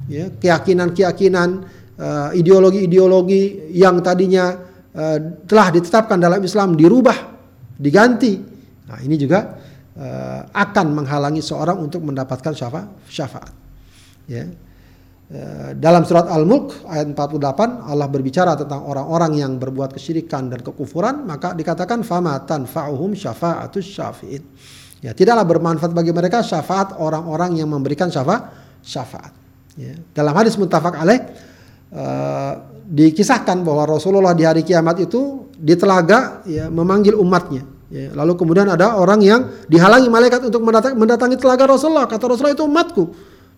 ya, 0.07 0.32
keyakinan-keyakinan, 0.39 1.68
ideologi-ideologi 2.38 3.74
yang 3.74 4.02
tadinya 4.06 4.54
uh, 4.93 5.20
telah 5.50 5.68
ditetapkan 5.74 6.22
dalam 6.22 6.38
Islam 6.45 6.78
dirubah, 6.78 7.18
diganti. 7.74 8.38
Nah, 8.88 9.02
ini 9.02 9.18
juga 9.18 9.58
uh, 9.98 10.41
akan 10.54 10.88
menghalangi 10.93 11.41
seorang 11.41 11.82
untuk 11.82 12.06
mendapatkan 12.06 12.54
syafa 12.54 12.82
syafaat. 13.10 13.54
Ya. 14.28 14.43
dalam 15.76 16.08
surat 16.08 16.28
Al-Mulk 16.28 16.88
ayat 16.88 17.12
48 17.12 17.91
Allah 17.91 18.08
berbicara 18.08 18.56
tentang 18.56 18.88
orang-orang 18.88 19.39
yang 19.39 19.56
berbuat 19.60 19.91
kesyirikan 19.95 20.48
dan 20.48 20.64
kekufuran 20.64 21.28
maka 21.28 21.52
dikatakan 21.52 22.04
famatan 22.04 22.64
fa'uhum 22.64 23.12
syafa'atus 23.12 23.88
syafi'in. 23.88 24.43
Ya, 25.04 25.12
tidaklah 25.12 25.45
bermanfaat 25.45 25.91
bagi 25.91 26.16
mereka 26.16 26.41
syafaat 26.41 26.95
orang-orang 26.95 27.60
yang 27.60 27.70
memberikan 27.70 28.08
syafa 28.08 28.50
syafaat. 28.82 29.36
Ya. 29.78 29.93
Dalam 30.16 30.34
hadis 30.34 30.58
muttafaq 30.58 30.95
alaih 30.98 31.22
uh, 31.94 32.54
dikisahkan 32.88 33.64
bahwa 33.64 33.84
Rasulullah 33.98 34.32
di 34.32 34.48
hari 34.48 34.64
kiamat 34.64 35.04
itu 35.04 35.52
di 35.56 35.76
telaga 35.76 36.42
ya, 36.48 36.72
memanggil 36.72 37.16
umatnya. 37.20 37.64
Ya. 37.88 38.12
Lalu 38.12 38.36
kemudian 38.36 38.68
ada 38.68 39.00
orang 39.00 39.24
yang 39.24 39.48
dihalangi 39.72 40.12
malaikat 40.12 40.44
untuk 40.44 40.60
mendatangi, 40.64 40.96
mendatangi 40.96 41.36
telaga 41.40 41.64
Rasulullah. 41.72 42.08
Kata 42.08 42.24
Rasulullah 42.28 42.56
itu 42.56 42.68
umatku. 42.68 43.04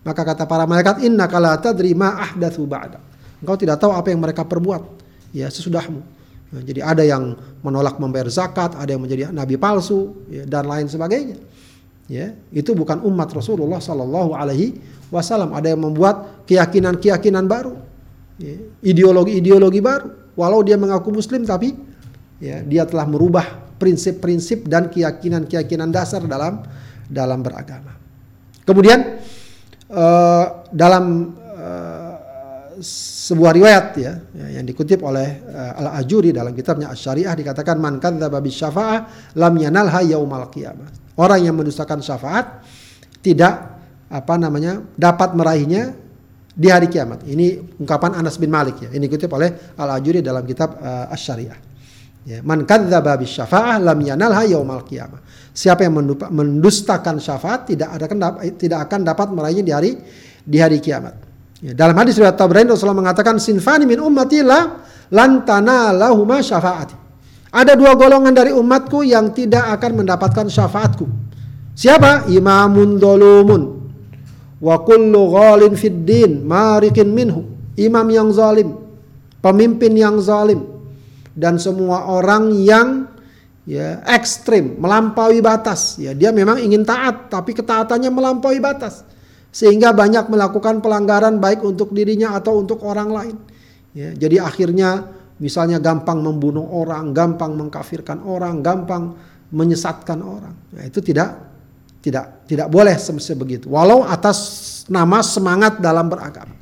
Maka 0.00 0.22
kata 0.24 0.48
para 0.48 0.64
malaikat, 0.64 1.04
Inna 1.04 1.28
kala 1.28 1.60
tadri 1.60 1.92
ma 1.92 2.16
ahdathu 2.16 2.64
ba'da. 2.64 3.02
Engkau 3.42 3.56
tidak 3.56 3.80
tahu 3.80 3.92
apa 3.92 4.08
yang 4.08 4.20
mereka 4.20 4.48
perbuat 4.48 4.82
ya 5.32 5.48
sesudahmu. 5.48 6.00
Nah, 6.50 6.62
jadi 6.66 6.80
ada 6.82 7.02
yang 7.06 7.38
menolak 7.62 8.00
membayar 8.02 8.26
zakat, 8.26 8.74
ada 8.74 8.90
yang 8.90 9.02
menjadi 9.02 9.30
nabi 9.30 9.54
palsu 9.54 10.26
ya, 10.26 10.42
dan 10.48 10.66
lain 10.66 10.90
sebagainya. 10.90 11.38
Ya, 12.10 12.34
itu 12.50 12.74
bukan 12.74 13.06
umat 13.06 13.30
Rasulullah 13.30 13.78
Sallallahu 13.78 14.34
Alaihi 14.34 14.74
Wasallam. 15.14 15.54
Ada 15.54 15.78
yang 15.78 15.86
membuat 15.86 16.42
keyakinan-keyakinan 16.50 17.46
baru, 17.46 17.78
ideologi-ideologi 18.80 19.80
baru. 19.80 20.08
Walau 20.36 20.64
dia 20.64 20.80
mengaku 20.80 21.12
Muslim, 21.12 21.44
tapi 21.44 21.76
ya, 22.40 22.64
dia 22.64 22.88
telah 22.88 23.04
merubah 23.04 23.44
prinsip-prinsip 23.76 24.68
dan 24.68 24.88
keyakinan-keyakinan 24.88 25.92
dasar 25.92 26.24
dalam 26.24 26.64
dalam 27.08 27.40
beragama. 27.44 27.96
Kemudian 28.64 29.20
uh, 29.90 30.68
dalam 30.70 31.34
uh, 31.36 32.14
sebuah 32.80 33.52
riwayat 33.56 33.86
ya, 33.98 34.12
ya 34.36 34.46
yang 34.60 34.64
dikutip 34.64 35.04
oleh 35.04 35.42
uh, 35.48 35.80
Al-Ajuri 35.84 36.32
dalam 36.32 36.56
kitabnya 36.56 36.92
Asy-Syariah 36.92 37.34
dikatakan 37.36 37.76
man 37.76 38.00
kadzdzaba 38.00 38.38
bisyafa'ah 38.40 38.98
lam 39.36 39.54
yanalha 39.58 40.00
yaumal 40.06 40.48
qiyamah. 40.48 40.88
Orang 41.20 41.40
yang 41.44 41.56
mendustakan 41.58 42.00
syafaat 42.00 42.64
tidak 43.20 43.76
apa 44.08 44.34
namanya 44.40 44.80
dapat 44.96 45.36
meraihnya 45.36 45.92
di 46.60 46.68
hari 46.68 46.92
kiamat. 46.92 47.24
Ini 47.24 47.80
ungkapan 47.80 48.20
Anas 48.20 48.36
bin 48.36 48.52
Malik 48.52 48.84
ya. 48.84 48.92
Ini 48.92 49.00
dikutip 49.08 49.32
oleh 49.32 49.72
Al 49.80 49.96
Ajuri 49.96 50.20
dalam 50.20 50.44
kitab 50.44 50.76
uh, 50.76 51.08
Asy-Syariah. 51.08 51.56
Ya, 52.20 52.44
man 52.44 52.68
kadzdzaba 52.68 53.16
bisyafa'ah 53.16 53.80
lam 53.80 53.96
yanalha 54.04 54.44
yaumal 54.44 54.84
qiyamah. 54.84 55.24
Siapa 55.56 55.88
yang 55.88 55.96
mendustakan 56.28 57.16
syafaat 57.16 57.72
tidak 57.72 57.96
ada 57.96 58.04
tidak 58.60 58.78
akan 58.84 59.00
dapat 59.08 59.32
meraihnya 59.32 59.64
di 59.64 59.72
hari 59.72 59.90
di 60.44 60.60
hari 60.60 60.84
kiamat. 60.84 61.16
Ya, 61.64 61.72
dalam 61.72 61.96
hadis 61.96 62.20
riwayat 62.20 62.36
Tabrani 62.36 62.76
Rasulullah 62.76 63.08
mengatakan 63.08 63.40
sinfani 63.40 63.88
min 63.88 63.96
ummati 64.04 64.44
la 64.44 64.84
lantana 65.08 65.96
lahuma 65.96 66.44
syafaati. 66.44 66.92
Ada 67.56 67.72
dua 67.72 67.96
golongan 67.96 68.36
dari 68.36 68.52
umatku 68.52 69.00
yang 69.00 69.32
tidak 69.32 69.80
akan 69.80 70.04
mendapatkan 70.04 70.44
syafaatku. 70.44 71.08
Siapa? 71.72 72.28
Imamun 72.28 73.00
dolumun 73.00 73.79
wa 74.60 74.76
kullu 74.84 75.32
ghalin 75.32 75.72
fid 75.74 76.04
din 76.04 76.44
marikin 76.44 77.10
minhu. 77.10 77.48
Imam 77.80 78.04
yang 78.12 78.28
zalim, 78.28 78.76
pemimpin 79.40 79.96
yang 79.96 80.20
zalim 80.20 80.68
dan 81.32 81.56
semua 81.56 82.04
orang 82.12 82.52
yang 82.52 83.08
ya 83.64 84.04
ekstrim, 84.04 84.76
melampaui 84.76 85.40
batas. 85.40 85.96
Ya, 85.96 86.12
dia 86.12 86.28
memang 86.28 86.60
ingin 86.60 86.84
taat 86.84 87.32
tapi 87.32 87.56
ketaatannya 87.56 88.12
melampaui 88.12 88.60
batas. 88.60 89.06
Sehingga 89.50 89.90
banyak 89.90 90.30
melakukan 90.30 90.78
pelanggaran 90.78 91.42
baik 91.42 91.66
untuk 91.66 91.90
dirinya 91.90 92.38
atau 92.38 92.62
untuk 92.62 92.86
orang 92.86 93.10
lain. 93.10 93.36
Ya, 93.96 94.14
jadi 94.14 94.46
akhirnya 94.46 95.10
misalnya 95.42 95.82
gampang 95.82 96.22
membunuh 96.22 96.70
orang, 96.70 97.10
gampang 97.10 97.58
mengkafirkan 97.58 98.22
orang, 98.22 98.62
gampang 98.62 99.18
menyesatkan 99.50 100.22
orang. 100.22 100.54
Ya, 100.70 100.86
itu 100.86 101.02
tidak 101.02 101.49
tidak 102.00 102.48
tidak 102.48 102.68
boleh 102.72 102.96
semestinya 102.96 103.44
begitu. 103.44 103.68
Walau 103.68 104.04
atas 104.04 104.38
nama 104.88 105.20
semangat 105.20 105.78
dalam 105.78 106.08
beragama. 106.08 106.56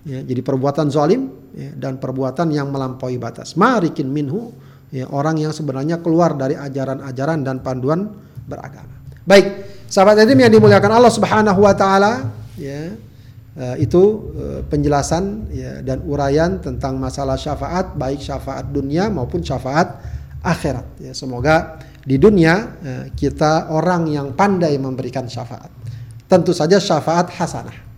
Ya, 0.00 0.24
jadi 0.24 0.40
perbuatan 0.40 0.88
zalim 0.88 1.28
ya, 1.52 1.76
dan 1.76 2.00
perbuatan 2.00 2.48
yang 2.48 2.72
melampaui 2.72 3.20
batas. 3.20 3.52
Marikin 3.58 4.08
minhu 4.08 4.56
ya, 4.88 5.04
orang 5.12 5.36
yang 5.36 5.52
sebenarnya 5.52 6.00
keluar 6.00 6.32
dari 6.32 6.56
ajaran-ajaran 6.56 7.44
dan 7.44 7.60
panduan 7.60 8.08
beragama. 8.48 8.96
Baik, 9.28 9.46
sahabat 9.92 10.24
edim 10.24 10.40
yang 10.40 10.48
dimuliakan 10.48 10.90
Allah 10.96 11.12
Subhanahu 11.12 11.60
wa 11.60 11.74
taala, 11.76 12.32
ya. 12.56 12.96
Uh, 13.50 13.74
itu 13.82 14.30
uh, 14.38 14.60
penjelasan 14.70 15.50
ya, 15.50 15.82
dan 15.82 16.06
uraian 16.06 16.62
tentang 16.62 16.94
masalah 17.02 17.34
syafaat 17.34 17.98
baik 17.98 18.22
syafaat 18.22 18.70
dunia 18.70 19.10
maupun 19.10 19.42
syafaat 19.42 19.98
akhirat 20.38 20.86
ya 21.02 21.10
semoga 21.10 21.82
di 22.00 22.16
dunia 22.16 22.54
uh, 22.56 23.04
kita 23.12 23.68
orang 23.72 24.08
yang 24.08 24.32
pandai 24.32 24.76
memberikan 24.80 25.28
syafaat. 25.28 25.68
Tentu 26.30 26.54
saja 26.54 26.78
syafaat 26.78 27.28
hasanah. 27.34 27.92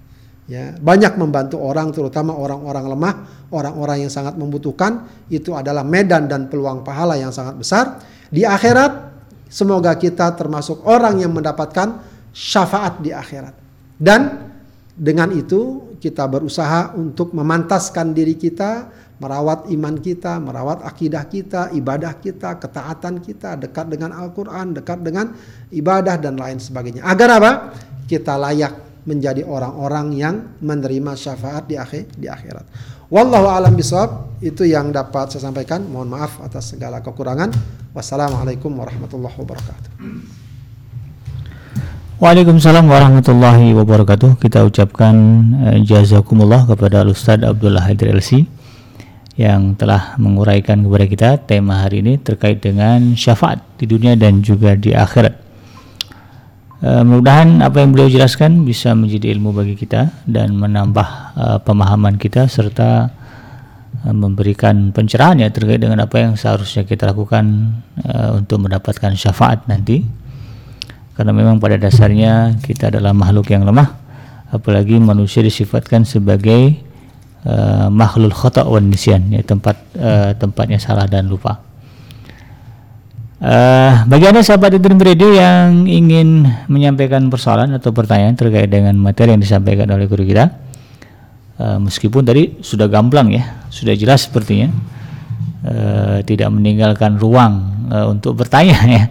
Ya 0.51 0.75
banyak 0.75 1.15
membantu 1.17 1.63
orang 1.63 1.95
terutama 1.95 2.35
orang-orang 2.35 2.85
lemah 2.91 3.15
orang-orang 3.55 4.09
yang 4.09 4.13
sangat 4.13 4.35
membutuhkan. 4.35 5.07
Itu 5.29 5.55
adalah 5.55 5.87
medan 5.87 6.27
dan 6.27 6.49
peluang 6.49 6.83
pahala 6.83 7.15
yang 7.15 7.31
sangat 7.31 7.61
besar. 7.61 7.85
Di 8.33 8.43
akhirat 8.43 9.13
semoga 9.53 9.95
kita 9.95 10.33
termasuk 10.35 10.83
orang 10.89 11.21
yang 11.21 11.31
mendapatkan 11.37 12.01
syafaat 12.33 13.05
di 13.05 13.13
akhirat. 13.13 13.55
Dan 14.01 14.51
dengan 14.97 15.31
itu 15.31 15.95
kita 16.01 16.27
berusaha 16.27 16.97
untuk 16.99 17.31
memantaskan 17.37 18.11
diri 18.17 18.35
kita, 18.35 18.89
merawat 19.23 19.71
iman 19.71 19.95
kita, 20.03 20.43
merawat 20.43 20.83
akidah 20.83 21.23
kita, 21.31 21.71
ibadah 21.71 22.19
kita, 22.19 22.59
ketaatan 22.59 23.23
kita, 23.23 23.55
dekat 23.55 23.87
dengan 23.87 24.11
Al-Quran, 24.11 24.75
dekat 24.75 25.07
dengan 25.07 25.31
ibadah 25.71 26.19
dan 26.19 26.35
lain 26.35 26.59
sebagainya. 26.59 27.07
Agar 27.07 27.39
apa? 27.39 27.51
Kita 28.11 28.35
layak 28.35 29.07
menjadi 29.07 29.47
orang-orang 29.47 30.07
yang 30.19 30.35
menerima 30.59 31.15
syafaat 31.15 31.71
di 31.71 31.79
akhir 31.79 32.11
di 32.19 32.27
akhirat. 32.27 32.67
Wallahu 33.13 33.47
alam 33.47 33.79
bisawab 33.79 34.43
itu 34.43 34.67
yang 34.67 34.91
dapat 34.91 35.31
saya 35.31 35.47
sampaikan. 35.47 35.87
Mohon 35.87 36.19
maaf 36.19 36.43
atas 36.43 36.75
segala 36.75 36.99
kekurangan. 37.05 37.53
Wassalamualaikum 37.95 38.73
warahmatullahi 38.73 39.37
wabarakatuh. 39.37 39.91
Waalaikumsalam 42.23 42.87
warahmatullahi 42.89 43.75
wabarakatuh. 43.77 44.41
Kita 44.41 44.65
ucapkan 44.65 45.15
eh, 45.61 45.79
jazakumullah 45.85 46.65
kepada 46.65 47.05
Ustadz 47.05 47.45
Abdullah 47.45 47.85
Haidir 47.85 48.15
LC 48.17 48.62
yang 49.37 49.73
telah 49.81 50.17
menguraikan 50.21 50.85
kepada 50.85 51.07
kita 51.09 51.29
tema 51.41 51.89
hari 51.89 52.05
ini 52.05 52.21
terkait 52.21 52.61
dengan 52.61 53.17
syafaat 53.17 53.65
di 53.81 53.89
dunia 53.89 54.13
dan 54.13 54.45
juga 54.45 54.77
di 54.77 54.93
akhirat. 54.93 55.35
Eh, 56.83 57.03
mudah-mudahan 57.07 57.63
apa 57.63 57.79
yang 57.79 57.95
beliau 57.95 58.11
jelaskan 58.11 58.67
bisa 58.67 58.91
menjadi 58.93 59.33
ilmu 59.39 59.55
bagi 59.55 59.79
kita 59.79 60.27
dan 60.27 60.53
menambah 60.59 61.09
eh, 61.39 61.59
pemahaman 61.63 62.19
kita 62.19 62.51
serta 62.51 63.07
eh, 64.03 64.11
memberikan 64.11 64.91
pencerahan 64.91 65.41
ya 65.41 65.49
terkait 65.49 65.79
dengan 65.79 66.03
apa 66.03 66.19
yang 66.19 66.35
seharusnya 66.35 66.83
kita 66.83 67.09
lakukan 67.09 67.79
eh, 68.03 68.31
untuk 68.35 68.67
mendapatkan 68.67 69.15
syafaat 69.15 69.65
nanti 69.71 70.03
karena 71.15 71.31
memang 71.31 71.63
pada 71.63 71.79
dasarnya 71.79 72.59
kita 72.67 72.91
adalah 72.91 73.15
makhluk 73.15 73.55
yang 73.55 73.63
lemah 73.63 73.95
apalagi 74.51 74.99
manusia 74.99 75.39
disifatkan 75.39 76.03
sebagai 76.03 76.92
uh, 77.47 77.89
makhluk 77.91 78.35
khata 78.35 78.67
wan 78.67 78.91
nisyan 78.91 79.31
ya 79.31 79.43
tempat 79.43 79.77
uh, 79.99 80.33
tempatnya 80.37 80.79
salah 80.79 81.07
dan 81.07 81.29
lupa. 81.31 81.63
Uh, 83.43 84.07
bagi 84.07 84.31
anda 84.31 84.39
sahabat 84.39 84.79
Dream 84.79 85.03
Radio 85.03 85.35
yang 85.35 85.91
ingin 85.91 86.47
menyampaikan 86.71 87.27
persoalan 87.27 87.75
atau 87.75 87.91
pertanyaan 87.91 88.39
terkait 88.39 88.71
dengan 88.71 88.95
materi 88.95 89.35
yang 89.35 89.43
disampaikan 89.43 89.91
oleh 89.91 90.07
guru 90.07 90.23
kita 90.23 90.47
uh, 91.59 91.83
meskipun 91.83 92.23
tadi 92.23 92.63
sudah 92.63 92.87
gamblang 92.87 93.35
ya 93.35 93.67
sudah 93.67 93.99
jelas 93.99 94.31
sepertinya 94.31 94.71
uh, 95.67 96.23
tidak 96.23 96.55
meninggalkan 96.55 97.19
ruang 97.19 97.83
uh, 97.91 98.07
untuk 98.11 98.39
bertanya 98.39 98.79
ya. 98.99 99.05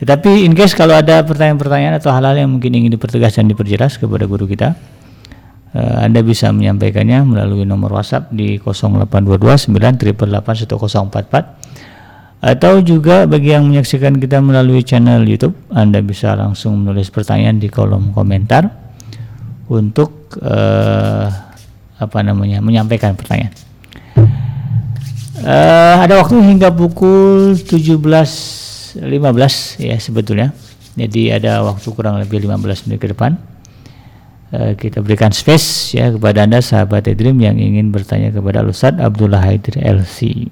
Tetapi 0.00 0.48
in 0.48 0.56
case 0.56 0.72
kalau 0.72 0.96
ada 0.96 1.20
pertanyaan-pertanyaan 1.20 2.00
atau 2.00 2.08
hal-hal 2.08 2.32
yang 2.32 2.48
mungkin 2.48 2.72
ingin 2.72 2.96
dipertegas 2.96 3.36
dan 3.36 3.52
diperjelas 3.52 4.00
kepada 4.00 4.24
guru 4.24 4.48
kita, 4.48 4.72
Anda 5.76 6.26
bisa 6.26 6.50
menyampaikannya 6.50 7.22
melalui 7.22 7.62
nomor 7.62 7.94
WhatsApp 7.94 8.34
di 8.34 8.58
0822 8.58 9.60
atau 12.40 12.80
juga 12.80 13.28
bagi 13.28 13.52
yang 13.52 13.68
menyaksikan 13.68 14.16
kita 14.16 14.40
melalui 14.40 14.80
channel 14.80 15.20
YouTube, 15.28 15.52
Anda 15.68 16.00
bisa 16.00 16.32
langsung 16.32 16.80
menulis 16.80 17.12
pertanyaan 17.12 17.60
di 17.60 17.68
kolom 17.68 18.16
komentar 18.16 18.64
untuk 19.68 20.40
uh, 20.40 21.28
apa 22.00 22.18
namanya 22.24 22.64
menyampaikan 22.64 23.12
pertanyaan. 23.12 23.52
Uh, 25.40 25.96
ada 26.00 26.16
waktu 26.16 26.40
hingga 26.40 26.72
pukul 26.72 27.60
17 27.60 28.00
15 29.04 29.84
ya 29.84 30.00
sebetulnya. 30.00 30.56
Jadi 30.96 31.30
ada 31.36 31.60
waktu 31.60 31.86
kurang 31.92 32.18
lebih 32.24 32.40
15 32.40 32.88
menit 32.88 32.98
ke 33.04 33.12
depan. 33.12 33.36
Uh, 34.50 34.74
kita 34.74 34.98
berikan 34.98 35.30
space 35.30 35.94
ya 35.94 36.10
kepada 36.10 36.42
Anda 36.42 36.58
sahabat 36.58 37.06
Edrim 37.06 37.38
yang 37.38 37.54
ingin 37.54 37.94
bertanya 37.94 38.34
kepada 38.34 38.66
Ustaz 38.66 38.98
Abdullah 38.98 39.38
Haidir 39.38 39.78
LC. 39.78 40.50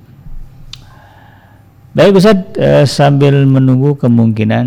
Baik 1.99 2.15
Ustaz, 2.15 2.39
uh, 2.63 2.87
sambil 2.87 3.43
menunggu 3.43 3.99
kemungkinan 3.99 4.67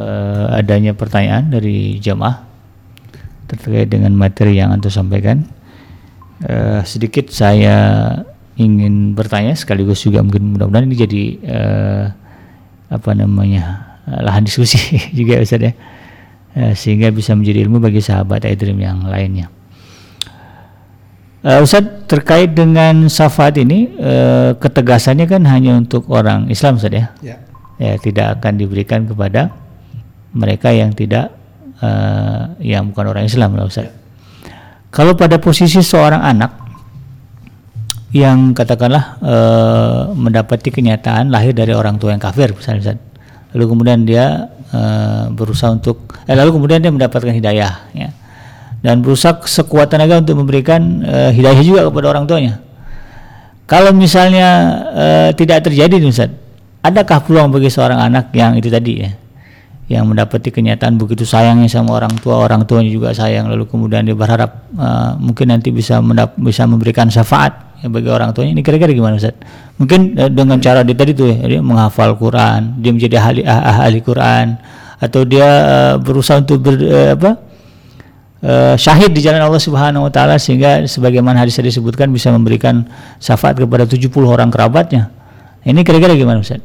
uh, 0.00 0.56
adanya 0.56 0.96
pertanyaan 0.96 1.52
dari 1.52 2.00
jamaah 2.00 2.40
terkait 3.52 3.92
dengan 3.92 4.16
materi 4.16 4.56
yang 4.56 4.72
Anda 4.72 4.88
sampaikan. 4.88 5.44
Uh, 6.40 6.80
sedikit 6.88 7.28
saya 7.28 8.16
ingin 8.56 9.12
bertanya 9.12 9.52
sekaligus 9.52 10.08
juga 10.08 10.24
mungkin 10.24 10.56
mudah-mudahan 10.56 10.88
ini 10.88 10.96
jadi 10.96 11.22
uh, 11.52 12.04
apa 12.92 13.10
namanya 13.16 13.96
eh, 14.04 14.20
lahan 14.20 14.44
diskusi 14.44 14.76
juga 15.18 15.40
Ustaz 15.40 15.64
ya 15.64 15.72
eh, 15.72 15.74
sehingga 16.52 17.08
bisa 17.08 17.32
menjadi 17.32 17.64
ilmu 17.64 17.80
bagi 17.80 18.04
sahabat 18.04 18.44
Aidrim 18.44 18.76
yang 18.76 19.04
lainnya. 19.08 19.48
Uh, 21.42 21.58
Ustaz 21.58 21.82
terkait 22.06 22.54
dengan 22.54 23.10
syafaat 23.10 23.58
ini 23.58 23.90
uh, 23.98 24.54
ketegasannya 24.62 25.26
kan 25.26 25.42
hanya 25.50 25.74
untuk 25.74 26.06
orang 26.06 26.46
Islam 26.46 26.78
Ustaz 26.78 26.94
ya. 26.94 27.10
ya. 27.18 27.36
Ya 27.82 27.98
tidak 27.98 28.38
akan 28.38 28.62
diberikan 28.62 29.10
kepada 29.10 29.50
mereka 30.30 30.70
yang 30.70 30.94
tidak 30.94 31.34
uh, 31.82 32.54
yang 32.62 32.94
bukan 32.94 33.10
orang 33.10 33.24
Islam 33.26 33.58
lah 33.58 33.66
Ustaz. 33.66 33.90
Ya. 33.90 33.92
Kalau 34.94 35.18
pada 35.18 35.42
posisi 35.42 35.82
seorang 35.82 36.22
anak 36.22 36.62
yang 38.12 38.52
katakanlah 38.52 39.16
e, 39.24 39.36
mendapati 40.12 40.68
kenyataan 40.68 41.32
lahir 41.32 41.56
dari 41.56 41.72
orang 41.72 41.96
tua 41.96 42.12
yang 42.12 42.20
kafir 42.20 42.52
misalnya 42.52 43.00
lalu 43.56 43.64
kemudian 43.72 44.04
dia 44.04 44.52
e, 44.72 44.82
berusaha 45.36 45.70
untuk 45.70 46.16
eh, 46.24 46.34
lalu 46.34 46.56
kemudian 46.56 46.80
dia 46.80 46.90
mendapatkan 46.90 47.30
hidayah 47.30 47.92
ya. 47.92 48.08
Dan 48.82 48.98
berusaha 48.98 49.38
sekuat 49.46 49.94
tenaga 49.94 50.18
untuk 50.18 50.42
memberikan 50.42 51.04
e, 51.06 51.16
hidayah 51.36 51.62
juga 51.62 51.80
kepada 51.86 52.06
orang 52.10 52.24
tuanya. 52.26 52.58
Kalau 53.68 53.94
misalnya 53.94 54.48
e, 54.90 55.06
tidak 55.38 55.70
terjadi 55.70 56.02
Ustaz 56.02 56.42
adakah 56.82 57.22
peluang 57.22 57.54
bagi 57.54 57.70
seorang 57.70 58.02
anak 58.02 58.34
yang 58.34 58.58
itu 58.58 58.66
tadi 58.68 58.92
ya 58.98 59.10
yang 59.90 60.08
mendapati 60.08 60.48
kenyataan 60.50 60.96
begitu 60.98 61.22
sayangnya 61.22 61.68
sama 61.68 62.00
orang 62.00 62.14
tua 62.18 62.42
orang 62.42 62.64
tuanya 62.64 62.90
juga 62.90 63.12
sayang 63.12 63.50
lalu 63.50 63.68
kemudian 63.68 64.06
dia 64.06 64.16
berharap 64.16 64.66
uh, 64.78 65.14
mungkin 65.20 65.52
nanti 65.52 65.68
bisa 65.68 66.00
bisa 66.38 66.64
memberikan 66.64 67.12
syafaat 67.12 67.71
ya, 67.82 67.86
bagi 67.90 68.08
orang 68.08 68.30
tuanya 68.30 68.54
ini 68.54 68.62
kira-kira 68.62 68.94
gimana 68.94 69.18
Ustaz? 69.18 69.34
Mungkin 69.76 70.14
uh, 70.14 70.30
dengan 70.30 70.62
cara 70.62 70.86
dia 70.86 70.94
tadi 70.94 71.12
tuh 71.12 71.26
ya, 71.28 71.58
dia 71.58 71.60
menghafal 71.60 72.14
Quran, 72.14 72.78
dia 72.78 72.90
menjadi 72.94 73.16
ahli 73.18 73.42
ah, 73.42 73.82
ahli 73.82 73.98
Quran 73.98 74.56
atau 75.02 75.26
dia 75.26 75.46
uh, 75.46 75.94
berusaha 75.98 76.38
untuk 76.38 76.62
ber, 76.62 76.78
uh, 76.78 77.10
apa? 77.18 77.30
Uh, 78.42 78.74
syahid 78.74 79.14
di 79.14 79.22
jalan 79.22 79.38
Allah 79.38 79.62
Subhanahu 79.62 80.06
wa 80.06 80.10
taala 80.10 80.34
sehingga 80.34 80.82
sebagaimana 80.86 81.46
hadis 81.46 81.62
disebutkan 81.62 82.10
bisa 82.10 82.30
memberikan 82.34 82.86
syafaat 83.22 83.54
kepada 83.58 83.86
70 83.86 84.10
orang 84.26 84.50
kerabatnya. 84.50 85.14
Ini 85.62 85.86
kira-kira 85.86 86.18
gimana 86.18 86.42
Ustaz? 86.42 86.58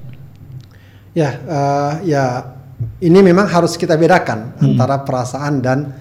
Ya, 1.13 1.37
uh, 1.45 2.01
ya 2.01 2.57
ini 3.01 3.19
memang 3.21 3.45
harus 3.49 3.77
kita 3.77 3.97
bedakan 3.97 4.57
hmm. 4.57 4.73
antara 4.73 5.01
perasaan 5.05 5.53
dan 5.61 5.93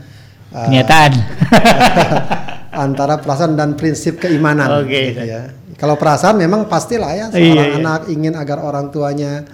uh, 0.52 0.64
kenyataan. 0.64 1.12
antara 2.76 3.16
perasaan 3.16 3.56
dan 3.56 3.72
prinsip 3.74 4.20
keimanan. 4.20 4.84
Oke. 4.84 4.92
Okay. 4.92 5.04
Gitu 5.16 5.24
ya. 5.24 5.42
Kalau 5.76 5.96
perasaan 5.96 6.36
memang 6.36 6.68
pastilah 6.68 7.12
ya 7.12 7.26
seorang 7.32 7.68
iya, 7.68 7.76
iya. 7.76 7.80
anak 7.80 8.08
ingin 8.08 8.32
agar 8.36 8.64
orang 8.64 8.88
tuanya 8.88 9.44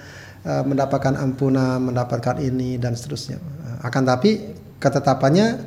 uh, 0.46 0.62
mendapatkan 0.62 1.18
ampunan, 1.18 1.82
mendapatkan 1.82 2.38
ini 2.38 2.78
dan 2.78 2.94
seterusnya. 2.94 3.42
Akan 3.82 4.06
tapi 4.06 4.54
ketetapannya 4.78 5.66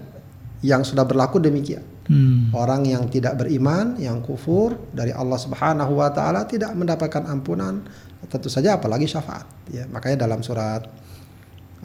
yang 0.64 0.84
sudah 0.84 1.04
berlaku 1.04 1.44
demikian. 1.44 1.84
Hmm. 2.06 2.54
Orang 2.54 2.86
yang 2.86 3.10
tidak 3.10 3.36
beriman, 3.42 3.98
yang 3.98 4.22
kufur 4.22 4.78
dari 4.94 5.10
Allah 5.10 5.42
Subhanahu 5.42 6.00
wa 6.00 6.14
taala 6.14 6.46
tidak 6.46 6.72
mendapatkan 6.78 7.26
ampunan, 7.28 7.82
tentu 8.30 8.48
saja 8.48 8.78
apalagi 8.78 9.10
syafaat 9.10 9.44
ya. 9.74 9.90
Makanya 9.90 10.24
dalam 10.24 10.40
surat 10.46 10.86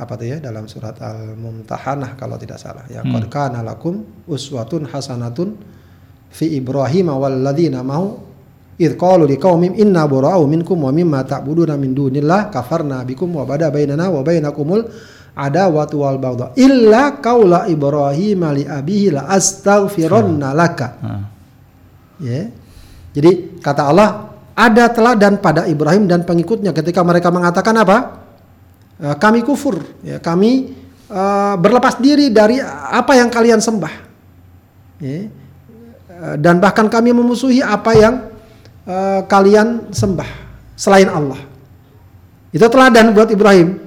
apa 0.00 0.16
tuh 0.16 0.26
ya 0.32 0.36
dalam 0.40 0.64
surat 0.64 0.96
Al-Mumtahanah 0.96 2.16
kalau 2.16 2.40
tidak 2.40 2.56
salah 2.56 2.88
ya 2.88 3.04
hmm. 3.04 3.12
qad 3.12 3.24
kana 3.28 3.60
lakum 3.60 4.24
uswatun 4.24 4.88
hasanatun 4.88 5.60
fi 6.32 6.56
Ibrahim 6.56 7.12
wal 7.12 7.36
ladzina 7.44 7.84
mau 7.84 8.16
id 8.80 8.96
qalu 8.96 9.28
liqaumim 9.28 9.76
inna 9.76 10.08
bura'u 10.08 10.48
minkum 10.48 10.80
wa 10.80 10.88
mimma 10.88 11.28
ta'buduna 11.28 11.76
min 11.76 11.92
dunillah 11.92 12.48
kafarna 12.48 13.04
bikum 13.04 13.28
wa 13.28 13.44
bada 13.44 13.68
bainana 13.68 14.08
wa 14.08 14.24
bainakumul 14.24 14.88
ada 15.36 15.68
watu 15.68 16.00
wal 16.00 16.16
baghdha 16.16 16.56
illa 16.56 17.20
qaula 17.20 17.68
ibrahim 17.68 18.40
li 18.56 18.64
abihi 18.64 19.14
la 19.14 19.28
astaghfirunna 19.28 20.56
laka. 20.56 20.88
Hmm. 20.98 21.22
Ya. 22.20 22.48
Jadi 23.10 23.60
kata 23.60 23.82
Allah 23.90 24.30
ada 24.54 24.92
teladan 24.92 25.40
pada 25.40 25.64
Ibrahim 25.64 26.04
dan 26.04 26.28
pengikutnya 26.28 26.76
ketika 26.76 27.00
mereka 27.00 27.32
mengatakan 27.32 27.74
apa? 27.80 28.19
E, 29.00 29.06
kami 29.16 29.40
kufur, 29.40 29.80
ya, 30.04 30.20
kami 30.20 30.76
uh, 31.08 31.56
berlepas 31.56 31.96
diri 31.96 32.28
dari 32.28 32.60
apa 32.60 33.16
yang 33.16 33.32
kalian 33.32 33.56
sembah. 33.56 33.94
Ya. 35.00 35.24
E, 35.24 36.36
dan 36.36 36.60
bahkan 36.60 36.84
kami 36.92 37.16
memusuhi 37.16 37.64
apa 37.64 37.96
yang 37.96 38.14
uh, 38.84 39.24
kalian 39.24 39.88
sembah 39.88 40.28
selain 40.76 41.08
Allah. 41.08 41.40
Itu 42.52 42.68
teladan 42.68 43.16
buat 43.16 43.32
Ibrahim. 43.32 43.80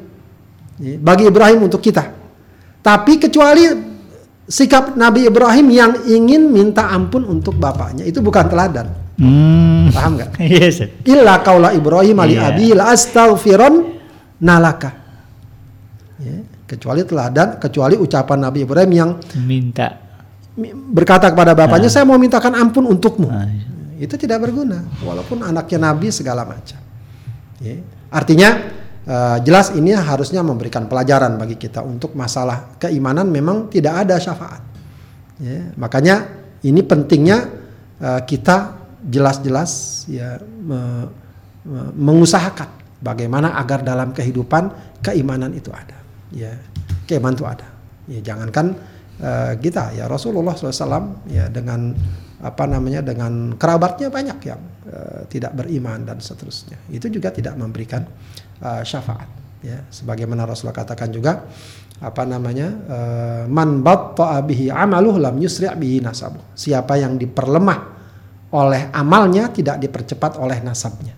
Ya, 0.81 0.97
bagi 0.97 1.29
Ibrahim 1.29 1.69
untuk 1.69 1.85
kita. 1.85 2.09
Tapi 2.81 3.21
kecuali 3.21 3.69
sikap 4.49 4.97
Nabi 4.99 5.29
Ibrahim 5.29 5.67
yang 5.71 5.91
ingin 6.03 6.51
minta 6.51 6.91
ampun 6.91 7.23
untuk 7.23 7.55
bapaknya 7.55 8.03
itu 8.03 8.19
bukan 8.19 8.49
teladan. 8.49 8.91
Hmm. 9.13 9.93
Paham 9.93 10.17
nggak? 10.17 10.41
Yes. 10.57 10.81
Illa 11.05 11.39
kaula 11.45 11.71
Ibrahim 11.71 12.17
ali 12.17 12.35
yeah. 12.35 12.49
abi 12.49 12.73
la 12.73 12.91
astaghfiron 12.91 13.93
nalaka. 14.41 15.02
Ya, 16.23 16.39
kecuali 16.63 17.03
teladan, 17.03 17.59
kecuali 17.59 17.99
ucapan 17.99 18.47
Nabi 18.47 18.63
Ibrahim 18.63 18.91
yang 18.95 19.11
minta 19.43 19.99
berkata 20.93 21.33
kepada 21.33 21.57
bapaknya, 21.57 21.89
nah. 21.89 21.93
saya 21.93 22.05
mau 22.05 22.15
mintakan 22.15 22.53
ampun 22.55 22.85
untukmu. 22.85 23.27
Nah. 23.27 23.49
Itu 23.97 24.15
tidak 24.15 24.47
berguna, 24.47 24.85
walaupun 25.03 25.43
anaknya 25.43 25.91
Nabi 25.91 26.13
segala 26.13 26.47
macam. 26.47 26.79
Ya. 27.59 27.81
Artinya 28.09 28.49
Uh, 29.03 29.35
jelas 29.43 29.75
ini 29.75 29.91
harusnya 29.91 30.39
memberikan 30.39 30.87
pelajaran 30.87 31.35
bagi 31.35 31.59
kita 31.59 31.83
untuk 31.83 32.15
masalah 32.15 32.79
keimanan 32.79 33.27
memang 33.27 33.67
tidak 33.67 34.07
ada 34.07 34.15
syafaat. 34.15 34.63
Ya, 35.43 35.75
makanya 35.75 36.23
ini 36.63 36.79
pentingnya 36.79 37.51
uh, 37.99 38.23
kita 38.23 38.79
jelas-jelas 39.03 40.07
ya 40.07 40.39
me, 40.39 41.11
me, 41.67 41.91
mengusahakan 41.99 42.71
bagaimana 43.03 43.59
agar 43.59 43.83
dalam 43.83 44.15
kehidupan 44.15 44.71
keimanan 45.03 45.51
itu 45.51 45.67
ada. 45.75 45.99
Ya, 46.33 46.57
keimanan 47.05 47.37
itu 47.37 47.45
ada. 47.45 47.67
Ya, 48.09 48.19
jangankan 48.19 48.75
uh, 49.21 49.53
kita 49.61 49.93
ya 49.95 50.09
Rasulullah 50.09 50.57
SAW 50.57 51.29
ya 51.29 51.47
dengan 51.47 51.93
apa 52.43 52.67
namanya 52.67 52.99
dengan 52.99 53.55
kerabatnya 53.55 54.11
banyak 54.11 54.39
yang 54.43 54.61
uh, 54.89 55.23
tidak 55.29 55.55
beriman 55.55 56.03
dan 56.03 56.19
seterusnya. 56.19 56.75
Itu 56.91 57.07
juga 57.07 57.31
tidak 57.31 57.55
memberikan 57.55 58.03
uh, 58.59 58.83
syafaat 58.83 59.43
ya 59.63 59.79
sebagaimana 59.87 60.43
Rasulullah 60.43 60.75
katakan 60.75 61.09
juga 61.09 61.47
apa 62.03 62.23
namanya 62.27 62.67
uh, 62.83 63.43
man 63.47 63.79
batta'a 63.79 64.43
bihi 64.43 64.67
amaluh 64.67 65.15
lam 65.15 65.39
yusri' 65.39 65.71
bihi 65.71 66.03
nasabu 66.03 66.43
siapa 66.51 66.99
yang 66.99 67.15
diperlemah 67.15 67.79
oleh 68.53 68.91
amalnya 68.91 69.49
tidak 69.55 69.79
dipercepat 69.79 70.35
oleh 70.35 70.59
nasabnya 70.59 71.15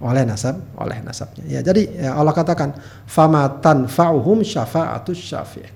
oleh 0.00 0.24
nasab 0.24 0.56
oleh 0.80 0.98
nasabnya 1.04 1.44
ya 1.46 1.60
jadi 1.60 2.08
ya 2.08 2.10
Allah 2.16 2.32
katakan 2.32 2.72
fama 3.04 3.60
tanfa'uhum 3.60 4.40
syafa'atus 4.40 5.20
syafi' 5.20 5.68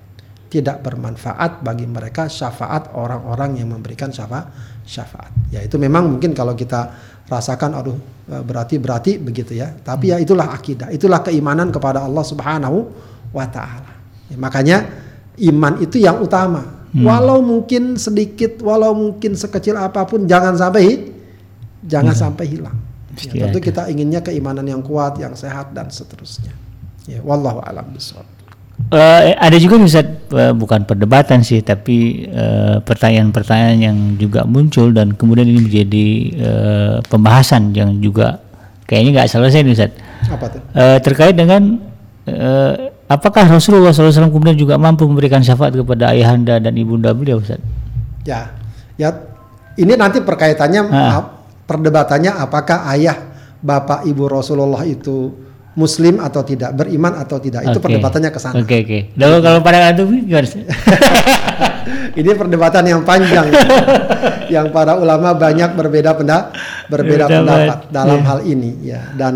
tidak 0.49 0.81
bermanfaat 0.87 1.61
bagi 1.61 1.85
mereka 1.85 2.31
syafaat 2.31 2.95
orang-orang 2.97 3.61
yang 3.61 3.68
memberikan 3.75 4.09
syafaat 4.09 4.49
syafaat 4.85 5.33
ya 5.53 5.61
itu 5.61 5.77
memang 5.77 6.09
mungkin 6.09 6.33
kalau 6.33 6.57
kita 6.57 6.95
rasakan 7.29 7.81
aduh 7.81 7.97
eh, 8.29 8.43
berarti 8.45 8.77
berarti 8.77 9.12
begitu 9.16 9.57
ya. 9.57 9.72
Tapi 9.72 10.12
ya 10.12 10.16
itulah 10.20 10.53
akidah, 10.53 10.93
itulah 10.93 11.25
keimanan 11.25 11.72
kepada 11.72 12.05
Allah 12.05 12.25
Subhanahu 12.25 12.79
wa 13.33 13.47
taala. 13.49 13.93
Ya, 14.29 14.37
makanya 14.37 14.77
iman 15.41 15.81
itu 15.81 16.01
yang 16.01 16.20
utama. 16.20 16.85
Hmm. 16.95 17.05
Walau 17.05 17.43
mungkin 17.43 17.99
sedikit, 17.99 18.62
walau 18.62 18.95
mungkin 18.95 19.35
sekecil 19.35 19.75
apa 19.75 20.07
pun 20.07 20.29
jangan 20.29 20.55
sampai 20.55 21.11
jangan 21.85 22.14
hmm. 22.14 22.22
sampai 22.22 22.45
hilang. 22.47 22.79
Ya, 23.31 23.47
tentu 23.47 23.59
kita 23.62 23.87
inginnya 23.91 24.21
keimanan 24.21 24.67
yang 24.67 24.83
kuat, 24.83 25.19
yang 25.23 25.33
sehat 25.39 25.71
dan 25.71 25.89
seterusnya. 25.89 26.51
Ya, 27.07 27.21
wallahu 27.23 27.62
alam 27.62 27.87
bisawab. 27.95 28.27
Uh, 28.91 29.33
ada 29.39 29.55
juga 29.57 29.79
bisa 29.79 30.03
uh, 30.35 30.51
bukan 30.51 30.83
perdebatan 30.83 31.47
sih, 31.47 31.62
tapi 31.62 32.27
pertanyaan 32.27 32.75
eh, 32.75 32.79
pertanyaan-pertanyaan 32.83 33.79
yang 33.81 33.99
juga 34.19 34.43
muncul 34.45 34.91
dan 34.91 35.15
kemudian 35.15 35.47
ini 35.47 35.62
menjadi 35.62 36.07
uh, 36.43 36.97
pembahasan 37.07 37.71
yang 37.71 38.03
juga 38.03 38.43
kayaknya 38.85 39.23
nggak 39.23 39.31
selesai 39.31 39.62
nih 39.62 39.73
Ustaz. 39.73 39.93
Apa 40.27 40.47
tuh? 40.51 40.61
Uh, 40.75 40.99
terkait 41.01 41.39
dengan 41.39 41.81
uh, 42.29 42.73
apakah 43.09 43.47
Rasulullah 43.47 43.95
SAW 43.95 44.29
kemudian 44.29 44.59
juga 44.59 44.75
mampu 44.75 45.07
memberikan 45.07 45.41
syafaat 45.41 45.73
kepada 45.73 46.12
ayahanda 46.12 46.59
dan 46.61 46.75
ibunda 46.75 47.15
beliau 47.15 47.41
Ustaz? 47.41 47.62
Ya, 48.27 48.53
ya 48.99 49.15
ini 49.79 49.95
nanti 49.95 50.21
perkaitannya 50.21 50.83
ha. 50.91 51.03
Perdebatannya 51.65 52.33
apakah 52.33 52.89
ayah 52.95 53.17
bapak 53.65 54.05
ibu 54.05 54.29
Rasulullah 54.29 54.85
itu 54.85 55.33
muslim 55.75 56.23
atau 56.23 56.47
tidak, 56.47 56.71
beriman 56.75 57.19
atau 57.19 57.43
tidak. 57.43 57.67
Itu 57.67 57.83
perdebatannya 57.83 58.31
ke 58.31 58.39
sana. 58.39 58.62
Oke, 58.62 58.67
okay, 58.67 58.79
oke. 58.81 58.89
Okay. 58.89 59.01
Lalu 59.19 59.37
kalau 59.43 59.59
pada 59.61 59.91
itu 59.91 60.05
gimana 60.07 60.47
Ini 62.21 62.31
perdebatan 62.39 62.85
yang 62.87 63.03
panjang. 63.03 63.51
yang 64.55 64.71
para 64.71 64.95
ulama 64.95 65.35
banyak 65.35 65.75
berbeda 65.75 66.15
pendapat, 66.15 66.55
berbeda 66.87 67.27
pendapat 67.27 67.79
dalam 67.91 68.23
yeah. 68.23 68.29
hal 68.31 68.39
ini 68.47 68.71
ya. 68.87 69.03
Dan 69.19 69.35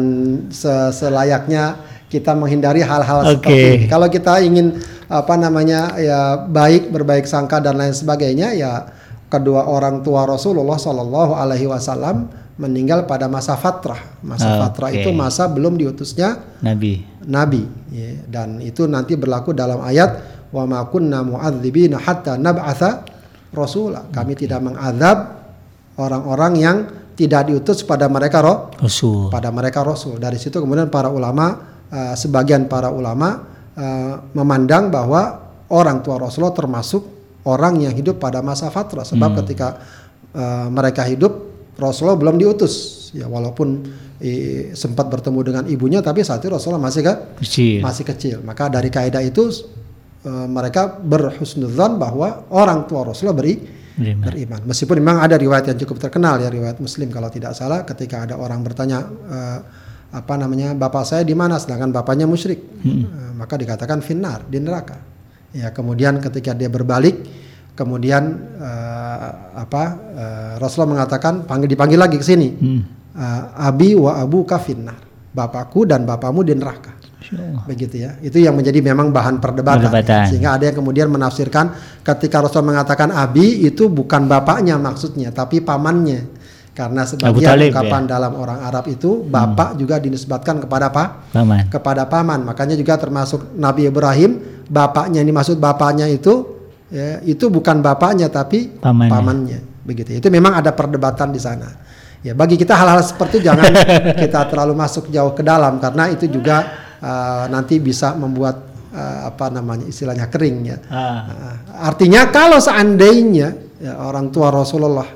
selayaknya 0.94 1.82
kita 2.06 2.38
menghindari 2.38 2.86
hal-hal 2.86 3.26
okay. 3.26 3.32
seperti 3.34 3.66
ini. 3.82 3.86
Kalau 3.90 4.06
kita 4.06 4.38
ingin 4.46 4.78
apa 5.08 5.34
namanya 5.40 5.96
ya 5.96 6.20
baik 6.44 6.92
berbaik 6.92 7.24
sangka 7.24 7.58
dan 7.64 7.80
lain 7.80 7.96
sebagainya 7.96 8.52
ya 8.54 8.72
kedua 9.28 9.68
orang 9.68 10.00
tua 10.00 10.24
Rasulullah 10.24 10.80
Shallallahu 10.80 11.32
alaihi 11.36 11.68
wasallam 11.68 12.28
meninggal 12.58 13.06
pada 13.06 13.30
masa 13.30 13.54
fatrah. 13.54 14.18
Masa 14.20 14.50
okay. 14.50 14.58
fatrah 14.60 14.90
itu 14.90 15.10
masa 15.14 15.46
belum 15.46 15.78
diutusnya 15.78 16.58
nabi. 16.64 17.06
Nabi, 17.28 17.62
ya. 17.92 18.24
dan 18.24 18.58
itu 18.64 18.88
nanti 18.88 19.14
berlaku 19.14 19.52
dalam 19.52 19.84
ayat 19.84 20.40
wa 20.48 20.64
ma 20.64 20.80
kunna 20.88 21.20
mu'adzibina 21.22 22.00
hatta 22.00 22.34
nab'atha 22.40 23.04
rasula. 23.54 24.10
Kami 24.10 24.34
okay. 24.34 24.48
tidak 24.48 24.60
mengadab 24.64 25.18
orang-orang 26.00 26.52
yang 26.58 26.76
tidak 27.14 27.50
diutus 27.50 27.82
pada 27.82 28.06
mereka 28.06 28.42
roh, 28.42 28.70
rasul. 28.78 29.28
Pada 29.28 29.50
mereka 29.52 29.82
rasul. 29.82 30.16
Dari 30.16 30.38
situ 30.38 30.58
kemudian 30.58 30.88
para 30.88 31.10
ulama 31.10 31.78
uh, 31.90 32.14
sebagian 32.14 32.70
para 32.70 32.88
ulama 32.94 33.44
uh, 33.74 34.14
memandang 34.34 34.88
bahwa 34.88 35.50
orang 35.68 36.00
tua 36.00 36.16
Rasulullah 36.16 36.56
termasuk 36.56 37.17
orang 37.46 37.84
yang 37.84 37.94
hidup 37.94 38.18
pada 38.18 38.42
masa 38.42 38.72
fatrah 38.72 39.06
sebab 39.06 39.30
hmm. 39.34 39.38
ketika 39.44 39.68
uh, 40.34 40.66
mereka 40.72 41.06
hidup 41.06 41.48
Rasulullah 41.78 42.18
belum 42.18 42.42
diutus 42.42 43.08
ya 43.14 43.30
walaupun 43.30 43.86
eh, 44.18 44.74
sempat 44.74 45.06
bertemu 45.06 45.40
dengan 45.46 45.64
ibunya 45.70 46.02
tapi 46.02 46.26
saat 46.26 46.42
itu 46.42 46.50
Rasulullah 46.50 46.82
masih 46.82 47.06
ke, 47.06 47.14
kecil. 47.46 47.78
masih 47.80 48.04
kecil 48.04 48.36
maka 48.42 48.66
dari 48.66 48.90
kaidah 48.90 49.22
itu 49.22 49.46
eh, 50.26 50.46
mereka 50.50 50.98
berhusnudzon 50.98 51.96
bahwa 51.96 52.50
orang 52.50 52.84
tua 52.90 53.06
Rasulullah 53.06 53.38
beri 53.38 53.78
Beriman. 53.98 54.30
beriman. 54.30 54.60
Meskipun 54.70 55.02
memang 55.02 55.26
ada 55.26 55.34
riwayat 55.34 55.74
yang 55.74 55.78
cukup 55.82 55.98
terkenal 55.98 56.38
ya 56.38 56.46
riwayat 56.46 56.78
Muslim 56.78 57.10
kalau 57.10 57.26
tidak 57.34 57.58
salah 57.58 57.82
ketika 57.82 58.30
ada 58.30 58.38
orang 58.38 58.62
bertanya 58.62 59.02
eh, 59.06 59.58
apa 60.08 60.34
namanya 60.40 60.72
bapak 60.72 61.04
saya 61.04 61.22
di 61.26 61.34
mana 61.36 61.58
sedangkan 61.60 61.92
bapaknya 61.92 62.24
musyrik 62.24 62.62
Eh, 62.86 63.32
maka 63.34 63.58
dikatakan 63.58 63.98
finnar 64.02 64.46
di 64.46 64.62
neraka. 64.62 64.98
Ya 65.56 65.72
kemudian 65.72 66.20
ketika 66.20 66.52
dia 66.52 66.68
berbalik 66.68 67.24
kemudian 67.78 68.22
eh, 68.58 69.28
apa 69.54 69.82
eh, 70.12 70.52
Rasulullah 70.58 70.98
mengatakan 70.98 71.46
panggil 71.46 71.70
dipanggil 71.70 71.98
lagi 71.98 72.18
ke 72.18 72.26
sini. 72.26 72.48
Hmm. 72.50 72.82
Eh, 73.14 73.42
abi 73.62 73.94
wa 73.94 74.18
abu 74.18 74.42
finnar. 74.58 74.98
Bapakku 75.28 75.86
dan 75.86 76.02
bapakmu 76.02 76.42
di 76.42 76.56
neraka. 76.58 76.98
Begitu 77.68 78.08
ya. 78.08 78.16
Itu 78.24 78.40
yang 78.40 78.56
menjadi 78.56 78.80
memang 78.80 79.12
bahan 79.12 79.38
perdebatan, 79.38 79.90
Perdebatan. 79.90 80.32
sehingga 80.32 80.56
ada 80.56 80.64
yang 80.70 80.76
kemudian 80.80 81.08
menafsirkan 81.12 81.76
ketika 82.00 82.40
Rasul 82.40 82.64
mengatakan 82.64 83.12
abi 83.12 83.68
itu 83.68 83.92
bukan 83.92 84.24
bapaknya 84.26 84.80
maksudnya 84.80 85.30
tapi 85.30 85.60
pamannya. 85.60 86.38
Karena 86.78 87.02
sebagian 87.02 87.58
Talib, 87.58 87.74
ungkapan 87.74 88.02
ya. 88.06 88.08
dalam 88.14 88.32
orang 88.38 88.62
Arab 88.62 88.86
itu 88.86 89.26
bapak 89.26 89.74
juga 89.74 89.98
dinisbatkan 89.98 90.62
kepada 90.62 90.94
apa? 90.94 91.26
Paman. 91.34 91.66
kepada 91.66 92.06
paman. 92.06 92.46
Makanya 92.46 92.78
juga 92.78 92.94
termasuk 92.94 93.58
Nabi 93.58 93.90
Ibrahim 93.90 94.57
bapaknya 94.68 95.24
ini 95.24 95.32
maksud 95.32 95.56
bapaknya 95.56 96.06
itu 96.06 96.44
ya, 96.88 97.18
itu 97.24 97.48
bukan 97.48 97.80
bapaknya 97.80 98.28
tapi 98.28 98.76
Pamannya. 98.76 99.10
pamannya 99.10 99.60
begitu 99.82 100.20
itu 100.20 100.28
memang 100.28 100.60
ada 100.60 100.70
perdebatan 100.70 101.32
di 101.32 101.40
sana 101.40 101.68
ya 102.20 102.36
bagi 102.36 102.60
kita 102.60 102.76
hal-hal 102.76 103.00
seperti 103.00 103.40
itu 103.40 103.48
jangan 103.48 103.72
kita 104.22 104.44
terlalu 104.46 104.76
masuk 104.76 105.08
jauh 105.08 105.32
ke 105.32 105.40
dalam 105.40 105.80
karena 105.80 106.12
itu 106.12 106.28
juga 106.28 106.56
uh, 107.00 107.44
nanti 107.48 107.80
bisa 107.80 108.12
membuat 108.12 108.68
uh, 108.92 109.32
apa 109.32 109.48
namanya 109.48 109.88
istilahnya 109.88 110.28
kering 110.28 110.56
ya 110.66 110.78
Ah. 110.86 111.00
Uh, 111.00 111.56
artinya 111.88 112.28
kalau 112.28 112.60
seandainya 112.60 113.56
ya, 113.80 113.96
orang 114.04 114.28
tua 114.28 114.52
Rasulullah 114.52 115.08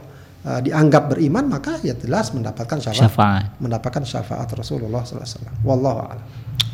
uh, 0.47 0.61
dianggap 0.65 1.13
beriman 1.13 1.51
maka 1.51 1.77
ya 1.85 1.93
jelas 1.93 2.33
mendapatkan 2.33 2.81
syafaat 2.81 3.03
Syafaat. 3.13 3.45
mendapatkan 3.61 4.03
syafaat 4.07 4.49
Rasulullah 4.55 5.03
SAW. 5.05 5.61
Wallahu 5.67 5.99
a'lam. 6.09 6.27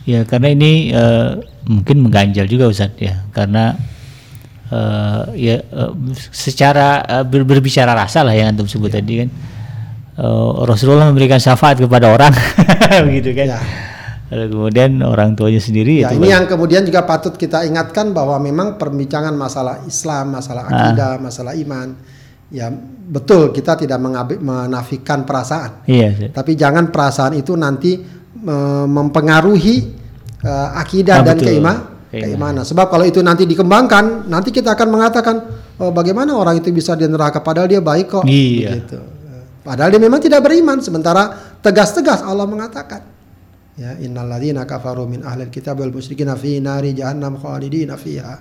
Ya 0.08 0.24
karena 0.24 0.48
ini 0.56 0.88
eh, 0.88 1.30
mungkin 1.68 2.00
mengganjal 2.00 2.48
juga 2.48 2.72
Ustaz 2.72 2.96
ya. 2.96 3.28
Karena 3.28 3.76
eh, 4.72 5.22
ya 5.36 5.56
eh, 5.60 5.92
secara 6.32 7.04
ber- 7.28 7.44
berbicara 7.44 7.92
rasa 7.92 8.24
lah 8.24 8.32
yang 8.32 8.56
antum 8.56 8.64
sebut 8.64 8.88
tadi 8.88 9.20
kan. 9.20 9.28
Eh, 10.16 10.50
Rasulullah 10.64 11.12
memberikan 11.12 11.36
syafaat 11.36 11.76
kepada 11.76 12.08
orang 12.08 12.32
begitu 13.06 13.36
kan. 13.36 13.46
Ya. 13.52 13.60
Lalu 14.28 14.46
kemudian 14.52 15.00
orang 15.00 15.32
tuanya 15.32 15.56
sendiri 15.56 16.04
Ya, 16.04 16.12
itu 16.12 16.20
ini 16.20 16.28
yang 16.28 16.44
kemudian 16.44 16.84
juga 16.84 17.00
patut 17.08 17.32
kita 17.32 17.64
ingatkan 17.64 18.12
bahwa 18.12 18.36
memang 18.36 18.76
perbincangan 18.76 19.32
masalah 19.32 19.80
Islam, 19.88 20.36
masalah 20.36 20.68
akidah, 20.68 21.16
masalah 21.16 21.56
iman, 21.56 21.96
ya 22.52 22.68
betul 23.08 23.56
kita 23.56 23.80
tidak 23.80 23.96
menafikan 24.44 25.24
perasaan, 25.24 25.88
iya 25.88 26.28
tapi 26.28 26.60
jangan 26.60 26.92
perasaan 26.92 27.40
itu 27.40 27.56
nanti 27.56 27.96
mempengaruhi 28.86 29.76
eh, 30.38 30.68
akidah 30.78 31.22
Ah, 31.22 31.26
dan 31.26 31.36
betul. 31.38 31.48
keima- 31.50 31.82
keimanan. 32.08 32.64
Sebab 32.64 32.88
kalau 32.88 33.04
itu 33.04 33.20
nanti 33.20 33.44
dikembangkan, 33.44 34.26
nanti 34.26 34.48
kita 34.48 34.72
akan 34.72 34.88
mengatakan 34.88 35.36
oh, 35.76 35.92
bagaimana 35.92 36.32
orang 36.32 36.56
itu 36.56 36.72
bisa 36.72 36.96
di 36.96 37.04
neraka 37.04 37.44
padahal 37.44 37.68
dia 37.68 37.82
baik 37.84 38.06
kok. 38.08 38.24
Iya. 38.24 38.72
Begitu. 38.78 38.98
Padahal 39.60 39.92
dia 39.92 40.00
memang 40.00 40.16
tidak 40.16 40.40
beriman. 40.40 40.80
Sementara 40.80 41.28
tegas-tegas 41.60 42.24
Allah 42.24 42.48
mengatakan, 42.48 43.04
ya 43.76 43.92
innalladzina 44.00 44.64
kafaru 44.64 45.04
min 45.04 45.20
ahlil 45.20 45.52
kitab 45.52 45.76
wal 45.76 45.92
musyrikin 45.92 46.32
fi 46.40 46.56
nari 46.56 46.96
jahannam 46.96 47.36
khalidina 47.36 48.00
fiha. 48.00 48.40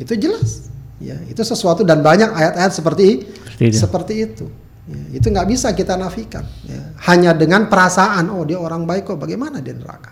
Itu 0.00 0.16
jelas. 0.16 0.72
Ya, 1.02 1.18
itu 1.26 1.42
sesuatu 1.42 1.82
dan 1.82 1.98
banyak 2.00 2.30
ayat-ayat 2.30 2.72
seperti 2.72 3.26
Seperti 3.26 3.64
itu. 3.68 3.76
seperti 3.76 4.14
itu. 4.22 4.46
Ya, 4.82 5.22
itu 5.22 5.26
nggak 5.30 5.46
bisa 5.46 5.70
kita 5.70 5.94
nafikan. 5.94 6.42
Ya. 6.66 6.90
Hanya 7.06 7.30
dengan 7.38 7.70
perasaan, 7.70 8.26
oh 8.34 8.42
dia 8.42 8.58
orang 8.58 8.82
baik 8.82 9.14
kok, 9.14 9.18
bagaimana 9.18 9.62
dia 9.62 9.78
neraka? 9.78 10.10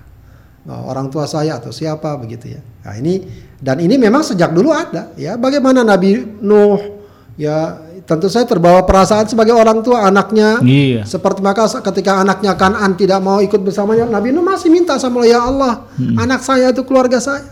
Oh, 0.70 0.92
orang 0.92 1.10
tua 1.10 1.24
saya 1.26 1.56
atau 1.58 1.72
siapa 1.74 2.14
begitu 2.20 2.52
ya. 2.54 2.60
Nah 2.84 2.94
ini 2.94 3.24
dan 3.58 3.80
ini 3.80 3.96
memang 3.96 4.20
sejak 4.20 4.52
dulu 4.52 4.70
ada 4.70 5.10
ya. 5.16 5.34
Bagaimana 5.40 5.80
Nabi 5.82 6.20
Nuh 6.44 7.00
ya 7.40 7.80
tentu 8.04 8.28
saya 8.28 8.44
terbawa 8.44 8.84
perasaan 8.84 9.24
sebagai 9.24 9.56
orang 9.56 9.80
tua 9.80 10.04
anaknya 10.04 10.60
Iya. 10.60 11.08
seperti 11.08 11.40
maka 11.40 11.64
ketika 11.64 12.20
anaknya 12.20 12.52
Kanan 12.60 12.92
tidak 12.92 13.24
mau 13.24 13.40
ikut 13.40 13.56
bersamanya 13.56 14.04
Nabi 14.04 14.36
Nuh 14.36 14.44
masih 14.44 14.68
minta 14.68 15.00
sama 15.00 15.24
Allah 15.24 15.32
ya 15.32 15.40
Allah 15.40 15.74
anak 15.96 16.44
saya 16.44 16.76
itu 16.76 16.84
keluarga 16.84 17.16
saya 17.22 17.48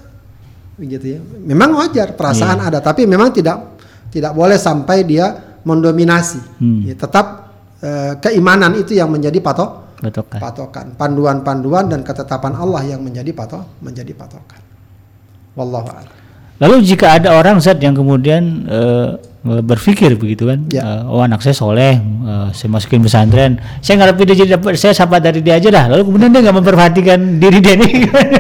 begitu 0.76 1.16
ya. 1.16 1.20
Memang 1.48 1.80
wajar 1.80 2.12
perasaan 2.12 2.60
ada 2.60 2.84
tapi 2.84 3.08
memang 3.08 3.32
tidak 3.32 3.80
tidak 4.12 4.36
boleh 4.36 4.60
sampai 4.60 5.00
dia 5.08 5.47
mendominasi. 5.68 6.40
Hmm. 6.56 6.80
Ya, 6.88 6.96
tetap 6.96 7.52
eh, 7.84 8.16
keimanan 8.24 8.72
itu 8.74 8.96
yang 8.96 9.12
menjadi 9.12 9.36
patok 9.38 9.84
Patokan. 9.98 10.38
patokan, 10.40 10.86
panduan-panduan 10.96 11.90
dan 11.90 12.00
ketetapan 12.00 12.54
Allah 12.56 12.86
yang 12.86 13.04
menjadi 13.04 13.34
patok 13.34 13.66
menjadi 13.84 14.14
patokan. 14.16 14.62
Wallahu 15.58 15.90
a'lam. 15.90 16.14
Lalu 16.58 16.76
jika 16.82 17.18
ada 17.18 17.34
orang 17.34 17.58
Ustaz 17.58 17.78
yang 17.78 17.94
kemudian 17.94 18.66
eh, 18.66 19.08
berpikir 19.62 20.18
begitu 20.18 20.50
kan, 20.50 20.66
Ya. 20.70 20.82
eh, 20.82 21.02
oh 21.06 21.22
anak 21.22 21.38
saya 21.38 21.54
soleh, 21.54 21.98
eh, 22.02 22.48
saya 22.50 22.68
masukin 22.68 22.98
pesantren, 22.98 23.58
saya 23.78 24.02
ngarepin 24.02 24.26
dia 24.26 24.36
jadi 24.42 24.50
dapat, 24.58 24.74
saya 24.74 24.94
sahabat 24.94 25.22
dari 25.22 25.38
dia 25.42 25.58
aja 25.58 25.70
dah. 25.70 25.84
Lalu 25.90 26.02
kemudian 26.10 26.30
dia 26.34 26.40
nggak 26.46 26.56
memperhatikan 26.58 27.18
diri 27.38 27.58
dia 27.58 27.74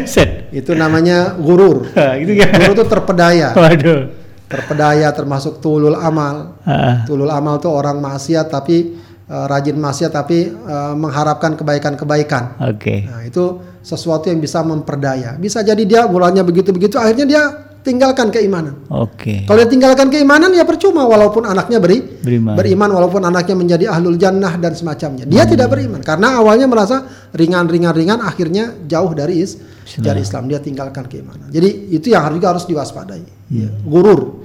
Ustaz? 0.02 0.46
Itu 0.62 0.74
namanya 0.74 1.38
gurur. 1.38 1.90
gitu 1.94 2.32
kan? 2.38 2.50
Gurur 2.58 2.72
itu 2.74 2.84
terpedaya. 2.86 3.48
Waduh. 3.54 4.17
Terpedaya 4.48 5.12
termasuk 5.12 5.60
tulul 5.60 5.92
amal. 5.92 6.56
Ah, 6.64 7.04
Tulul 7.04 7.28
amal 7.28 7.60
tuh 7.60 7.68
orang 7.72 8.00
maksiat 8.00 8.48
tapi 8.48 8.96
eh, 9.28 9.44
rajin 9.46 9.76
maksiat 9.76 10.10
tapi 10.10 10.48
eh, 10.48 10.92
mengharapkan 10.96 11.52
kebaikan-kebaikan. 11.54 12.56
Oke. 12.64 13.04
Nah, 13.04 13.22
itu 13.28 13.60
sesuatu 13.84 14.32
yang 14.32 14.40
bisa 14.40 14.64
memperdaya. 14.64 15.36
Bisa 15.36 15.60
jadi 15.60 15.80
dia 15.84 16.02
mulanya 16.08 16.40
begitu-begitu 16.44 16.96
akhirnya 16.96 17.26
dia 17.28 17.42
tinggalkan 17.82 18.28
keimanan. 18.28 18.84
Oke. 18.90 19.46
Kalau 19.46 19.58
dia 19.58 19.70
tinggalkan 19.70 20.12
keimanan 20.12 20.52
ya 20.52 20.66
percuma 20.66 21.06
walaupun 21.06 21.46
anaknya 21.46 21.78
beri 21.80 22.02
Beriman. 22.02 22.54
beriman 22.58 22.90
walaupun 22.92 23.22
anaknya 23.24 23.56
menjadi 23.56 23.84
ahlul 23.94 24.18
jannah 24.20 24.58
dan 24.60 24.76
semacamnya. 24.76 25.24
Dia 25.24 25.48
tidak 25.48 25.72
beriman 25.72 26.02
karena 26.04 26.38
awalnya 26.38 26.66
merasa 26.68 27.06
ringan-ringan 27.32 27.94
ringan 27.94 28.18
akhirnya 28.20 28.74
jauh 28.84 29.14
dari 29.14 29.40
is 29.40 29.56
dari 29.96 30.20
Islam 30.20 30.50
dia 30.50 30.60
tinggalkan 30.60 31.08
keimanan. 31.08 31.48
Jadi 31.48 31.94
itu 31.94 32.12
yang 32.12 32.28
juga 32.34 32.52
harus 32.52 32.68
diwaspadai. 32.68 33.24
Ya, 33.48 33.68
gurur. 33.86 34.44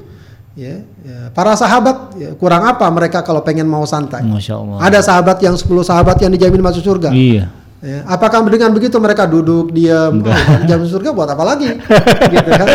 Ya, 0.53 0.85
ya. 1.01 1.33
Para 1.33 1.57
sahabat 1.57 2.13
ya, 2.13 2.37
kurang 2.37 2.61
apa 2.69 2.85
mereka 2.93 3.25
kalau 3.25 3.41
pengen 3.41 3.65
mau 3.65 3.81
santai. 3.89 4.21
Masya 4.21 4.53
Allah. 4.53 4.77
Ada 4.85 4.99
sahabat 5.01 5.41
yang 5.41 5.57
10 5.57 5.65
sahabat 5.81 6.21
yang 6.21 6.29
dijamin 6.29 6.61
masuk 6.61 6.85
surga. 6.85 7.09
Iya. 7.09 7.62
Ya, 7.83 7.99
apakah 8.07 8.39
dengan 8.47 8.71
begitu 8.71 8.95
mereka 8.95 9.27
duduk 9.27 9.75
diam 9.75 10.23
oh, 10.23 10.59
jam 10.63 10.79
surga 10.87 11.11
buat 11.11 11.27
apa 11.27 11.43
lagi? 11.43 11.67
gitu 12.33 12.49
kan? 12.55 12.67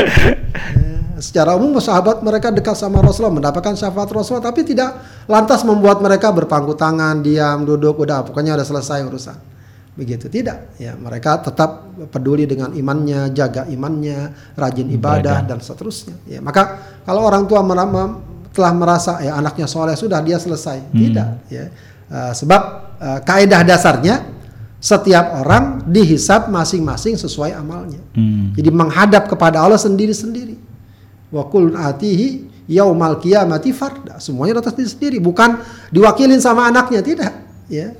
Ya, 0.77 0.97
secara 1.17 1.57
umum 1.57 1.81
sahabat 1.81 2.21
mereka 2.21 2.53
dekat 2.53 2.77
sama 2.77 3.01
Rasulullah 3.01 3.41
mendapatkan 3.41 3.73
syafaat 3.73 4.13
Rasulullah 4.13 4.53
tapi 4.53 4.69
tidak 4.69 5.01
lantas 5.25 5.65
membuat 5.65 6.05
mereka 6.05 6.29
berpangku 6.29 6.77
tangan, 6.77 7.25
diam, 7.25 7.65
duduk, 7.65 8.05
udah 8.05 8.21
pokoknya 8.21 8.53
udah 8.53 8.69
selesai 8.69 9.01
urusan. 9.09 9.37
Begitu 9.97 10.29
tidak. 10.29 10.77
Ya, 10.77 10.93
mereka 10.93 11.41
tetap 11.41 11.89
peduli 12.13 12.45
dengan 12.45 12.77
imannya, 12.77 13.33
jaga 13.33 13.65
imannya, 13.65 14.53
rajin 14.61 14.93
ibadah, 14.93 15.41
dan 15.43 15.59
seterusnya. 15.65 16.21
Ya, 16.29 16.45
maka 16.45 16.85
kalau 17.09 17.25
orang 17.25 17.49
tua 17.49 17.65
mera- 17.65 17.89
mem- 17.89 18.29
telah 18.53 18.77
merasa 18.77 19.25
ya 19.25 19.41
anaknya 19.41 19.65
soleh 19.65 19.97
sudah 19.97 20.21
dia 20.21 20.37
selesai, 20.37 20.85
tidak. 20.93 21.29
Ya, 21.49 21.73
Eh, 22.09 22.33
sebab 22.33 22.63
eh, 23.05 23.21
kaedah 23.21 23.61
dasarnya 23.69 24.38
setiap 24.79 25.43
orang 25.43 25.83
dihisap 25.91 26.47
masing-masing 26.47 27.19
sesuai 27.19 27.55
amalnya. 27.55 27.99
Hmm. 28.15 28.55
Jadi 28.55 28.71
menghadap 28.71 29.27
kepada 29.27 29.59
Allah 29.59 29.79
sendiri-sendiri. 29.79 30.55
Wa 31.35 31.45
kulun 31.51 31.75
atihi 31.75 32.47
yaumal 32.71 33.19
qiyamati 33.19 33.75
farda. 33.75 34.23
Semuanya 34.23 34.61
atas 34.63 34.77
diri 34.77 34.89
sendiri, 34.89 35.17
bukan 35.19 35.59
diwakilin 35.91 36.39
sama 36.39 36.69
anaknya, 36.69 37.01
tidak, 37.01 37.33
ya. 37.67 37.97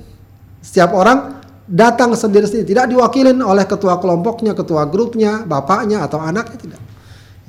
Setiap 0.61 0.93
orang 0.93 1.41
datang 1.65 2.13
sendiri-sendiri, 2.13 2.69
tidak 2.69 2.85
diwakilin 2.93 3.41
oleh 3.41 3.65
ketua 3.65 3.97
kelompoknya, 3.97 4.53
ketua 4.53 4.85
grupnya, 4.85 5.43
bapaknya 5.43 6.05
atau 6.05 6.21
anaknya 6.21 6.57
tidak. 6.57 6.81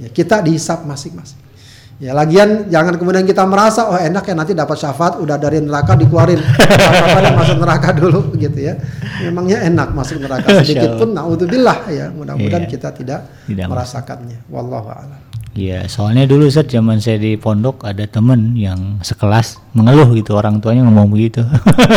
Ya, 0.00 0.08
kita 0.08 0.40
dihisap 0.40 0.88
masing-masing. 0.88 1.36
Ya 2.00 2.16
lagian 2.16 2.72
jangan 2.72 2.96
kemudian 2.96 3.28
kita 3.28 3.44
merasa 3.44 3.84
oh 3.84 4.00
enak 4.00 4.24
ya 4.24 4.32
nanti 4.32 4.56
dapat 4.56 4.72
syafaat 4.72 5.20
udah 5.20 5.36
dari 5.36 5.60
neraka 5.60 5.92
dikeluarin 6.00 6.40
apa 6.40 7.28
masuk 7.36 7.60
neraka 7.60 7.92
dulu 7.92 8.32
gitu 8.40 8.56
ya. 8.56 8.72
Memangnya 9.20 9.60
enak 9.68 9.92
masuk 9.92 10.16
neraka 10.24 10.64
sedikit 10.64 10.96
pun 10.96 11.12
naudzubillah 11.12 11.92
ya. 11.92 12.08
Mudah-mudahan 12.08 12.64
Iya. 12.64 12.72
kita 12.72 12.88
tidak, 12.96 13.28
Tidak 13.44 13.68
merasakannya. 13.68 14.48
Wallahu 14.48 14.88
a'lam. 14.88 15.20
Iya, 15.50 15.90
soalnya 15.90 16.30
dulu 16.30 16.46
saat 16.46 16.70
zaman 16.70 17.02
saya 17.02 17.18
di 17.18 17.34
pondok 17.34 17.82
ada 17.82 18.06
temen 18.06 18.54
yang 18.54 19.02
sekelas 19.02 19.58
mengeluh 19.74 20.06
gitu 20.14 20.38
orang 20.38 20.62
tuanya 20.62 20.86
ngomong 20.86 21.10
begitu. 21.10 21.42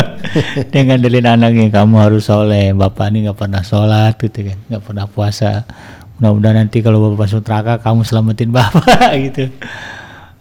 Dengan 0.74 0.98
dalil 0.98 1.22
anaknya 1.22 1.70
kamu 1.70 1.96
harus 2.02 2.26
soleh, 2.28 2.74
bapak 2.74 3.14
ini 3.14 3.30
nggak 3.30 3.38
pernah 3.38 3.62
sholat 3.62 4.18
gitu 4.18 4.52
kan, 4.52 4.58
nggak 4.68 4.84
pernah 4.84 5.06
puasa. 5.06 5.64
Mudah-mudahan 6.20 6.66
nanti 6.66 6.82
kalau 6.86 7.10
bapak 7.10 7.26
masuk 7.26 7.42
neraka 7.46 7.74
kamu 7.82 8.02
selamatin 8.06 8.50
bapak 8.54 9.10
gitu. 9.30 9.44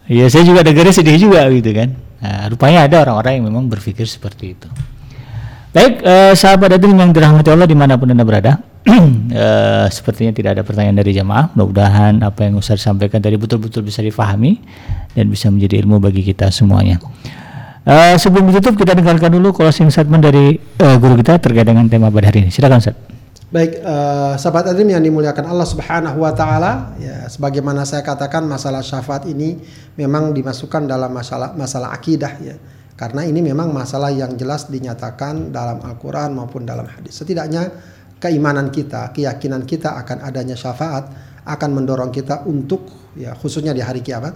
Ya 0.09 0.27
saya 0.27 0.43
juga 0.43 0.61
dengarnya 0.61 0.93
sedih 0.93 1.15
juga 1.15 1.47
gitu 1.49 1.71
kan. 1.71 1.95
Nah, 2.23 2.47
rupanya 2.51 2.87
ada 2.87 3.03
orang-orang 3.03 3.39
yang 3.39 3.45
memang 3.51 3.67
berpikir 3.67 4.07
seperti 4.07 4.55
itu. 4.55 4.67
Baik 5.73 6.05
eh, 6.05 6.33
sahabat 6.37 6.77
hadirin 6.77 7.01
yang 7.01 7.11
dirahmati 7.11 7.49
Allah 7.49 7.65
di 7.65 7.73
mana 7.73 7.97
pun 7.97 8.05
anda 8.05 8.21
berada 8.21 8.61
eh, 8.91 9.85
sepertinya 9.89 10.29
tidak 10.29 10.59
ada 10.59 10.63
pertanyaan 10.63 11.01
dari 11.01 11.11
jamaah. 11.17 11.51
Mudah-mudahan 11.57 12.21
apa 12.21 12.45
yang 12.45 12.61
Ustaz 12.61 12.83
sampaikan 12.83 13.19
tadi 13.19 13.35
betul-betul 13.41 13.81
bisa 13.81 14.05
difahami 14.05 14.61
dan 15.17 15.25
bisa 15.27 15.49
menjadi 15.49 15.81
ilmu 15.81 15.97
bagi 15.97 16.21
kita 16.21 16.53
semuanya. 16.53 17.01
Uh, 17.83 18.15
sebelum 18.15 18.47
ditutup 18.47 18.79
kita 18.79 18.95
dengarkan 18.95 19.27
dulu 19.27 19.51
closing 19.51 19.91
statement 19.91 20.23
dari 20.23 20.55
uh, 20.79 20.95
guru 20.95 21.19
kita 21.19 21.35
terkait 21.35 21.67
dengan 21.67 21.83
tema 21.91 22.07
pada 22.07 22.31
hari 22.31 22.47
ini. 22.47 22.49
Silakan 22.53 22.79
Ustaz. 22.79 23.12
Baik, 23.53 23.85
uh, 23.85 24.33
sahabat 24.33 24.73
adrim 24.73 24.89
yang 24.89 25.05
dimuliakan 25.05 25.45
Allah 25.45 25.69
Subhanahu 25.69 26.25
wa 26.25 26.33
taala, 26.33 26.97
ya 26.97 27.29
sebagaimana 27.29 27.85
saya 27.85 28.01
katakan 28.01 28.49
masalah 28.49 28.81
syafaat 28.81 29.29
ini 29.29 29.61
memang 29.93 30.33
dimasukkan 30.33 30.89
dalam 30.89 31.13
masalah 31.13 31.53
masalah 31.53 31.93
akidah 31.93 32.33
ya. 32.41 32.57
Karena 32.97 33.21
ini 33.21 33.45
memang 33.45 33.69
masalah 33.69 34.09
yang 34.09 34.33
jelas 34.41 34.73
dinyatakan 34.73 35.53
dalam 35.53 35.85
Al-Qur'an 35.85 36.33
maupun 36.33 36.65
dalam 36.65 36.89
hadis. 36.89 37.21
Setidaknya 37.21 37.69
keimanan 38.17 38.73
kita, 38.73 39.13
keyakinan 39.13 39.69
kita 39.69 40.01
akan 40.01 40.25
adanya 40.25 40.57
syafaat 40.57 41.13
akan 41.45 41.69
mendorong 41.77 42.09
kita 42.09 42.49
untuk 42.49 43.13
ya 43.13 43.37
khususnya 43.37 43.77
di 43.77 43.85
hari 43.85 44.01
kiamat 44.01 44.33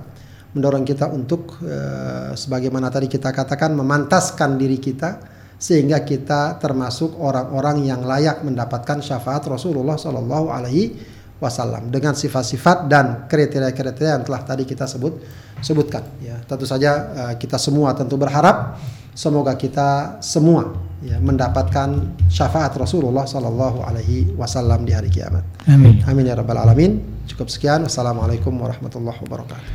mendorong 0.54 0.86
kita 0.86 1.10
untuk 1.10 1.58
uh, 1.66 2.38
sebagaimana 2.38 2.94
tadi 2.94 3.10
kita 3.10 3.34
katakan 3.34 3.74
memantaskan 3.74 4.62
diri 4.62 4.78
kita 4.78 5.37
sehingga 5.58 6.06
kita 6.06 6.62
termasuk 6.62 7.18
orang-orang 7.18 7.90
yang 7.90 8.06
layak 8.06 8.46
mendapatkan 8.46 9.02
syafaat 9.02 9.42
Rasulullah 9.50 9.98
Shallallahu 9.98 10.54
Alaihi 10.54 10.94
Wasallam 11.38 11.94
dengan 11.94 12.18
sifat-sifat 12.18 12.90
dan 12.90 13.30
kriteria-kriteria 13.30 14.22
yang 14.22 14.26
telah 14.26 14.42
tadi 14.42 14.66
kita 14.66 14.90
sebut 14.90 15.22
sebutkan. 15.62 16.02
Ya, 16.22 16.38
tentu 16.46 16.66
saja 16.66 16.92
uh, 17.14 17.34
kita 17.38 17.62
semua 17.62 17.94
tentu 17.94 18.18
berharap 18.18 18.78
semoga 19.18 19.54
kita 19.58 20.22
semua 20.22 20.78
ya, 21.02 21.18
mendapatkan 21.18 22.14
syafaat 22.30 22.74
Rasulullah 22.78 23.26
Shallallahu 23.26 23.86
Alaihi 23.86 24.34
Wasallam 24.38 24.86
di 24.86 24.94
hari 24.94 25.10
kiamat. 25.10 25.46
Amin. 25.70 26.02
Amin 26.06 26.26
ya 26.26 26.38
rabbal 26.38 26.58
alamin. 26.58 27.02
Cukup 27.26 27.50
sekian. 27.50 27.86
Wassalamualaikum 27.86 28.54
warahmatullahi 28.54 29.18
wabarakatuh. 29.26 29.66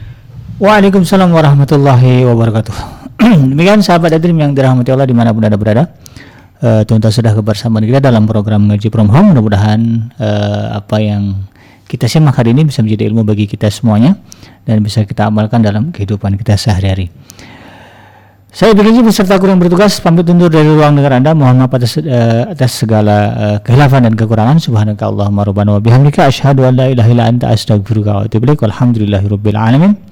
Waalaikumsalam 0.62 1.30
warahmatullahi 1.30 2.22
wabarakatuh. 2.22 3.01
Demikian 3.53 3.79
sahabat 3.83 4.11
Adrim 4.18 4.35
yang 4.35 4.51
dirahmati 4.51 4.91
Allah 4.91 5.07
di 5.07 5.14
mana 5.14 5.31
pun 5.31 5.47
anda 5.47 5.55
berada. 5.55 5.87
Uh, 6.62 6.87
Tuhan 6.87 7.03
sudah 7.03 7.35
kebersamaan 7.35 7.83
kita 7.83 7.99
dalam 7.99 8.27
program 8.27 8.70
ngaji 8.70 8.87
from 8.91 9.11
home. 9.11 9.35
Mudah-mudahan 9.35 9.81
uh, 10.18 10.79
apa 10.79 11.03
yang 11.03 11.43
kita 11.87 12.07
simak 12.07 12.39
hari 12.39 12.55
ini 12.55 12.66
bisa 12.66 12.83
menjadi 12.83 13.11
ilmu 13.11 13.27
bagi 13.27 13.51
kita 13.51 13.66
semuanya 13.66 14.14
dan 14.62 14.79
bisa 14.83 15.03
kita 15.03 15.27
amalkan 15.27 15.62
dalam 15.62 15.91
kehidupan 15.91 16.39
kita 16.39 16.55
sehari-hari. 16.55 17.11
Saya 18.53 18.77
begini 18.77 19.01
beserta 19.01 19.41
kurang 19.41 19.57
bertugas 19.57 19.97
pamit 19.97 20.29
undur 20.29 20.53
dari 20.53 20.68
ruang 20.68 20.93
dengar 20.93 21.16
Anda. 21.16 21.33
Mohon 21.33 21.66
maaf 21.66 21.73
atas, 21.79 21.99
uh, 21.99 22.53
atas 22.53 22.85
segala 22.85 23.16
uh, 23.33 23.57
kehilafan 23.62 24.07
dan 24.07 24.14
kekurangan. 24.14 24.61
Subhanaka 24.62 25.09
Allahumma 25.09 25.47
rabbana 25.47 25.79
wa 25.79 25.81
bihamdika 25.83 26.29
asyhadu 26.29 26.68
an 26.68 26.77
la 26.79 26.87
ilaha 26.91 27.09
illa 27.11 27.25
anta 27.27 27.49
astaghfiruka 27.49 28.11
wa 28.12 28.23
atubu 28.27 28.51
ilaik. 28.51 28.61
Walhamdulillahirabbil 28.61 29.59
alamin. 29.59 30.12